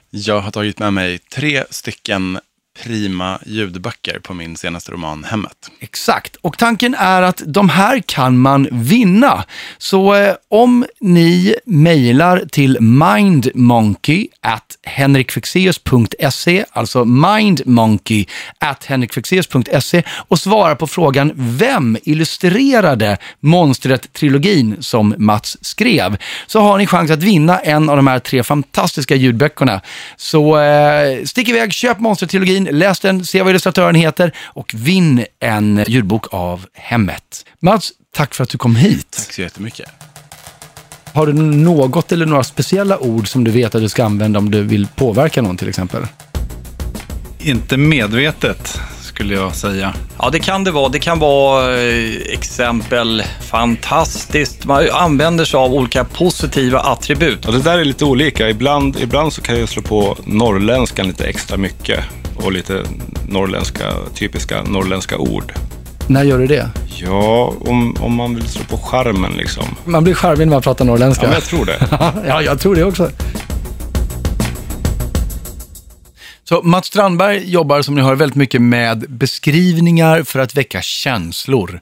Jag 0.09 0.39
har 0.39 0.51
tagit 0.51 0.79
med 0.79 0.93
mig 0.93 1.19
tre 1.19 1.63
stycken 1.69 2.39
prima 2.83 3.39
ljudböcker 3.45 4.19
på 4.19 4.33
min 4.33 4.57
senaste 4.57 4.91
roman 4.91 5.23
Hemmet. 5.23 5.71
Exakt, 5.79 6.35
och 6.35 6.57
tanken 6.57 6.95
är 6.95 7.21
att 7.21 7.41
de 7.45 7.69
här 7.69 8.01
kan 8.05 8.37
man 8.37 8.67
vinna. 8.71 9.43
Så 9.77 10.15
eh, 10.15 10.35
om 10.49 10.85
ni 10.99 11.55
mejlar 11.65 12.45
till 12.51 12.77
mindmonkey 12.81 14.27
at 14.41 14.77
henrikfexeus.se, 14.83 16.65
alltså 16.71 17.05
mindmonkey 17.05 18.25
at 18.59 18.85
henrikfexeus.se 18.85 20.03
och 20.27 20.39
svarar 20.39 20.75
på 20.75 20.87
frågan 20.87 21.31
vem 21.35 21.97
illustrerade 22.03 23.17
Monstret-trilogin 23.39 24.81
som 24.81 25.15
Mats 25.17 25.57
skrev, 25.61 26.17
så 26.47 26.59
har 26.59 26.77
ni 26.77 26.87
chans 26.87 27.11
att 27.11 27.23
vinna 27.23 27.59
en 27.59 27.89
av 27.89 27.95
de 27.95 28.07
här 28.07 28.19
tre 28.19 28.43
fantastiska 28.43 29.15
ljudböckerna. 29.15 29.81
Så 30.17 30.59
eh, 30.59 31.23
stick 31.23 31.49
iväg, 31.49 31.73
köp 31.73 31.99
Monstret-trilogin, 31.99 32.66
läs 32.71 32.99
den, 32.99 33.25
se 33.25 33.41
vad 33.41 33.49
illustratören 33.49 33.95
heter 33.95 34.31
och 34.43 34.73
vinn 34.75 35.25
en 35.39 35.85
ljudbok 35.87 36.33
av 36.33 36.65
hemmet. 36.73 37.45
Mats, 37.59 37.91
tack 38.15 38.33
för 38.33 38.43
att 38.43 38.49
du 38.49 38.57
kom 38.57 38.75
hit. 38.75 39.11
Tack 39.17 39.33
så 39.33 39.41
jättemycket. 39.41 39.89
Har 41.13 41.27
du 41.27 41.33
något 41.33 42.11
eller 42.11 42.25
några 42.25 42.43
speciella 42.43 42.97
ord 42.97 43.27
som 43.27 43.43
du 43.43 43.51
vet 43.51 43.75
att 43.75 43.81
du 43.81 43.89
ska 43.89 44.05
använda 44.05 44.39
om 44.39 44.51
du 44.51 44.63
vill 44.63 44.87
påverka 44.95 45.41
någon 45.41 45.57
till 45.57 45.69
exempel? 45.69 46.07
Inte 47.39 47.77
medvetet, 47.77 48.79
skulle 49.01 49.35
jag 49.35 49.55
säga. 49.55 49.93
Ja, 50.19 50.29
det 50.29 50.39
kan 50.39 50.63
det 50.63 50.71
vara. 50.71 50.89
Det 50.89 50.99
kan 50.99 51.19
vara 51.19 51.77
eh, 51.77 52.15
exempel 52.33 53.23
fantastiskt. 53.41 54.65
Man 54.65 54.89
använder 54.91 55.45
sig 55.45 55.57
av 55.57 55.73
olika 55.73 56.03
positiva 56.03 56.79
attribut. 56.79 57.39
Ja, 57.45 57.51
det 57.51 57.61
där 57.61 57.79
är 57.79 57.85
lite 57.85 58.05
olika. 58.05 58.49
Ibland, 58.49 58.97
ibland 58.99 59.33
så 59.33 59.41
kan 59.41 59.59
jag 59.59 59.69
slå 59.69 59.81
på 59.81 60.17
norrländskan 60.25 61.07
lite 61.07 61.25
extra 61.25 61.57
mycket 61.57 61.99
och 62.37 62.51
lite 62.51 62.83
norrländska, 63.27 63.93
typiska 64.13 64.63
norrländska 64.63 65.17
ord. 65.17 65.53
När 66.07 66.23
gör 66.23 66.39
du 66.39 66.47
det? 66.47 66.69
Ja, 66.95 67.53
om, 67.59 67.95
om 67.99 68.13
man 68.13 68.35
vill 68.35 68.47
slå 68.47 68.63
på 68.63 68.77
charmen 68.77 69.33
liksom. 69.37 69.63
Man 69.85 70.03
blir 70.03 70.13
charmig 70.13 70.47
när 70.47 70.55
man 70.55 70.61
pratar 70.61 70.85
norrländska. 70.85 71.23
Ja, 71.23 71.29
men 71.29 71.35
jag 71.35 71.43
tror 71.43 71.65
det. 71.65 71.87
ja, 72.27 72.41
jag 72.41 72.59
tror 72.59 72.75
det 72.75 72.83
också. 72.83 73.09
Så 76.43 76.61
Mats 76.63 76.87
Strandberg 76.87 77.51
jobbar 77.51 77.81
som 77.81 77.95
ni 77.95 78.01
hör 78.01 78.15
väldigt 78.15 78.35
mycket 78.35 78.61
med 78.61 79.05
beskrivningar 79.09 80.23
för 80.23 80.39
att 80.39 80.55
väcka 80.55 80.81
känslor 80.81 81.81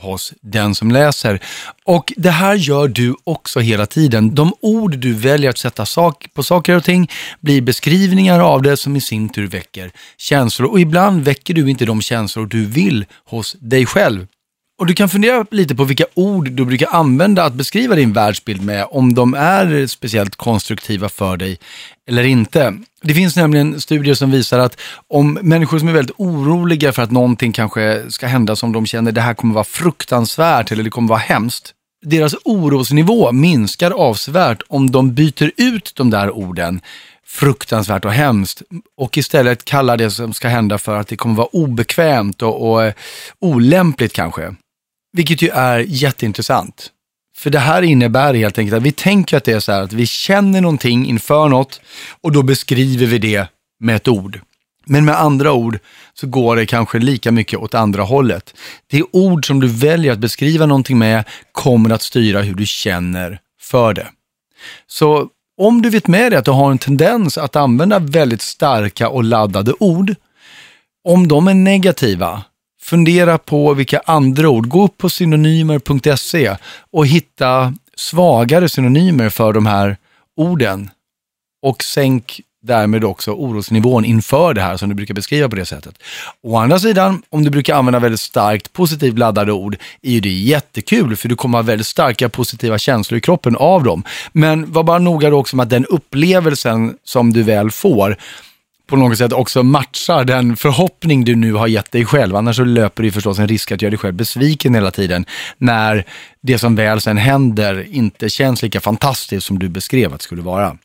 hos 0.00 0.32
den 0.40 0.74
som 0.74 0.90
läser. 0.90 1.40
Och 1.84 2.12
det 2.16 2.30
här 2.30 2.54
gör 2.54 2.88
du 2.88 3.14
också 3.24 3.60
hela 3.60 3.86
tiden. 3.86 4.34
De 4.34 4.52
ord 4.60 4.98
du 4.98 5.14
väljer 5.14 5.50
att 5.50 5.58
sätta 5.58 5.86
sak 5.86 6.26
på 6.34 6.42
saker 6.42 6.76
och 6.76 6.84
ting 6.84 7.10
blir 7.40 7.60
beskrivningar 7.60 8.40
av 8.40 8.62
det 8.62 8.76
som 8.76 8.96
i 8.96 9.00
sin 9.00 9.28
tur 9.28 9.46
väcker 9.46 9.90
känslor. 10.16 10.70
Och 10.70 10.80
ibland 10.80 11.24
väcker 11.24 11.54
du 11.54 11.70
inte 11.70 11.84
de 11.84 12.02
känslor 12.02 12.46
du 12.46 12.64
vill 12.66 13.04
hos 13.24 13.56
dig 13.60 13.86
själv. 13.86 14.26
Och 14.80 14.86
du 14.86 14.94
kan 14.94 15.08
fundera 15.08 15.46
lite 15.50 15.74
på 15.74 15.84
vilka 15.84 16.04
ord 16.14 16.50
du 16.50 16.64
brukar 16.64 16.88
använda 16.90 17.44
att 17.44 17.54
beskriva 17.54 17.94
din 17.94 18.12
världsbild 18.12 18.64
med, 18.64 18.86
om 18.90 19.14
de 19.14 19.34
är 19.34 19.86
speciellt 19.86 20.36
konstruktiva 20.36 21.08
för 21.08 21.36
dig 21.36 21.58
eller 22.08 22.22
inte. 22.22 22.74
Det 23.02 23.14
finns 23.14 23.36
nämligen 23.36 23.80
studier 23.80 24.14
som 24.14 24.30
visar 24.30 24.58
att 24.58 24.80
om 25.08 25.38
människor 25.42 25.78
som 25.78 25.88
är 25.88 25.92
väldigt 25.92 26.16
oroliga 26.18 26.92
för 26.92 27.02
att 27.02 27.10
någonting 27.10 27.52
kanske 27.52 28.02
ska 28.08 28.26
hända 28.26 28.56
som 28.56 28.72
de 28.72 28.86
känner 28.86 29.12
det 29.12 29.20
här 29.20 29.34
kommer 29.34 29.54
vara 29.54 29.64
fruktansvärt 29.64 30.72
eller 30.72 30.84
det 30.84 30.90
kommer 30.90 31.08
vara 31.08 31.18
hemskt. 31.18 31.72
Deras 32.06 32.34
orosnivå 32.44 33.32
minskar 33.32 33.90
avsevärt 33.90 34.62
om 34.68 34.90
de 34.90 35.14
byter 35.14 35.50
ut 35.56 35.92
de 35.96 36.10
där 36.10 36.30
orden 36.30 36.80
fruktansvärt 37.26 38.04
och 38.04 38.12
hemskt 38.12 38.62
och 38.96 39.18
istället 39.18 39.64
kallar 39.64 39.96
det 39.96 40.10
som 40.10 40.32
ska 40.32 40.48
hända 40.48 40.78
för 40.78 40.96
att 40.96 41.08
det 41.08 41.16
kommer 41.16 41.34
vara 41.34 41.48
obekvämt 41.52 42.42
och, 42.42 42.70
och 42.70 42.84
eh, 42.84 42.92
olämpligt 43.40 44.12
kanske. 44.12 44.54
Vilket 45.12 45.42
ju 45.42 45.48
är 45.48 45.78
jätteintressant. 45.78 46.90
För 47.36 47.50
det 47.50 47.58
här 47.58 47.82
innebär 47.82 48.34
helt 48.34 48.58
enkelt 48.58 48.76
att 48.76 48.82
vi 48.82 48.92
tänker 48.92 49.36
att 49.36 49.44
det 49.44 49.52
är 49.52 49.60
så 49.60 49.72
här 49.72 49.82
att 49.82 49.92
vi 49.92 50.06
känner 50.06 50.60
någonting 50.60 51.06
inför 51.06 51.48
något 51.48 51.80
och 52.20 52.32
då 52.32 52.42
beskriver 52.42 53.06
vi 53.06 53.18
det 53.18 53.46
med 53.80 53.96
ett 53.96 54.08
ord. 54.08 54.40
Men 54.86 55.04
med 55.04 55.20
andra 55.20 55.52
ord 55.52 55.78
så 56.14 56.26
går 56.26 56.56
det 56.56 56.66
kanske 56.66 56.98
lika 56.98 57.32
mycket 57.32 57.58
åt 57.58 57.74
andra 57.74 58.02
hållet. 58.02 58.54
Det 58.86 59.02
ord 59.12 59.46
som 59.46 59.60
du 59.60 59.68
väljer 59.68 60.12
att 60.12 60.18
beskriva 60.18 60.66
någonting 60.66 60.98
med 60.98 61.24
kommer 61.52 61.90
att 61.90 62.02
styra 62.02 62.42
hur 62.42 62.54
du 62.54 62.66
känner 62.66 63.40
för 63.60 63.94
det. 63.94 64.06
Så 64.86 65.28
om 65.58 65.82
du 65.82 65.90
vet 65.90 66.06
med 66.06 66.32
dig 66.32 66.38
att 66.38 66.44
du 66.44 66.50
har 66.50 66.70
en 66.70 66.78
tendens 66.78 67.38
att 67.38 67.56
använda 67.56 67.98
väldigt 67.98 68.42
starka 68.42 69.08
och 69.08 69.24
laddade 69.24 69.72
ord, 69.78 70.14
om 71.04 71.28
de 71.28 71.48
är 71.48 71.54
negativa, 71.54 72.42
fundera 72.82 73.38
på 73.38 73.74
vilka 73.74 74.00
andra 74.04 74.48
ord. 74.48 74.68
Gå 74.68 74.84
upp 74.84 74.98
på 74.98 75.10
synonymer.se 75.10 76.56
och 76.92 77.06
hitta 77.06 77.74
svagare 77.96 78.68
synonymer 78.68 79.30
för 79.30 79.52
de 79.52 79.66
här 79.66 79.96
orden. 80.36 80.90
Och 81.62 81.82
sänk 81.84 82.40
därmed 82.62 83.04
också 83.04 83.32
orosnivån 83.32 84.04
inför 84.04 84.54
det 84.54 84.60
här 84.60 84.76
som 84.76 84.88
du 84.88 84.94
brukar 84.94 85.14
beskriva 85.14 85.48
på 85.48 85.56
det 85.56 85.66
sättet. 85.66 85.94
Å 86.42 86.56
andra 86.56 86.78
sidan, 86.78 87.22
om 87.28 87.44
du 87.44 87.50
brukar 87.50 87.74
använda 87.74 87.98
väldigt 87.98 88.20
starkt 88.20 88.72
positivt 88.72 89.18
laddade 89.18 89.52
ord, 89.52 89.76
är 90.02 90.10
ju 90.10 90.20
det 90.20 90.28
jättekul 90.28 91.16
för 91.16 91.28
du 91.28 91.36
kommer 91.36 91.58
ha 91.58 91.62
väldigt 91.62 91.86
starka 91.86 92.28
positiva 92.28 92.78
känslor 92.78 93.18
i 93.18 93.20
kroppen 93.20 93.56
av 93.56 93.82
dem. 93.82 94.04
Men 94.32 94.72
var 94.72 94.82
bara 94.82 94.98
noga 94.98 95.30
då 95.30 95.38
också 95.38 95.56
med 95.56 95.64
att 95.64 95.70
den 95.70 95.86
upplevelsen 95.86 96.96
som 97.04 97.32
du 97.32 97.42
väl 97.42 97.70
får 97.70 98.16
på 98.90 98.96
något 98.96 99.18
sätt 99.18 99.32
också 99.32 99.62
matchar 99.62 100.24
den 100.24 100.56
förhoppning 100.56 101.24
du 101.24 101.36
nu 101.36 101.52
har 101.52 101.66
gett 101.66 101.92
dig 101.92 102.04
själv. 102.04 102.36
Annars 102.36 102.56
så 102.56 102.64
löper 102.64 103.02
du 103.02 103.12
förstås 103.12 103.38
en 103.38 103.48
risk 103.48 103.72
att 103.72 103.82
göra 103.82 103.90
dig 103.90 103.98
själv 103.98 104.14
besviken 104.14 104.74
hela 104.74 104.90
tiden 104.90 105.24
när 105.58 106.04
det 106.40 106.58
som 106.58 106.76
väl 106.76 107.00
sen 107.00 107.16
händer 107.16 107.86
inte 107.90 108.28
känns 108.28 108.62
lika 108.62 108.80
fantastiskt 108.80 109.46
som 109.46 109.58
du 109.58 109.68
beskrev 109.68 110.12
att 110.12 110.20
det 110.20 110.24
skulle 110.24 110.42
vara. 110.42 110.76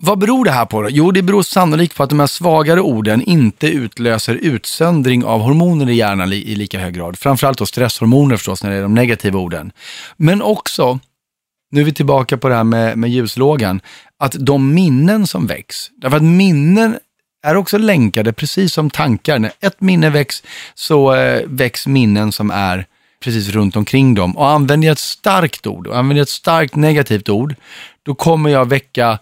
Vad 0.00 0.18
beror 0.18 0.44
det 0.44 0.50
här 0.50 0.66
på 0.66 0.82
då? 0.82 0.88
Jo, 0.90 1.10
det 1.10 1.22
beror 1.22 1.42
sannolikt 1.42 1.96
på 1.96 2.02
att 2.02 2.10
de 2.10 2.20
här 2.20 2.26
svagare 2.26 2.80
orden 2.80 3.22
inte 3.22 3.66
utlöser 3.66 4.34
utsöndring 4.34 5.24
av 5.24 5.40
hormoner 5.40 5.88
i 5.88 5.94
hjärnan 5.94 6.32
i 6.32 6.54
lika 6.54 6.78
hög 6.78 6.94
grad. 6.94 7.18
Framförallt 7.18 7.58
då 7.58 7.66
stresshormoner 7.66 8.36
förstås, 8.36 8.62
när 8.62 8.70
det 8.70 8.76
är 8.76 8.82
de 8.82 8.94
negativa 8.94 9.38
orden. 9.38 9.72
Men 10.16 10.42
också, 10.42 10.98
nu 11.70 11.80
är 11.80 11.84
vi 11.84 11.92
tillbaka 11.92 12.36
på 12.36 12.48
det 12.48 12.54
här 12.54 12.64
med, 12.64 12.98
med 12.98 13.10
ljuslågan, 13.10 13.80
att 14.18 14.36
de 14.38 14.74
minnen 14.74 15.26
som 15.26 15.46
väcks, 15.46 15.90
därför 15.96 16.16
att 16.16 16.22
minnen 16.22 16.98
är 17.46 17.56
också 17.56 17.78
länkade 17.78 18.32
precis 18.32 18.72
som 18.72 18.90
tankar. 18.90 19.38
När 19.38 19.52
ett 19.60 19.80
minne 19.80 20.10
väcks 20.10 20.42
så 20.74 21.14
eh, 21.14 21.42
väcks 21.46 21.86
minnen 21.86 22.32
som 22.32 22.50
är 22.50 22.86
precis 23.20 23.48
runt 23.48 23.76
omkring 23.76 24.14
dem. 24.14 24.36
Och 24.36 24.48
använder 24.48 24.88
jag 24.88 24.92
ett 24.92 24.98
starkt 24.98 25.66
ord, 25.66 25.86
och 25.86 25.98
använder 25.98 26.16
jag 26.20 26.22
ett 26.22 26.28
starkt 26.28 26.76
negativt 26.76 27.28
ord, 27.28 27.54
då 28.02 28.14
kommer 28.14 28.50
jag 28.50 28.68
väcka 28.68 29.18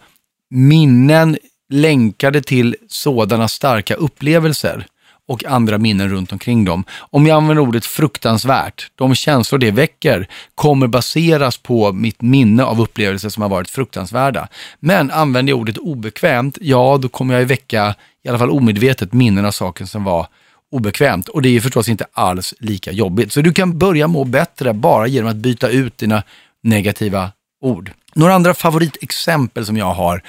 minnen 0.49 1.37
länkade 1.69 2.41
till 2.41 2.75
sådana 2.87 3.47
starka 3.47 3.95
upplevelser 3.95 4.87
och 5.27 5.45
andra 5.45 5.77
minnen 5.77 6.09
runt 6.09 6.31
omkring 6.31 6.65
dem. 6.65 6.83
Om 6.97 7.27
jag 7.27 7.37
använder 7.37 7.63
ordet 7.63 7.85
fruktansvärt, 7.85 8.87
de 8.95 9.15
känslor 9.15 9.59
det 9.59 9.71
väcker 9.71 10.27
kommer 10.55 10.87
baseras 10.87 11.57
på 11.57 11.93
mitt 11.93 12.21
minne 12.21 12.63
av 12.63 12.81
upplevelser 12.81 13.29
som 13.29 13.41
har 13.41 13.49
varit 13.49 13.69
fruktansvärda. 13.69 14.47
Men 14.79 15.11
använder 15.11 15.51
jag 15.51 15.59
ordet 15.59 15.77
obekvämt, 15.77 16.57
ja 16.61 16.97
då 17.01 17.09
kommer 17.09 17.39
jag 17.39 17.45
väcka, 17.45 17.95
i 18.23 18.29
alla 18.29 18.39
fall 18.39 18.49
omedvetet, 18.49 19.13
minnen 19.13 19.45
av 19.45 19.51
saken 19.51 19.87
som 19.87 20.03
var 20.03 20.27
obekvämt. 20.71 21.27
Och 21.27 21.41
det 21.41 21.49
är 21.49 21.59
förstås 21.59 21.89
inte 21.89 22.05
alls 22.13 22.53
lika 22.59 22.91
jobbigt. 22.91 23.33
Så 23.33 23.41
du 23.41 23.53
kan 23.53 23.77
börja 23.77 24.07
må 24.07 24.23
bättre 24.23 24.73
bara 24.73 25.07
genom 25.07 25.29
att 25.29 25.35
byta 25.35 25.69
ut 25.69 25.97
dina 25.97 26.23
negativa 26.63 27.31
ord. 27.61 27.91
Några 28.13 28.33
andra 28.33 28.53
favoritexempel 28.53 29.65
som 29.65 29.77
jag 29.77 29.93
har 29.93 30.21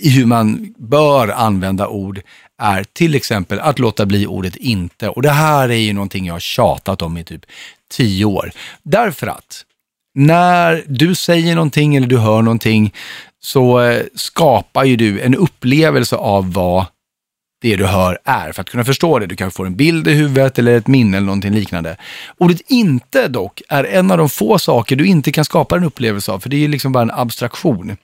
i 0.00 0.10
hur 0.10 0.26
man 0.26 0.74
bör 0.78 1.28
använda 1.28 1.88
ord 1.88 2.20
är 2.58 2.84
till 2.92 3.14
exempel 3.14 3.60
att 3.60 3.78
låta 3.78 4.06
bli 4.06 4.26
ordet 4.26 4.56
inte. 4.56 5.08
Och 5.08 5.22
det 5.22 5.30
här 5.30 5.68
är 5.68 5.76
ju 5.76 5.92
någonting 5.92 6.26
jag 6.26 6.34
har 6.34 6.40
tjatat 6.40 7.02
om 7.02 7.16
i 7.16 7.24
typ 7.24 7.46
tio 7.90 8.24
år. 8.24 8.50
Därför 8.82 9.26
att 9.26 9.64
när 10.14 10.84
du 10.86 11.14
säger 11.14 11.54
någonting 11.54 11.96
eller 11.96 12.06
du 12.06 12.18
hör 12.18 12.42
någonting 12.42 12.94
så 13.40 13.80
eh, 13.80 14.02
skapar 14.14 14.84
ju 14.84 14.96
du 14.96 15.20
en 15.20 15.34
upplevelse 15.34 16.16
av 16.16 16.52
vad 16.52 16.86
det 17.60 17.76
du 17.76 17.86
hör 17.86 18.18
är 18.24 18.52
för 18.52 18.60
att 18.60 18.70
kunna 18.70 18.84
förstå 18.84 19.18
det. 19.18 19.26
Du 19.26 19.36
kanske 19.36 19.56
får 19.56 19.66
en 19.66 19.76
bild 19.76 20.08
i 20.08 20.12
huvudet 20.12 20.58
eller 20.58 20.76
ett 20.76 20.86
minne 20.86 21.16
eller 21.16 21.26
någonting 21.26 21.54
liknande. 21.54 21.96
Ordet 22.38 22.60
inte 22.66 23.28
dock 23.28 23.62
är 23.68 23.84
en 23.84 24.10
av 24.10 24.18
de 24.18 24.28
få 24.28 24.58
saker 24.58 24.96
du 24.96 25.06
inte 25.06 25.32
kan 25.32 25.44
skapa 25.44 25.76
en 25.76 25.84
upplevelse 25.84 26.32
av, 26.32 26.40
för 26.40 26.48
det 26.48 26.56
är 26.56 26.60
ju 26.60 26.68
liksom 26.68 26.92
bara 26.92 27.02
en 27.02 27.10
abstraktion. 27.10 27.96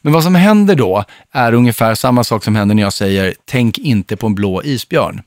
Men 0.00 0.12
vad 0.12 0.24
som 0.24 0.34
händer 0.34 0.74
då 0.74 1.04
är 1.32 1.54
ungefär 1.54 1.94
samma 1.94 2.24
sak 2.24 2.44
som 2.44 2.56
händer 2.56 2.74
när 2.74 2.82
jag 2.82 2.92
säger 2.92 3.34
tänk 3.44 3.78
inte 3.78 4.16
på 4.16 4.26
en 4.26 4.34
blå 4.34 4.62
isbjörn. 4.62 5.22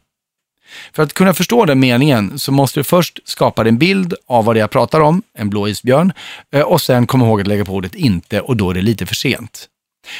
För 0.93 1.03
att 1.03 1.13
kunna 1.13 1.33
förstå 1.33 1.65
den 1.65 1.79
meningen 1.79 2.39
så 2.39 2.51
måste 2.51 2.79
du 2.79 2.83
först 2.83 3.19
skapa 3.23 3.67
en 3.67 3.77
bild 3.77 4.13
av 4.27 4.45
vad 4.45 4.55
det 4.55 4.59
är 4.59 4.63
jag 4.63 4.71
pratar 4.71 4.99
om, 4.99 5.23
en 5.37 5.49
blå 5.49 5.67
isbjörn, 5.67 6.13
eh, 6.53 6.61
och 6.61 6.81
sen 6.81 7.07
komma 7.07 7.25
ihåg 7.25 7.41
att 7.41 7.47
lägga 7.47 7.65
på 7.65 7.73
ordet 7.73 7.95
inte 7.95 8.41
och 8.41 8.57
då 8.57 8.69
är 8.69 8.73
det 8.73 8.81
lite 8.81 9.05
för 9.05 9.15
sent. 9.15 9.67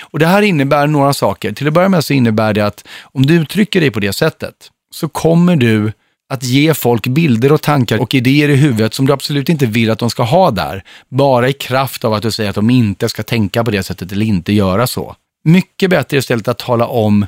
Och 0.02 0.20
Det 0.20 0.28
här 0.28 0.42
innebär 0.42 0.88
några 0.88 1.14
saker. 1.14 1.52
Till 1.52 1.68
att 1.68 1.74
börja 1.74 1.90
med 1.90 2.06
så 2.06 2.14
innebär 2.14 2.54
det 2.54 2.62
att 2.62 2.88
om 3.02 3.26
du 3.26 3.34
uttrycker 3.34 3.82
dig 3.82 3.92
på 3.92 4.00
det 4.00 4.14
sättet 4.14 4.56
så 4.92 5.10
kommer 5.10 5.56
du 5.56 5.92
att 6.30 6.44
ge 6.44 6.74
folk 6.74 7.08
bilder 7.08 7.52
och 7.52 7.62
tankar 7.62 7.98
och 7.98 8.16
idéer 8.16 8.50
i 8.50 8.56
huvudet 8.56 8.94
som 8.94 9.06
du 9.06 9.14
absolut 9.14 9.50
inte 9.50 9.66
vill 9.66 9.92
att 9.92 10.00
de 10.00 10.10
ska 10.10 10.24
ha 10.24 10.52
där. 10.52 10.84
Bara 11.10 11.50
i 11.50 11.54
kraft 11.54 12.06
av 12.06 12.14
att 12.14 12.24
du 12.24 12.32
säger 12.32 12.50
att 12.50 12.56
de 12.56 12.70
inte 12.70 13.10
ska 13.10 13.24
tänka 13.24 13.64
på 13.64 13.72
det 13.72 13.84
sättet 13.84 14.12
eller 14.12 14.26
inte 14.26 14.54
göra 14.54 14.88
så. 14.88 15.16
Mycket 15.44 15.90
bättre 15.90 16.18
istället 16.18 16.48
att 16.48 16.58
tala 16.58 16.88
om 16.88 17.26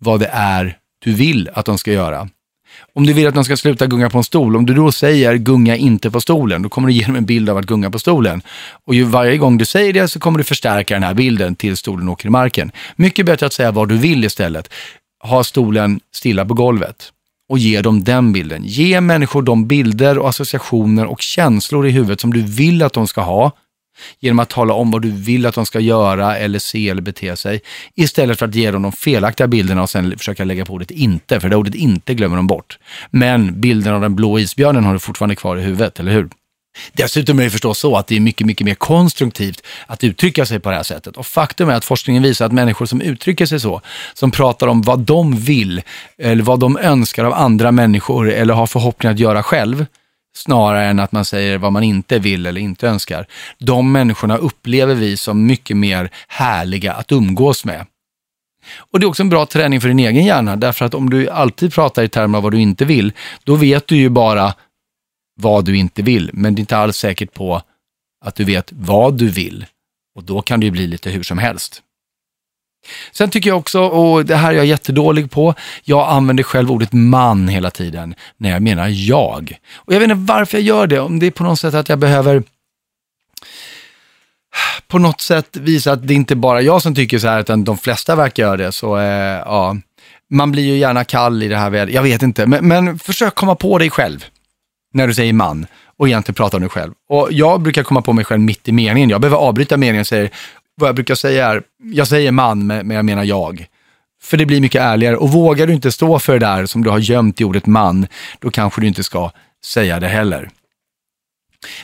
vad 0.00 0.20
det 0.20 0.30
är 0.32 0.76
du 1.04 1.14
vill 1.14 1.50
att 1.54 1.66
de 1.66 1.78
ska 1.78 1.92
göra. 1.92 2.28
Om 2.94 3.06
du 3.06 3.12
vill 3.12 3.26
att 3.26 3.34
de 3.34 3.44
ska 3.44 3.56
sluta 3.56 3.86
gunga 3.86 4.10
på 4.10 4.18
en 4.18 4.24
stol, 4.24 4.56
om 4.56 4.66
du 4.66 4.74
då 4.74 4.92
säger 4.92 5.36
gunga 5.36 5.76
inte 5.76 6.10
på 6.10 6.20
stolen, 6.20 6.62
då 6.62 6.68
kommer 6.68 6.88
du 6.88 6.94
ge 6.94 7.04
dem 7.04 7.16
en 7.16 7.24
bild 7.24 7.50
av 7.50 7.56
att 7.56 7.66
gunga 7.66 7.90
på 7.90 7.98
stolen. 7.98 8.42
Och 8.86 8.94
ju 8.94 9.04
varje 9.04 9.38
gång 9.38 9.58
du 9.58 9.64
säger 9.64 9.92
det 9.92 10.08
så 10.08 10.20
kommer 10.20 10.38
du 10.38 10.44
förstärka 10.44 10.94
den 10.94 11.02
här 11.02 11.14
bilden 11.14 11.56
tills 11.56 11.78
stolen 11.78 12.08
åker 12.08 12.26
i 12.26 12.30
marken. 12.30 12.72
Mycket 12.96 13.26
bättre 13.26 13.46
att 13.46 13.52
säga 13.52 13.70
vad 13.70 13.88
du 13.88 13.96
vill 13.96 14.24
istället. 14.24 14.72
Ha 15.22 15.44
stolen 15.44 16.00
stilla 16.12 16.44
på 16.44 16.54
golvet 16.54 17.12
och 17.50 17.58
ge 17.58 17.82
dem 17.82 18.04
den 18.04 18.32
bilden. 18.32 18.62
Ge 18.64 19.00
människor 19.00 19.42
de 19.42 19.66
bilder 19.66 20.18
och 20.18 20.28
associationer 20.28 21.06
och 21.06 21.20
känslor 21.20 21.86
i 21.86 21.90
huvudet 21.90 22.20
som 22.20 22.32
du 22.32 22.42
vill 22.42 22.82
att 22.82 22.92
de 22.92 23.06
ska 23.06 23.20
ha 23.20 23.52
genom 24.20 24.38
att 24.38 24.48
tala 24.48 24.74
om 24.74 24.90
vad 24.90 25.02
du 25.02 25.10
vill 25.10 25.46
att 25.46 25.54
de 25.54 25.66
ska 25.66 25.80
göra 25.80 26.36
eller 26.36 26.58
se 26.58 26.88
eller 26.88 27.02
bete 27.02 27.36
sig. 27.36 27.60
Istället 27.94 28.38
för 28.38 28.46
att 28.46 28.54
ge 28.54 28.70
dem 28.70 28.82
de 28.82 28.92
felaktiga 28.92 29.46
bilderna 29.46 29.82
och 29.82 29.90
sen 29.90 30.18
försöka 30.18 30.44
lägga 30.44 30.64
på 30.64 30.72
ordet 30.72 30.90
inte, 30.90 31.40
för 31.40 31.48
det 31.48 31.56
ordet 31.56 31.74
inte 31.74 32.14
glömmer 32.14 32.36
de 32.36 32.46
bort. 32.46 32.78
Men 33.10 33.60
bilden 33.60 33.94
av 33.94 34.00
den 34.00 34.16
blå 34.16 34.38
isbjörnen 34.38 34.84
har 34.84 34.92
du 34.92 34.98
fortfarande 34.98 35.36
kvar 35.36 35.56
i 35.56 35.62
huvudet, 35.62 36.00
eller 36.00 36.12
hur? 36.12 36.28
Dessutom 36.92 37.38
är 37.38 37.44
det 37.44 37.50
förstås 37.50 37.78
så 37.78 37.96
att 37.96 38.06
det 38.06 38.16
är 38.16 38.20
mycket, 38.20 38.46
mycket 38.46 38.64
mer 38.64 38.74
konstruktivt 38.74 39.66
att 39.86 40.04
uttrycka 40.04 40.46
sig 40.46 40.60
på 40.60 40.70
det 40.70 40.76
här 40.76 40.82
sättet. 40.82 41.16
Och 41.16 41.26
faktum 41.26 41.68
är 41.68 41.74
att 41.74 41.84
forskningen 41.84 42.22
visar 42.22 42.46
att 42.46 42.52
människor 42.52 42.86
som 42.86 43.00
uttrycker 43.00 43.46
sig 43.46 43.60
så, 43.60 43.80
som 44.14 44.30
pratar 44.30 44.66
om 44.66 44.82
vad 44.82 45.00
de 45.00 45.36
vill, 45.36 45.82
eller 46.18 46.42
vad 46.42 46.60
de 46.60 46.78
önskar 46.78 47.24
av 47.24 47.32
andra 47.32 47.72
människor 47.72 48.30
eller 48.30 48.54
har 48.54 48.66
förhoppning 48.66 49.12
att 49.12 49.18
göra 49.18 49.42
själv, 49.42 49.86
snarare 50.36 50.86
än 50.86 51.00
att 51.00 51.12
man 51.12 51.24
säger 51.24 51.58
vad 51.58 51.72
man 51.72 51.82
inte 51.82 52.18
vill 52.18 52.46
eller 52.46 52.60
inte 52.60 52.88
önskar. 52.88 53.26
De 53.58 53.92
människorna 53.92 54.36
upplever 54.36 54.94
vi 54.94 55.16
som 55.16 55.46
mycket 55.46 55.76
mer 55.76 56.10
härliga 56.28 56.92
att 56.92 57.12
umgås 57.12 57.64
med. 57.64 57.86
Och 58.92 59.00
Det 59.00 59.04
är 59.04 59.08
också 59.08 59.22
en 59.22 59.28
bra 59.28 59.46
träning 59.46 59.80
för 59.80 59.88
din 59.88 59.98
egen 59.98 60.24
hjärna, 60.24 60.56
därför 60.56 60.84
att 60.84 60.94
om 60.94 61.10
du 61.10 61.28
alltid 61.28 61.74
pratar 61.74 62.02
i 62.02 62.08
termer 62.08 62.38
av 62.38 62.42
vad 62.44 62.52
du 62.52 62.60
inte 62.60 62.84
vill, 62.84 63.12
då 63.44 63.54
vet 63.54 63.86
du 63.86 63.96
ju 63.96 64.08
bara 64.08 64.54
vad 65.40 65.64
du 65.64 65.76
inte 65.76 66.02
vill, 66.02 66.30
men 66.32 66.54
det 66.54 66.58
är 66.58 66.60
inte 66.60 66.76
alls 66.76 66.96
säkert 66.96 67.32
på 67.32 67.62
att 68.24 68.34
du 68.34 68.44
vet 68.44 68.72
vad 68.72 69.18
du 69.18 69.28
vill. 69.28 69.66
Och 70.14 70.24
då 70.24 70.42
kan 70.42 70.60
det 70.60 70.66
ju 70.66 70.72
bli 70.72 70.86
lite 70.86 71.10
hur 71.10 71.22
som 71.22 71.38
helst. 71.38 71.82
Sen 73.12 73.30
tycker 73.30 73.50
jag 73.50 73.58
också, 73.58 73.80
och 73.80 74.24
det 74.24 74.36
här 74.36 74.50
är 74.50 74.56
jag 74.56 74.66
jättedålig 74.66 75.30
på, 75.30 75.54
jag 75.84 76.08
använder 76.08 76.44
själv 76.44 76.70
ordet 76.70 76.92
man 76.92 77.48
hela 77.48 77.70
tiden 77.70 78.14
när 78.36 78.50
jag 78.50 78.62
menar 78.62 78.88
jag. 78.88 79.58
Och 79.74 79.94
jag 79.94 80.00
vet 80.00 80.10
inte 80.10 80.32
varför 80.32 80.58
jag 80.58 80.64
gör 80.64 80.86
det, 80.86 81.00
om 81.00 81.18
det 81.18 81.26
är 81.26 81.30
på 81.30 81.44
något 81.44 81.58
sätt 81.58 81.74
att 81.74 81.88
jag 81.88 81.98
behöver 81.98 82.42
på 84.88 84.98
något 84.98 85.20
sätt 85.20 85.56
visa 85.56 85.92
att 85.92 86.06
det 86.06 86.14
inte 86.14 86.36
bara 86.36 86.62
jag 86.62 86.82
som 86.82 86.94
tycker 86.94 87.18
så 87.18 87.28
här, 87.28 87.40
utan 87.40 87.64
de 87.64 87.78
flesta 87.78 88.16
verkar 88.16 88.42
göra 88.42 88.56
det. 88.56 88.72
Så 88.72 88.98
eh, 88.98 89.38
ja, 89.44 89.76
man 90.30 90.52
blir 90.52 90.62
ju 90.62 90.76
gärna 90.76 91.04
kall 91.04 91.42
i 91.42 91.48
det 91.48 91.56
här 91.56 91.70
vädret. 91.70 91.94
Jag 91.94 92.02
vet 92.02 92.22
inte, 92.22 92.46
men, 92.46 92.68
men 92.68 92.98
försök 92.98 93.34
komma 93.34 93.54
på 93.54 93.78
dig 93.78 93.90
själv 93.90 94.24
när 94.92 95.06
du 95.06 95.14
säger 95.14 95.32
man 95.32 95.66
och 95.98 96.08
egentligen 96.08 96.34
pratar 96.34 96.58
om 96.58 96.62
dig 96.62 96.70
själv. 96.70 96.92
Och 97.08 97.28
jag 97.30 97.60
brukar 97.60 97.82
komma 97.82 98.02
på 98.02 98.12
mig 98.12 98.24
själv 98.24 98.40
mitt 98.40 98.68
i 98.68 98.72
meningen. 98.72 99.10
Jag 99.10 99.20
behöver 99.20 99.36
avbryta 99.36 99.76
meningen 99.76 100.00
och 100.00 100.06
säga, 100.06 100.28
vad 100.74 100.88
jag 100.88 100.94
brukar 100.94 101.14
säga 101.14 101.48
är, 101.48 101.62
jag 101.92 102.08
säger 102.08 102.32
man, 102.32 102.66
men 102.66 102.90
jag 102.90 103.04
menar 103.04 103.24
jag. 103.24 103.66
För 104.22 104.36
det 104.36 104.46
blir 104.46 104.60
mycket 104.60 104.82
ärligare. 104.82 105.16
Och 105.16 105.32
vågar 105.32 105.66
du 105.66 105.72
inte 105.72 105.92
stå 105.92 106.18
för 106.18 106.32
det 106.32 106.46
där 106.46 106.66
som 106.66 106.84
du 106.84 106.90
har 106.90 106.98
gömt 106.98 107.40
i 107.40 107.44
ordet 107.44 107.66
man, 107.66 108.06
då 108.38 108.50
kanske 108.50 108.80
du 108.80 108.86
inte 108.86 109.02
ska 109.02 109.30
säga 109.64 110.00
det 110.00 110.08
heller. 110.08 110.50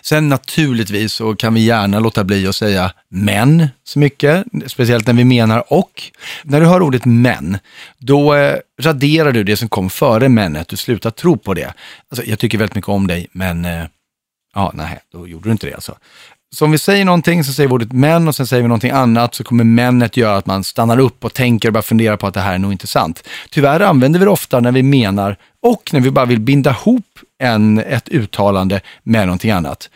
Sen 0.03 0.29
naturligtvis 0.29 1.13
så 1.13 1.37
kan 1.37 1.55
vi 1.55 1.61
gärna 1.61 2.01
låta 2.01 2.25
bli 2.25 2.47
att 2.47 2.57
säga 2.57 2.93
men 3.09 3.69
så 3.85 3.99
mycket, 3.99 4.45
speciellt 4.67 5.07
när 5.07 5.15
vi 5.15 5.25
menar 5.25 5.73
och. 5.73 6.03
När 6.43 6.61
du 6.61 6.67
hör 6.67 6.83
ordet 6.83 7.05
men, 7.05 7.59
då 7.99 8.35
eh, 8.35 8.57
raderar 8.81 9.33
du 9.33 9.45
det 9.45 9.57
som 9.57 9.69
kom 9.69 9.91
före 9.91 10.29
menet, 10.29 10.69
du 10.69 10.77
slutar 10.77 11.11
tro 11.11 11.37
på 11.37 11.55
det. 11.55 11.75
Alltså, 12.11 12.27
jag 12.27 12.39
tycker 12.39 12.59
väldigt 12.59 12.75
mycket 12.75 12.89
om 12.89 13.07
dig, 13.07 13.27
men 13.33 13.65
eh, 13.65 13.85
ja, 14.55 14.71
nej, 14.75 14.99
då 15.13 15.29
gjorde 15.29 15.49
du 15.49 15.53
inte 15.53 15.67
det 15.67 15.75
alltså. 15.75 15.95
Så 16.55 16.65
om 16.65 16.71
vi 16.71 16.79
säger 16.79 17.05
någonting 17.05 17.45
så 17.45 17.53
säger 17.53 17.69
vi 17.69 17.75
ordet 17.75 17.93
men 17.93 18.29
och 18.29 18.35
sen 18.35 18.47
säger 18.47 18.63
vi 18.63 18.69
någonting 18.69 18.91
annat 18.91 19.35
så 19.35 19.45
kommer 19.45 19.65
menet 19.65 20.17
göra 20.17 20.37
att 20.37 20.47
man 20.47 20.65
stannar 20.65 20.99
upp 20.99 21.25
och 21.25 21.35
tänker 21.35 21.69
och 21.69 21.73
börjar 21.73 21.83
fundera 21.83 22.17
på 22.17 22.27
att 22.27 22.35
det 22.35 22.41
här 22.41 22.55
är 22.55 22.59
nog 22.59 22.73
inte 22.73 22.87
sant. 22.87 23.29
Tyvärr 23.51 23.81
använder 23.81 24.19
vi 24.19 24.25
det 24.25 24.31
ofta 24.31 24.61
när 24.61 24.73
vi 24.73 24.83
menar 24.83 25.37
och 25.63 25.91
när 25.93 26.01
vi 26.01 26.11
bara 26.11 26.25
vill 26.25 26.41
binda 26.41 26.71
ihop 26.71 27.05
en, 27.39 27.79
ett 27.79 28.09
uttalande 28.09 28.81
med 29.03 29.27
någonting 29.27 29.51
annat. 29.51 29.91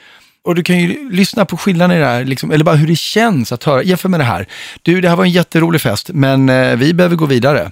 Och 0.45 0.55
du 0.55 0.62
kan 0.62 0.78
ju 0.78 1.11
lyssna 1.11 1.45
på 1.45 1.57
skillnaden 1.57 1.97
i 1.97 2.01
det 2.01 2.07
här, 2.07 2.24
liksom, 2.24 2.51
eller 2.51 2.64
bara 2.64 2.76
hur 2.76 2.86
det 2.86 2.97
känns 2.97 3.53
att 3.53 3.64
höra. 3.64 3.82
Jämför 3.82 4.09
med 4.09 4.20
det 4.20 4.24
här. 4.24 4.47
Du, 4.82 5.01
det 5.01 5.09
här 5.09 5.16
var 5.16 5.24
en 5.24 5.30
jätterolig 5.30 5.80
fest, 5.80 6.11
men 6.12 6.49
eh, 6.49 6.76
vi 6.76 6.95
behöver 6.95 7.16
gå 7.16 7.26
vidare. 7.26 7.70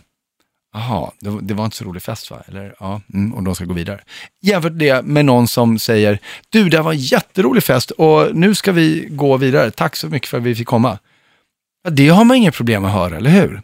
Jaha, 0.75 1.11
det, 1.41 1.55
var 1.55 1.65
inte 1.65 1.77
så 1.77 1.85
rolig 1.85 2.03
fest 2.03 2.31
va? 2.31 2.43
Eller, 2.49 2.75
ja, 2.81 3.01
mm, 3.15 3.35
och 3.35 3.43
de 3.43 3.55
ska 3.55 3.65
gå 3.65 3.75
vidare. 3.75 4.01
Jämfört 4.43 4.79
det 4.79 5.05
med 5.05 5.25
någon 5.25 5.49
som 5.49 5.79
säger, 5.79 6.19
du 6.49 6.69
det 6.69 6.77
här 6.77 6.85
var 6.85 6.93
en 6.93 6.99
jätterolig 6.99 7.63
fest 7.63 7.91
och 7.91 8.37
nu 8.37 8.55
ska 8.55 8.73
vi 8.73 9.09
gå 9.11 9.37
vidare. 9.37 9.71
Tack 9.71 9.97
så 9.97 10.09
mycket 10.09 10.29
för 10.29 10.39
att 10.39 10.45
vi 10.45 10.55
fick 10.55 10.67
komma. 10.67 10.99
Ja, 11.85 11.91
det 11.91 12.09
har 12.09 12.25
man 12.25 12.37
inga 12.37 12.53
problem 12.53 12.85
att 12.85 12.93
höra, 12.93 13.17
eller 13.17 13.31
hur? 13.31 13.63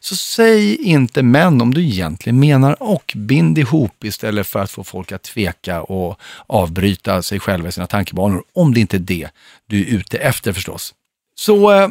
Så 0.00 0.16
säg 0.16 0.76
inte 0.76 1.22
men 1.22 1.60
om 1.60 1.74
du 1.74 1.84
egentligen 1.84 2.40
menar 2.40 2.82
och. 2.82 3.12
Bind 3.16 3.58
ihop 3.58 4.04
istället 4.04 4.46
för 4.46 4.60
att 4.60 4.70
få 4.70 4.84
folk 4.84 5.12
att 5.12 5.22
tveka 5.22 5.82
och 5.82 6.20
avbryta 6.46 7.22
sig 7.22 7.40
själva 7.40 7.68
i 7.68 7.72
sina 7.72 7.86
tankebanor. 7.86 8.44
Om 8.52 8.74
det 8.74 8.80
inte 8.80 8.96
är 8.96 8.98
det 8.98 9.28
du 9.66 9.80
är 9.80 9.86
ute 9.86 10.18
efter 10.18 10.52
förstås. 10.52 10.94
Så 11.34 11.72
eh, 11.72 11.88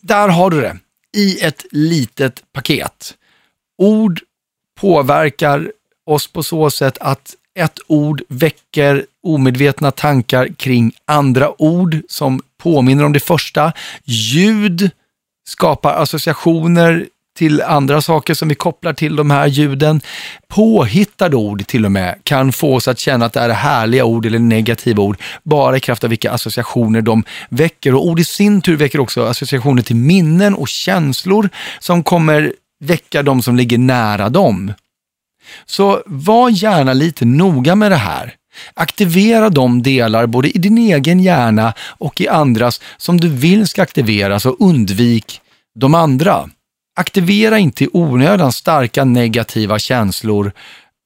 där 0.00 0.28
har 0.28 0.50
du 0.50 0.60
det. 0.60 0.78
I 1.12 1.40
ett 1.40 1.64
litet 1.70 2.42
paket. 2.52 3.14
Ord 3.78 4.20
påverkar 4.74 5.72
oss 6.06 6.26
på 6.26 6.42
så 6.42 6.70
sätt 6.70 6.98
att 7.00 7.34
ett 7.54 7.78
ord 7.86 8.22
väcker 8.28 9.06
omedvetna 9.22 9.90
tankar 9.90 10.48
kring 10.48 10.92
andra 11.04 11.62
ord 11.62 11.96
som 12.08 12.42
påminner 12.58 13.04
om 13.04 13.12
det 13.12 13.20
första. 13.20 13.72
Ljud 14.04 14.90
skapar 15.44 15.94
associationer 15.94 17.06
till 17.36 17.62
andra 17.62 18.00
saker 18.00 18.34
som 18.34 18.48
vi 18.48 18.54
kopplar 18.54 18.92
till 18.92 19.16
de 19.16 19.30
här 19.30 19.46
ljuden. 19.46 20.00
Påhittade 20.48 21.36
ord 21.36 21.66
till 21.66 21.84
och 21.84 21.92
med 21.92 22.20
kan 22.22 22.52
få 22.52 22.74
oss 22.74 22.88
att 22.88 22.98
känna 22.98 23.26
att 23.26 23.32
det 23.32 23.40
är 23.40 23.48
härliga 23.48 24.04
ord 24.04 24.26
eller 24.26 24.38
negativa 24.38 25.02
ord, 25.02 25.16
bara 25.42 25.76
i 25.76 25.80
kraft 25.80 26.04
av 26.04 26.10
vilka 26.10 26.32
associationer 26.32 27.02
de 27.02 27.24
väcker. 27.48 27.94
Och 27.94 28.06
ord 28.06 28.20
i 28.20 28.24
sin 28.24 28.60
tur 28.60 28.76
väcker 28.76 29.00
också 29.00 29.26
associationer 29.26 29.82
till 29.82 29.96
minnen 29.96 30.54
och 30.54 30.68
känslor 30.68 31.48
som 31.78 32.02
kommer 32.02 32.52
väcka 32.80 33.22
de 33.22 33.42
som 33.42 33.56
ligger 33.56 33.78
nära 33.78 34.28
dem. 34.28 34.72
Så 35.66 36.02
var 36.06 36.50
gärna 36.50 36.92
lite 36.92 37.24
noga 37.24 37.74
med 37.74 37.92
det 37.92 37.96
här. 37.96 38.34
Aktivera 38.74 39.50
de 39.50 39.82
delar 39.82 40.26
både 40.26 40.50
i 40.50 40.58
din 40.58 40.78
egen 40.78 41.20
hjärna 41.20 41.72
och 41.80 42.20
i 42.20 42.28
andras 42.28 42.80
som 42.96 43.20
du 43.20 43.28
vill 43.28 43.68
ska 43.68 43.82
aktiveras 43.82 44.46
och 44.46 44.56
undvik 44.60 45.40
de 45.74 45.94
andra. 45.94 46.48
Aktivera 46.96 47.58
inte 47.58 47.84
i 47.84 47.88
onödan 47.92 48.52
starka 48.52 49.04
negativa 49.04 49.78
känslor 49.78 50.52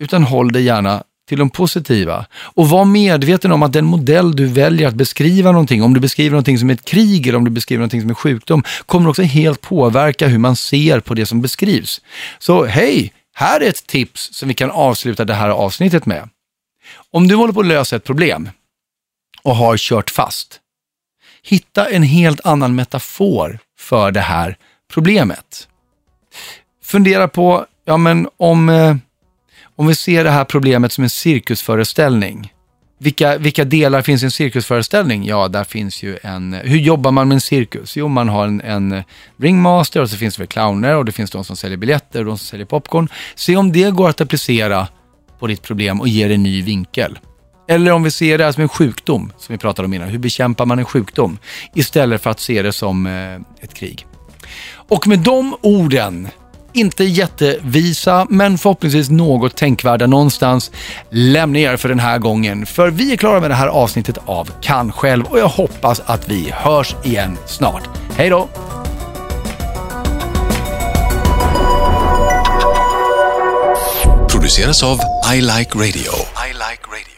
utan 0.03 0.22
håll 0.22 0.53
dig 0.53 0.62
gärna 0.62 1.03
till 1.28 1.38
de 1.38 1.51
positiva. 1.51 2.26
Och 2.36 2.68
var 2.68 2.84
medveten 2.84 3.53
om 3.53 3.62
att 3.62 3.72
den 3.72 3.84
modell 3.84 4.36
du 4.36 4.46
väljer 4.46 4.88
att 4.88 4.94
beskriva 4.94 5.53
någonting, 5.53 5.82
om 5.82 5.94
du 5.94 6.01
beskriver 6.01 6.30
någonting 6.30 6.59
som 6.59 6.70
ett 6.70 6.84
krig 6.84 7.26
eller 7.26 7.38
om 7.38 7.44
du 7.44 7.51
beskriver 7.51 7.78
någonting 7.78 8.01
som 8.01 8.11
en 8.11 8.16
sjukdom, 8.16 8.62
kommer 8.86 9.11
också 9.11 9.22
helt 9.22 9.61
påverka 9.61 10.26
hur 10.26 10.38
man 10.38 10.57
ser 10.57 11.01
på 11.01 11.14
det 11.14 11.26
som 11.26 11.42
beskrivs. 11.42 12.01
Så 12.38 12.64
hej, 12.64 13.12
här 13.34 13.61
är 13.61 13.68
ett 13.68 13.86
tips 13.86 14.28
som 14.32 14.49
vi 14.49 14.55
kan 14.55 14.70
avsluta 14.70 15.24
det 15.24 15.34
här 15.34 15.49
avsnittet 15.49 16.07
med. 16.07 16.28
Om 17.11 17.28
du 17.28 17.34
håller 17.34 17.53
på 17.53 17.61
att 17.61 17.66
lösa 17.66 17.97
ett 17.97 18.05
problem 18.05 18.51
och 19.43 19.57
har 19.57 19.76
kört 19.76 20.11
fast, 20.11 20.61
hitta 21.43 21.91
en 21.91 22.03
helt 22.03 22.47
annan 22.47 22.74
metafor 22.74 23.59
för 23.78 24.11
det 24.11 24.20
här 24.20 24.57
problemet. 24.93 25.68
Fundera 26.82 27.28
på, 27.28 27.66
ja 27.84 27.97
men 27.97 28.28
om, 28.36 28.68
eh, 28.68 28.97
om 29.76 29.86
vi 29.86 29.95
ser 29.95 30.24
det 30.24 30.30
här 30.30 30.45
problemet 30.45 30.93
som 30.93 31.05
en 31.05 31.11
cirkusföreställning, 31.11 32.53
vilka, 33.01 33.39
vilka 33.39 33.64
delar 33.64 34.03
finns 34.03 34.22
i 34.22 34.24
en 34.24 34.30
cirkusföreställning? 34.30 35.24
Ja, 35.24 35.49
där 35.49 35.64
finns 35.64 36.03
ju 36.03 36.18
en... 36.22 36.53
Hur 36.53 36.78
jobbar 36.78 37.11
man 37.11 37.28
med 37.28 37.34
en 37.34 37.41
cirkus? 37.41 37.97
Jo, 37.97 38.09
man 38.09 38.28
har 38.28 38.47
en, 38.47 38.61
en 38.61 39.03
ringmaster 39.36 40.03
och 40.03 40.11
så 40.11 40.16
finns 40.16 40.36
det 40.36 40.43
väl 40.43 40.49
clowner 40.49 40.97
och 40.97 41.05
det 41.05 41.12
finns 41.12 41.30
de 41.30 41.45
som 41.45 41.57
säljer 41.57 41.78
biljetter 41.78 42.18
och 42.18 42.24
de 42.24 42.39
som 42.39 42.47
säljer 42.47 42.66
popcorn. 42.66 43.09
Se 43.34 43.57
om 43.57 43.72
det 43.72 43.91
går 43.91 44.09
att 44.09 44.20
applicera 44.20 44.89
på 45.39 45.47
ditt 45.47 45.62
problem 45.62 46.01
och 46.01 46.09
ger 46.09 46.28
det 46.28 46.34
en 46.34 46.43
ny 46.43 46.62
vinkel. 46.62 47.18
Eller 47.68 47.91
om 47.91 48.03
vi 48.03 48.11
ser 48.11 48.39
det 48.39 48.45
här 48.45 48.53
som 48.53 48.62
en 48.62 48.68
sjukdom, 48.68 49.32
som 49.39 49.53
vi 49.53 49.59
pratade 49.59 49.86
om 49.86 49.95
innan. 49.95 50.09
Hur 50.09 50.18
bekämpar 50.18 50.66
man 50.66 50.78
en 50.78 50.84
sjukdom? 50.84 51.39
Istället 51.74 52.22
för 52.22 52.30
att 52.30 52.41
se 52.41 52.62
det 52.62 52.72
som 52.72 53.07
eh, 53.07 53.64
ett 53.64 53.74
krig. 53.74 54.07
Och 54.70 55.07
med 55.07 55.18
de 55.18 55.57
orden, 55.61 56.28
inte 56.72 57.05
jättevisa, 57.05 58.26
men 58.30 58.59
förhoppningsvis 58.59 59.11
något 59.11 59.57
tänkvärda 59.57 60.07
någonstans, 60.07 60.70
lämnar 61.11 61.61
jag 61.61 61.72
er 61.72 61.76
för 61.76 61.89
den 61.89 61.99
här 61.99 62.18
gången. 62.18 62.66
För 62.66 62.91
vi 62.91 63.12
är 63.12 63.16
klara 63.16 63.41
med 63.41 63.51
det 63.51 63.55
här 63.55 63.68
avsnittet 63.68 64.18
av 64.24 64.51
Kan 64.61 64.93
själv 64.93 65.24
och 65.24 65.39
jag 65.39 65.49
hoppas 65.49 66.01
att 66.07 66.28
vi 66.28 66.51
hörs 66.51 66.95
igen 67.05 67.39
snart. 67.47 67.89
Hej 68.16 68.30
då! 68.30 68.49
Of 74.59 74.82
av 74.82 74.98
I 75.24 75.40
Like 75.40 75.76
Radio. 75.76 76.12
I 76.36 76.52
like 76.52 76.90
radio. 76.90 77.17